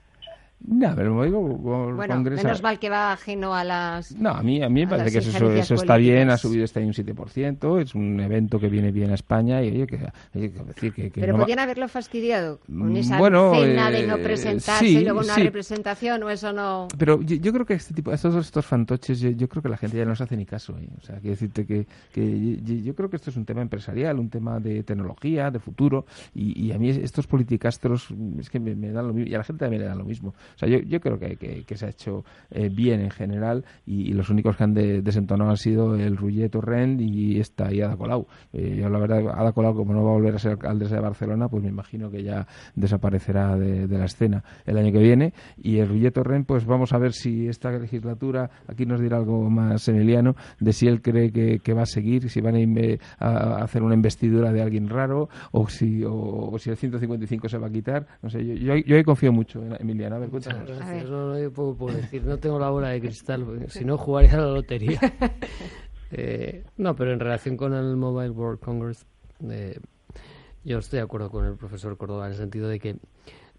No, 0.60 0.94
pero 0.96 1.10
como 1.12 1.24
digo, 1.24 1.40
World 1.40 1.96
Bueno, 1.96 2.16
Congress... 2.16 2.44
menos 2.44 2.64
mal 2.64 2.80
que 2.80 2.90
va 2.90 3.12
ajeno 3.14 3.54
a 3.54 3.64
las. 3.64 4.12
No, 4.18 4.32
a 4.32 4.42
mí, 4.42 4.62
a 4.64 4.70
mí 4.70 4.82
me 4.86 4.88
parece 4.88 5.12
que 5.12 5.20
eso, 5.20 5.76
está 5.76 5.98
bien, 5.98 6.30
ha 6.32 6.38
subido 6.38 6.66
este 6.66 6.80
año 6.80 6.88
un 6.88 6.94
7%, 6.94 7.80
es 7.82 7.94
un 7.94 8.20
evento 8.20 8.60
que 8.60 8.68
viene 8.68 8.92
bien 8.92 9.12
a 9.12 9.14
España 9.14 9.62
y 9.64 9.70
oye, 9.70 9.86
que, 9.88 10.00
oye, 10.36 10.52
que 10.52 10.64
decir 10.64 10.94
que, 10.94 11.12
que 11.12 11.22
Pero 11.22 11.34
no 11.34 11.40
va- 11.40 11.44
podían 11.46 11.60
haberlo 11.60 11.88
fastidiado 11.88 12.60
con 12.66 12.92
Mm, 12.92 12.96
esa 12.98 13.20
bueno, 13.20 13.54
cena 13.54 13.92
de 13.92 14.04
eh, 14.04 14.08
no 14.08 14.18
presentarse 14.18 14.86
sí, 14.86 14.98
y 14.98 15.04
luego 15.04 15.20
una 15.20 15.36
sí. 15.36 15.44
representación, 15.44 16.24
o 16.24 16.30
eso 16.30 16.52
no. 16.52 16.88
Pero 16.98 17.22
yo, 17.22 17.36
yo 17.36 17.54
creo 17.54 17.66
que 17.66 17.76
este 17.76 17.94
tipo, 17.94 18.12
estos, 18.12 18.36
estos 18.36 18.66
fantoches, 18.66 19.20
yo, 19.20 19.30
yo 19.30 19.48
creo 19.48 19.62
que 19.62 19.70
la 19.70 19.78
gente 19.78 19.96
ya 19.98 20.06
no 20.06 20.16
se 20.16 20.24
hace 20.24 20.36
ni 20.36 20.46
caso. 20.48 20.76
¿eh? 20.80 20.90
O 20.98 21.02
sea, 21.02 21.18
quiero 21.20 21.32
decirte 21.36 21.66
que, 21.68 21.86
que 22.12 22.62
yo, 22.64 22.74
yo 22.74 22.96
creo 22.96 23.10
que 23.12 23.18
esto 23.18 23.30
es 23.30 23.38
un 23.38 23.46
tema 23.46 23.62
empresarial, 23.62 24.18
un 24.18 24.30
tema 24.32 24.60
de 24.60 24.82
tecnología, 24.84 25.52
de 25.52 25.60
futuro, 25.60 26.08
y, 26.34 26.66
y 26.66 26.72
a 26.72 26.80
mí 26.80 26.90
estos 26.90 27.28
politicastros 27.28 28.08
mm, 28.10 28.40
es 28.40 28.50
que 28.50 28.60
me, 28.60 28.76
me 28.76 28.92
dan 28.92 29.08
lo 29.08 29.14
mismo, 29.14 29.30
y 29.32 29.36
a 29.36 29.38
la 29.38 29.44
gente 29.44 29.60
también 29.64 29.84
le 29.84 29.88
dan 29.88 29.98
lo 30.00 30.04
mismo. 30.06 30.34
O 30.56 30.58
sea, 30.58 30.68
yo, 30.70 30.80
yo 30.80 31.00
creo 31.00 31.20
que, 31.20 31.36
que- 31.38 31.78
se 31.78 31.86
ha 31.86 31.90
hecho 31.90 32.24
eh, 32.50 32.70
bien 32.70 33.02
en 33.02 33.12
general, 33.12 33.64
y, 33.86 34.14
los 34.14 34.30
únicos 34.32 34.58
que 34.58 34.64
han 34.64 34.74
de- 34.74 35.02
desentonado 35.04 35.52
han 35.52 35.58
sido 35.58 35.96
el 35.96 36.18
Rullet 36.18 36.50
Torrent 36.50 37.00
y 37.02 37.40
esta 37.40 37.72
y 37.72 37.82
Ada 37.82 37.96
Colau. 37.96 38.26
Eh, 38.54 38.78
yo 38.82 38.90
la 38.90 38.98
verdad, 39.00 39.20
Ada 39.30 39.52
Colau, 39.52 39.76
como 39.76 39.94
no 39.94 40.04
va 40.04 40.10
a 40.12 40.14
volver 40.14 40.36
a 40.36 40.40
ser 40.40 40.52
alcaldesa 40.54 40.96
de 40.96 41.02
Barcelona, 41.02 41.48
pues 41.50 41.62
me 41.64 41.70
imagino 41.70 42.10
que 42.10 42.24
ya 42.24 42.48
desaparecerá 42.76 43.56
de, 43.58 43.88
la 43.88 44.06
escena 44.06 44.44
el 44.66 44.78
año 44.78 44.92
que 44.92 45.00
viene. 45.00 45.34
Y 45.62 45.78
el 45.78 45.90
Rullet 45.90 46.12
Torrent, 46.14 46.46
pues 46.48 46.66
vamos 46.66 46.94
a 46.94 46.98
ver 46.98 47.14
si 47.14 47.48
esta 47.48 47.72
legislatura, 47.72 48.50
aquí 48.68 48.86
nos 48.86 49.02
dirá 49.02 49.18
algo 49.18 49.50
más 49.50 49.88
Emiliano, 49.88 50.36
de 50.60 50.74
si 50.74 50.88
él 50.88 51.02
cree 51.02 51.32
que, 51.32 51.60
que 51.60 51.74
va 51.74 51.84
a 51.84 51.86
seguir, 51.86 52.30
si 52.30 52.42
van 52.42 52.56
a, 52.56 53.26
a- 53.26 53.64
hacer 53.64 53.84
una 53.84 53.94
investidura 53.94 54.52
de 54.52 54.62
alguien 54.62 54.90
raro, 54.90 55.30
o 55.52 55.68
si, 55.70 56.04
o, 56.06 56.56
si 56.60 56.70
el 56.70 56.78
155 56.78 57.50
se 57.50 57.58
va 57.58 57.68
a 57.68 57.72
quitar. 57.72 58.08
No 58.22 58.30
sé, 58.30 58.46
yo, 58.46 58.54
yo, 58.54 58.76
yo 58.78 58.96
ahí 58.96 59.04
confío 59.04 59.32
mucho 59.32 59.64
en 59.64 59.76
Emiliano. 59.80 60.16
A 60.16 60.20
ver, 60.20 60.30
Gracias. 60.68 61.10
No, 61.10 61.28
no, 61.30 61.40
yo 61.40 61.52
poco 61.52 61.76
puedo 61.78 61.98
decir. 61.98 62.24
No 62.26 62.38
tengo 62.38 62.60
la 62.60 62.70
bola 62.70 62.90
de 62.90 63.02
cristal, 63.02 63.66
si 63.70 63.86
no 63.86 63.98
jugaría 63.98 64.34
a 64.34 64.38
la 64.38 64.48
lotería. 64.52 65.00
Eh, 66.10 66.64
no, 66.78 66.96
pero 66.96 67.12
en 67.12 67.20
relación 67.20 67.58
con 67.58 67.74
el 67.74 67.98
Mobile 67.98 68.30
World 68.30 68.62
Congress, 68.62 69.06
eh, 69.50 69.78
yo 70.64 70.78
estoy 70.80 70.98
de 71.00 71.04
acuerdo 71.04 71.30
con 71.30 71.46
el 71.46 71.56
profesor 71.58 71.98
Córdoba 71.98 72.28
en 72.28 72.32
el 72.32 72.38
sentido 72.38 72.70
de 72.70 72.80
que 72.80 72.96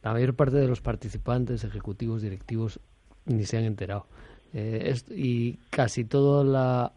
la 0.03 0.14
mayor 0.14 0.35
parte 0.35 0.57
de 0.57 0.67
los 0.67 0.81
participantes, 0.81 1.62
ejecutivos, 1.64 2.23
directivos, 2.23 2.81
ni 3.27 3.45
se 3.45 3.59
han 3.59 3.64
enterado. 3.64 4.07
Eh, 4.55 4.85
es- 4.87 5.05
y 5.11 5.59
casi 5.69 6.05
todo 6.05 6.43
la 6.43 6.95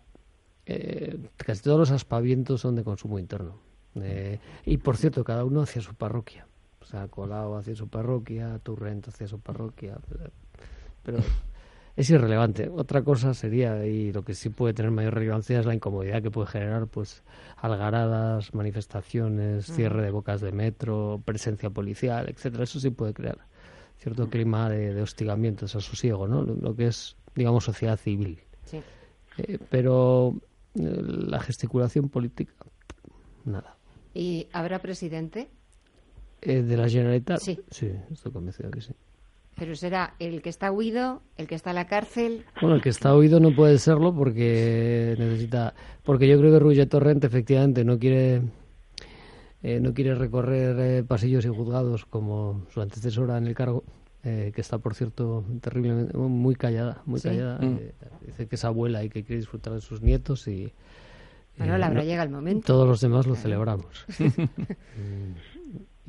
eh, 0.68 1.18
casi 1.36 1.64
todos 1.64 1.78
los 1.80 1.92
aspavientos 1.92 2.62
son 2.62 2.76
de 2.78 2.86
consumo 2.86 3.20
interno. 3.20 3.56
Eh, 3.96 4.40
y 4.66 4.78
por 4.78 4.96
cierto, 4.96 5.26
cada 5.26 5.44
uno 5.44 5.64
hacia 5.64 5.82
su 5.82 5.96
parroquia. 5.96 6.48
O 6.82 6.86
sea, 6.86 7.08
Colau 7.08 7.56
hacia 7.56 7.76
su 7.76 7.88
parroquia, 7.88 8.60
Turrent 8.64 9.08
hacia 9.08 9.28
su 9.28 9.40
parroquia. 9.40 9.98
Pero, 11.04 11.20
es 11.96 12.10
irrelevante. 12.10 12.70
Otra 12.70 13.04
cosa 13.04 13.34
sería, 13.34 13.86
y 13.86 14.12
lo 14.12 14.24
que 14.24 14.34
sí 14.34 14.50
puede 14.50 14.74
tener 14.74 14.92
mayor 14.92 15.14
relevancia 15.14 15.60
es 15.60 15.66
la 15.66 15.74
incomodidad 15.76 16.22
que 16.22 16.32
puede 16.32 16.48
generar, 16.48 16.88
pues, 16.88 17.24
algaradas, 17.58 18.54
manifestaciones, 18.54 19.70
Mm. 19.70 19.74
cierre 19.74 20.02
de 20.04 20.12
bocas 20.12 20.42
de 20.42 20.52
metro, 20.52 21.22
presencia 21.24 21.70
policial, 21.70 22.30
etcétera. 22.30 22.64
Eso 22.64 22.80
sí 22.80 22.90
puede 22.90 23.14
crear 23.14 23.38
cierto 23.98 24.30
clima 24.30 24.68
de, 24.70 24.94
de 24.96 25.02
hostigamiento, 25.04 25.66
desasosiego, 25.66 26.28
¿no? 26.28 26.42
Lo, 26.42 26.56
lo 26.56 26.76
que 26.76 26.88
es, 26.88 27.16
digamos, 27.36 27.66
sociedad 27.66 27.98
civil. 27.98 28.40
Sí. 28.66 28.82
Eh, 29.38 29.60
pero 29.70 30.34
eh, 30.76 31.02
la 31.04 31.40
gesticulación 31.40 32.10
política, 32.10 32.54
nada. 33.46 33.76
¿Y 34.14 34.48
habrá 34.52 34.80
presidente? 34.80 35.50
Eh, 36.42 36.62
¿De 36.64 36.78
la 36.78 36.90
Generalitat? 36.90 37.40
Sí. 37.40 37.60
Sí, 37.70 37.92
estoy 38.12 38.32
convencido 38.32 38.72
que 38.72 38.82
sí. 38.82 38.94
Pero 39.58 39.76
será 39.76 40.16
el 40.18 40.42
que 40.42 40.50
está 40.50 40.72
huido, 40.72 41.22
el 41.38 41.48
que 41.48 41.56
está 41.56 41.70
en 41.72 41.76
la 41.76 41.86
cárcel. 41.86 42.46
Bueno, 42.62 42.78
el 42.78 42.82
que 42.82 42.90
está 42.90 43.14
oído 43.14 43.40
no 43.40 43.54
puede 43.56 43.78
serlo 43.78 44.14
porque 44.16 45.16
necesita... 45.20 45.74
Porque 46.04 46.28
yo 46.28 46.40
creo 46.40 46.52
que 46.54 46.60
Rullet 46.60 46.88
Torrent 46.90 47.24
efectivamente 47.24 47.84
no 47.84 48.00
quiere... 48.00 48.42
eh, 49.62 49.80
no 49.80 49.94
quiere 49.94 50.16
recorrer 50.16 50.76
eh, 50.80 51.04
pasillos 51.04 51.46
y 51.46 51.50
juzgados 51.50 52.06
como 52.06 52.66
su 52.74 52.82
antecesora 52.82 53.38
en 53.38 53.46
el 53.46 53.54
cargo, 53.54 53.84
eh, 54.24 54.52
que 54.56 54.62
está, 54.62 54.80
por 54.80 54.96
cierto, 54.96 55.44
terriblemente 55.62 56.18
muy 56.18 56.56
callada, 56.56 57.04
muy 57.06 57.20
Sí. 57.20 57.28
callada. 57.30 57.60
Mm. 57.60 57.78
eh, 57.82 57.94
dice 58.26 58.48
que 58.48 58.56
es 58.56 58.66
abuela 58.66 59.04
y 59.04 59.10
que 59.10 59.24
quiere 59.24 59.42
disfrutar 59.42 59.74
de 59.74 59.82
sus 59.82 60.02
nietos 60.02 60.48
y... 60.48 60.72
Bueno, 61.58 61.74
eh, 61.74 61.76
habrá 61.84 61.90
no- 61.90 62.04
llegado 62.04 62.28
el 62.30 62.34
momento. 62.34 62.66
Todos 62.66 62.88
los 62.88 63.02
demás 63.02 63.28
lo 63.28 63.36
celebramos. 63.36 64.06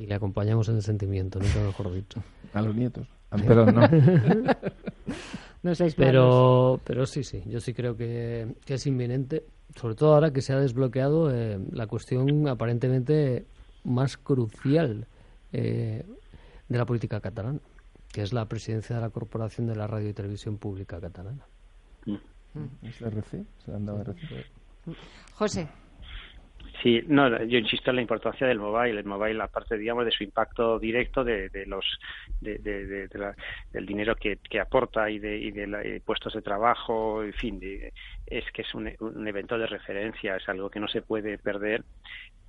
Y 0.03 0.05
le 0.05 0.15
acompañamos 0.15 0.67
en 0.67 0.75
el 0.75 0.81
sentimiento, 0.81 1.39
nunca 1.39 1.61
mejor 1.61 1.93
dicho. 1.93 2.21
A 2.53 2.61
los 2.61 2.75
nietos. 2.75 3.07
Ah, 3.31 3.37
perdón, 3.37 3.73
no. 3.73 3.81
No 5.63 5.73
seáis 5.75 5.95
pero, 5.95 6.81
pero 6.83 7.05
sí, 7.05 7.23
sí, 7.23 7.41
yo 7.45 7.61
sí 7.61 7.73
creo 7.73 7.95
que, 7.95 8.53
que 8.65 8.73
es 8.73 8.85
inminente, 8.85 9.45
sobre 9.77 9.95
todo 9.95 10.13
ahora 10.13 10.31
que 10.33 10.41
se 10.41 10.51
ha 10.51 10.59
desbloqueado 10.59 11.33
eh, 11.33 11.57
la 11.71 11.87
cuestión 11.87 12.49
aparentemente 12.49 13.45
más 13.85 14.17
crucial 14.17 15.07
eh, 15.53 16.03
de 16.67 16.77
la 16.77 16.85
política 16.85 17.21
catalana, 17.21 17.61
que 18.11 18.23
es 18.23 18.33
la 18.33 18.45
presidencia 18.49 18.97
de 18.97 19.01
la 19.03 19.09
Corporación 19.09 19.65
de 19.65 19.77
la 19.77 19.87
Radio 19.87 20.09
y 20.09 20.13
Televisión 20.13 20.57
Pública 20.57 20.99
Catalana. 20.99 21.45
¿Es 22.81 23.01
RC? 23.01 23.45
¿Se 23.63 23.71
le 23.71 23.77
han 23.77 23.85
dado 23.85 24.01
RC? 24.01 24.45
José. 25.35 25.69
Sí, 26.81 27.01
no, 27.07 27.43
yo 27.43 27.59
insisto 27.59 27.91
en 27.91 27.97
la 27.97 28.01
importancia 28.01 28.47
del 28.47 28.59
mobile. 28.59 28.99
El 28.99 29.05
mobile, 29.05 29.41
aparte, 29.43 29.77
digamos, 29.77 30.05
de 30.05 30.11
su 30.11 30.23
impacto 30.23 30.79
directo 30.79 31.23
de, 31.23 31.49
de 31.49 31.65
los 31.67 31.85
de, 32.39 33.07
la- 33.13 33.35
del 33.71 33.85
dinero 33.85 34.15
que, 34.15 34.37
que 34.49 34.59
aporta 34.59 35.09
y 35.09 35.19
de, 35.19 35.37
y 35.37 35.51
de 35.51 35.67
la- 35.67 35.81
eh, 35.83 36.01
puestos 36.03 36.33
de 36.33 36.41
trabajo, 36.41 37.23
en 37.23 37.33
fin, 37.33 37.59
es 38.25 38.43
que 38.51 38.63
es 38.63 38.73
un, 38.73 38.91
un 38.99 39.27
evento 39.27 39.57
de 39.57 39.67
referencia, 39.67 40.35
es 40.37 40.49
algo 40.49 40.69
que 40.69 40.79
no 40.79 40.87
se 40.87 41.01
puede 41.03 41.37
perder. 41.37 41.83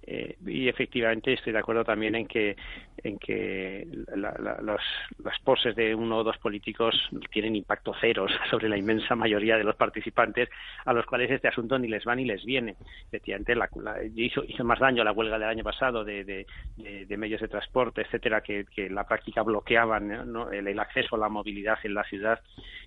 Eh, 0.06 0.36
y 0.46 0.68
efectivamente 0.68 1.32
estoy 1.32 1.52
de 1.52 1.58
acuerdo 1.58 1.84
también 1.84 2.14
en 2.14 2.26
que 2.26 2.56
en 3.02 3.18
que 3.18 3.86
los, 4.14 4.80
las 5.18 5.38
poses 5.42 5.74
de 5.76 5.94
uno 5.94 6.18
o 6.18 6.24
dos 6.24 6.38
políticos 6.38 6.94
tienen 7.30 7.56
impacto 7.56 7.94
cero 8.00 8.26
sobre 8.50 8.68
la 8.68 8.76
inmensa 8.76 9.14
mayoría 9.14 9.56
de 9.56 9.64
los 9.64 9.76
participantes 9.76 10.48
a 10.84 10.92
los 10.92 11.06
cuales 11.06 11.30
este 11.30 11.48
asunto 11.48 11.78
ni 11.78 11.88
les 11.88 12.06
va 12.06 12.14
ni 12.14 12.24
les 12.24 12.44
viene. 12.44 12.76
Efectivamente, 13.06 13.54
la, 13.54 13.68
hizo, 14.14 14.44
hizo 14.44 14.64
más 14.64 14.78
daño 14.78 15.04
la 15.04 15.12
huelga 15.12 15.38
del 15.38 15.48
año 15.48 15.64
pasado 15.64 16.04
de, 16.04 16.24
de, 16.24 17.16
medios 17.16 17.40
de 17.40 17.48
transporte, 17.48 18.02
etcétera, 18.02 18.42
que, 18.42 18.64
que 18.64 18.86
en 18.86 18.94
la 18.94 19.06
práctica 19.06 19.42
bloqueaban 19.42 20.32
¿no? 20.32 20.50
el, 20.50 20.66
el 20.66 20.78
acceso 20.78 21.16
a 21.16 21.18
la 21.18 21.28
movilidad 21.28 21.78
en 21.84 21.94
la 21.94 22.04
ciudad 22.04 22.40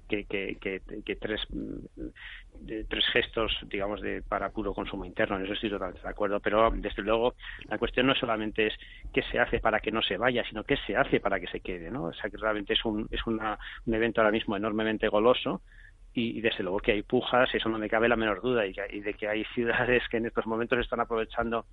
que, 0.08 0.25
que, 0.25 0.58
que, 1.06 1.15
tres 1.15 1.41
de 2.60 2.84
tres 2.86 3.06
gestos, 3.12 3.58
digamos, 3.67 4.02
de 4.02 4.22
para 4.22 4.50
puro 4.50 4.74
consumo 4.74 5.06
interno. 5.06 5.38
En 5.38 5.43
eso 5.43 5.54
estoy 5.54 5.70
totalmente 5.70 6.02
de 6.02 6.10
acuerdo. 6.10 6.39
Pero, 6.39 6.72
desde 6.72 7.04
luego, 7.04 7.36
la 7.70 7.78
cuestión 7.78 8.08
no 8.08 8.15
solamente 8.15 8.67
es 8.67 8.74
qué 9.13 9.22
se 9.24 9.39
hace 9.39 9.60
para 9.60 9.80
que 9.80 9.91
no 9.91 10.02
se 10.02 10.17
vaya, 10.17 10.43
sino 10.48 10.63
qué 10.63 10.78
se 10.86 10.96
hace 10.96 11.20
para 11.20 11.39
que 11.39 11.48
se 11.48 11.60
quede, 11.60 11.89
¿no? 11.91 12.06
O 12.06 12.13
sea, 12.13 12.30
que 12.30 12.38
realmente 12.38 12.74
es 12.74 12.86
un, 12.86 13.08
es 13.12 13.26
una, 13.26 13.58
un 13.86 13.93
evento 13.93 14.22
ahora 14.22 14.32
mismo 14.32 14.56
enormemente 14.56 15.08
goloso 15.08 15.62
y, 16.13 16.41
desde 16.41 16.63
luego 16.63 16.80
que 16.80 16.93
hay 16.93 17.04
pujas, 17.04 17.54
eso 17.54 17.70
no 17.70 17.78
me 17.78 17.89
cabe 17.89 18.10
la 18.10 18.15
menor 18.15 18.41
duda, 18.41 18.65
y 18.65 19.00
de 19.02 19.13
que 19.13 19.28
hay 19.28 19.43
ciudades 19.54 20.04
que 20.10 20.17
en 20.17 20.26
estos 20.26 20.48
momentos 20.48 20.80
están 20.80 21.00
aprovechando 21.00 21.65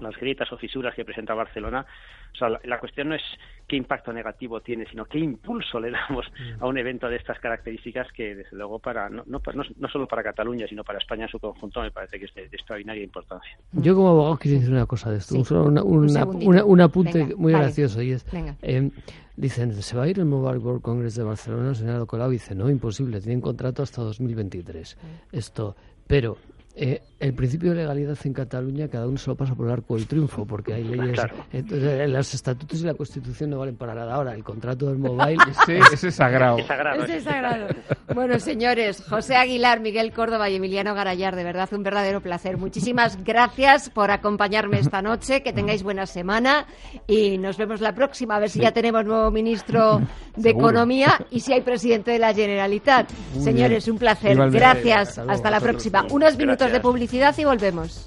las 0.00 0.16
grietas 0.16 0.52
o 0.52 0.56
fisuras 0.58 0.94
que 0.94 1.04
presenta 1.04 1.34
Barcelona. 1.34 1.84
O 2.32 2.36
sea, 2.36 2.48
la, 2.50 2.60
la 2.64 2.78
cuestión 2.78 3.08
no 3.08 3.14
es 3.14 3.22
qué 3.66 3.76
impacto 3.76 4.12
negativo 4.12 4.60
tiene, 4.60 4.86
sino 4.90 5.06
qué 5.06 5.18
impulso 5.18 5.80
le 5.80 5.90
damos 5.90 6.26
a 6.60 6.66
un 6.66 6.76
evento 6.78 7.08
de 7.08 7.16
estas 7.16 7.38
características 7.40 8.12
que, 8.12 8.34
desde 8.34 8.56
luego, 8.56 8.78
para 8.78 9.08
no, 9.08 9.22
no, 9.26 9.40
no, 9.54 9.62
no 9.78 9.88
solo 9.88 10.06
para 10.06 10.22
Cataluña, 10.22 10.66
sino 10.68 10.84
para 10.84 10.98
España 10.98 11.24
en 11.24 11.30
su 11.30 11.38
conjunto, 11.38 11.80
me 11.80 11.90
parece 11.90 12.18
que 12.18 12.26
es 12.26 12.34
de, 12.34 12.48
de 12.48 12.56
extraordinaria 12.56 13.02
importancia. 13.02 13.56
Yo 13.72 13.94
como 13.94 14.08
abogado 14.10 14.36
quería 14.38 14.58
decir 14.58 14.72
una 14.72 14.86
cosa 14.86 15.10
de 15.10 15.18
esto, 15.18 15.32
Sí. 15.34 15.38
un, 15.38 15.44
solo 15.44 15.64
una- 15.64 15.82
Un 15.82 16.10
una- 16.10 16.24
una- 16.26 16.64
un 16.64 16.80
apunte 16.80 17.18
Venga, 17.18 17.36
muy 17.36 17.52
vale. 17.52 17.64
gracioso 17.64 18.02
y 18.02 18.12
es, 18.12 18.30
Venga. 18.30 18.54
eh, 18.62 18.90
dicen, 19.36 19.72
¿se 19.72 19.96
va 19.96 20.02
a 20.04 20.08
ir 20.08 20.18
el 20.18 20.26
Mobile 20.26 20.58
World 20.58 20.82
Congress 20.82 21.14
de 21.16 21.24
Barcelona? 21.24 21.70
El 21.70 21.76
señor 21.76 22.06
Colau 22.06 22.30
dice, 22.30 22.54
no, 22.54 22.68
imposible, 22.68 23.20
tienen 23.20 23.40
contrato 23.40 23.82
hasta 23.82 24.02
2023. 24.02 24.98
Esto, 25.32 25.74
pero 26.06 26.36
eh, 26.74 27.00
el 27.18 27.34
principio 27.34 27.70
de 27.70 27.76
legalidad 27.76 28.16
en 28.24 28.32
Cataluña 28.32 28.88
cada 28.88 29.06
uno 29.06 29.16
se 29.16 29.30
lo 29.30 29.36
pasa 29.36 29.54
por 29.54 29.66
el 29.66 29.72
arco 29.72 29.94
del 29.96 30.06
triunfo, 30.06 30.44
porque 30.46 30.74
hay 30.74 30.84
leyes, 30.84 31.12
Claro. 31.14 31.34
entonces 31.52 32.00
eh, 32.00 32.08
los 32.08 32.34
estatutos 32.34 32.80
y 32.80 32.84
la 32.84 32.94
Constitución 32.94 33.50
no 33.50 33.58
valen 33.58 33.76
para 33.76 33.94
nada. 33.94 34.14
Ahora, 34.14 34.34
el 34.34 34.44
contrato 34.44 34.86
del 34.86 34.98
mobile... 34.98 35.36
Ese, 35.66 35.78
ese 35.78 36.08
es 36.08 36.14
sagrado. 36.14 36.58
Es 36.58 36.66
sagrado. 36.66 37.04
Ese 37.04 37.16
es 37.16 37.24
sagrado. 37.24 37.66
Bueno, 38.14 38.38
señores, 38.38 39.02
José 39.08 39.36
Aguilar, 39.36 39.80
Miguel 39.80 40.12
Córdoba 40.12 40.48
y 40.50 40.56
Emiliano 40.56 40.94
Garayar, 40.94 41.34
de 41.36 41.44
verdad 41.44 41.68
un 41.72 41.82
verdadero 41.82 42.20
placer. 42.20 42.56
Muchísimas 42.58 43.22
gracias 43.24 43.90
por 43.90 44.10
acompañarme 44.10 44.78
esta 44.78 45.02
noche, 45.02 45.42
que 45.42 45.52
tengáis 45.52 45.82
buena 45.82 46.06
semana 46.06 46.66
y 47.06 47.38
nos 47.38 47.56
vemos 47.56 47.80
la 47.80 47.94
próxima, 47.94 48.36
a 48.36 48.40
ver 48.40 48.50
si 48.50 48.60
ya 48.60 48.72
tenemos 48.72 49.04
nuevo 49.04 49.30
ministro 49.30 50.00
de 50.36 50.42
Seguro. 50.50 50.68
Economía 50.68 51.26
y 51.30 51.40
si 51.40 51.52
hay 51.52 51.62
presidente 51.62 52.10
de 52.12 52.18
la 52.18 52.32
Generalitat. 52.34 53.10
Muy 53.34 53.42
Señores, 53.44 53.84
bien. 53.86 53.94
un 53.94 53.98
placer. 53.98 54.32
Igualmente. 54.32 54.58
Gracias. 54.58 55.08
Hasta 55.08 55.22
luego. 55.22 55.32
Hasta 55.32 55.50
la 55.50 55.60
próxima. 55.60 56.06
Unos 56.10 56.36
minutos 56.36 56.58
de 56.58 56.66
Gracias. 56.66 56.82
Publicidad 57.06 57.38
y 57.38 57.44
volvemos. 57.44 58.06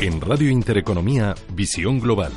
En 0.00 0.20
Radio 0.20 0.50
Intereconomía, 0.50 1.34
Visión 1.54 2.00
Global 2.00 2.32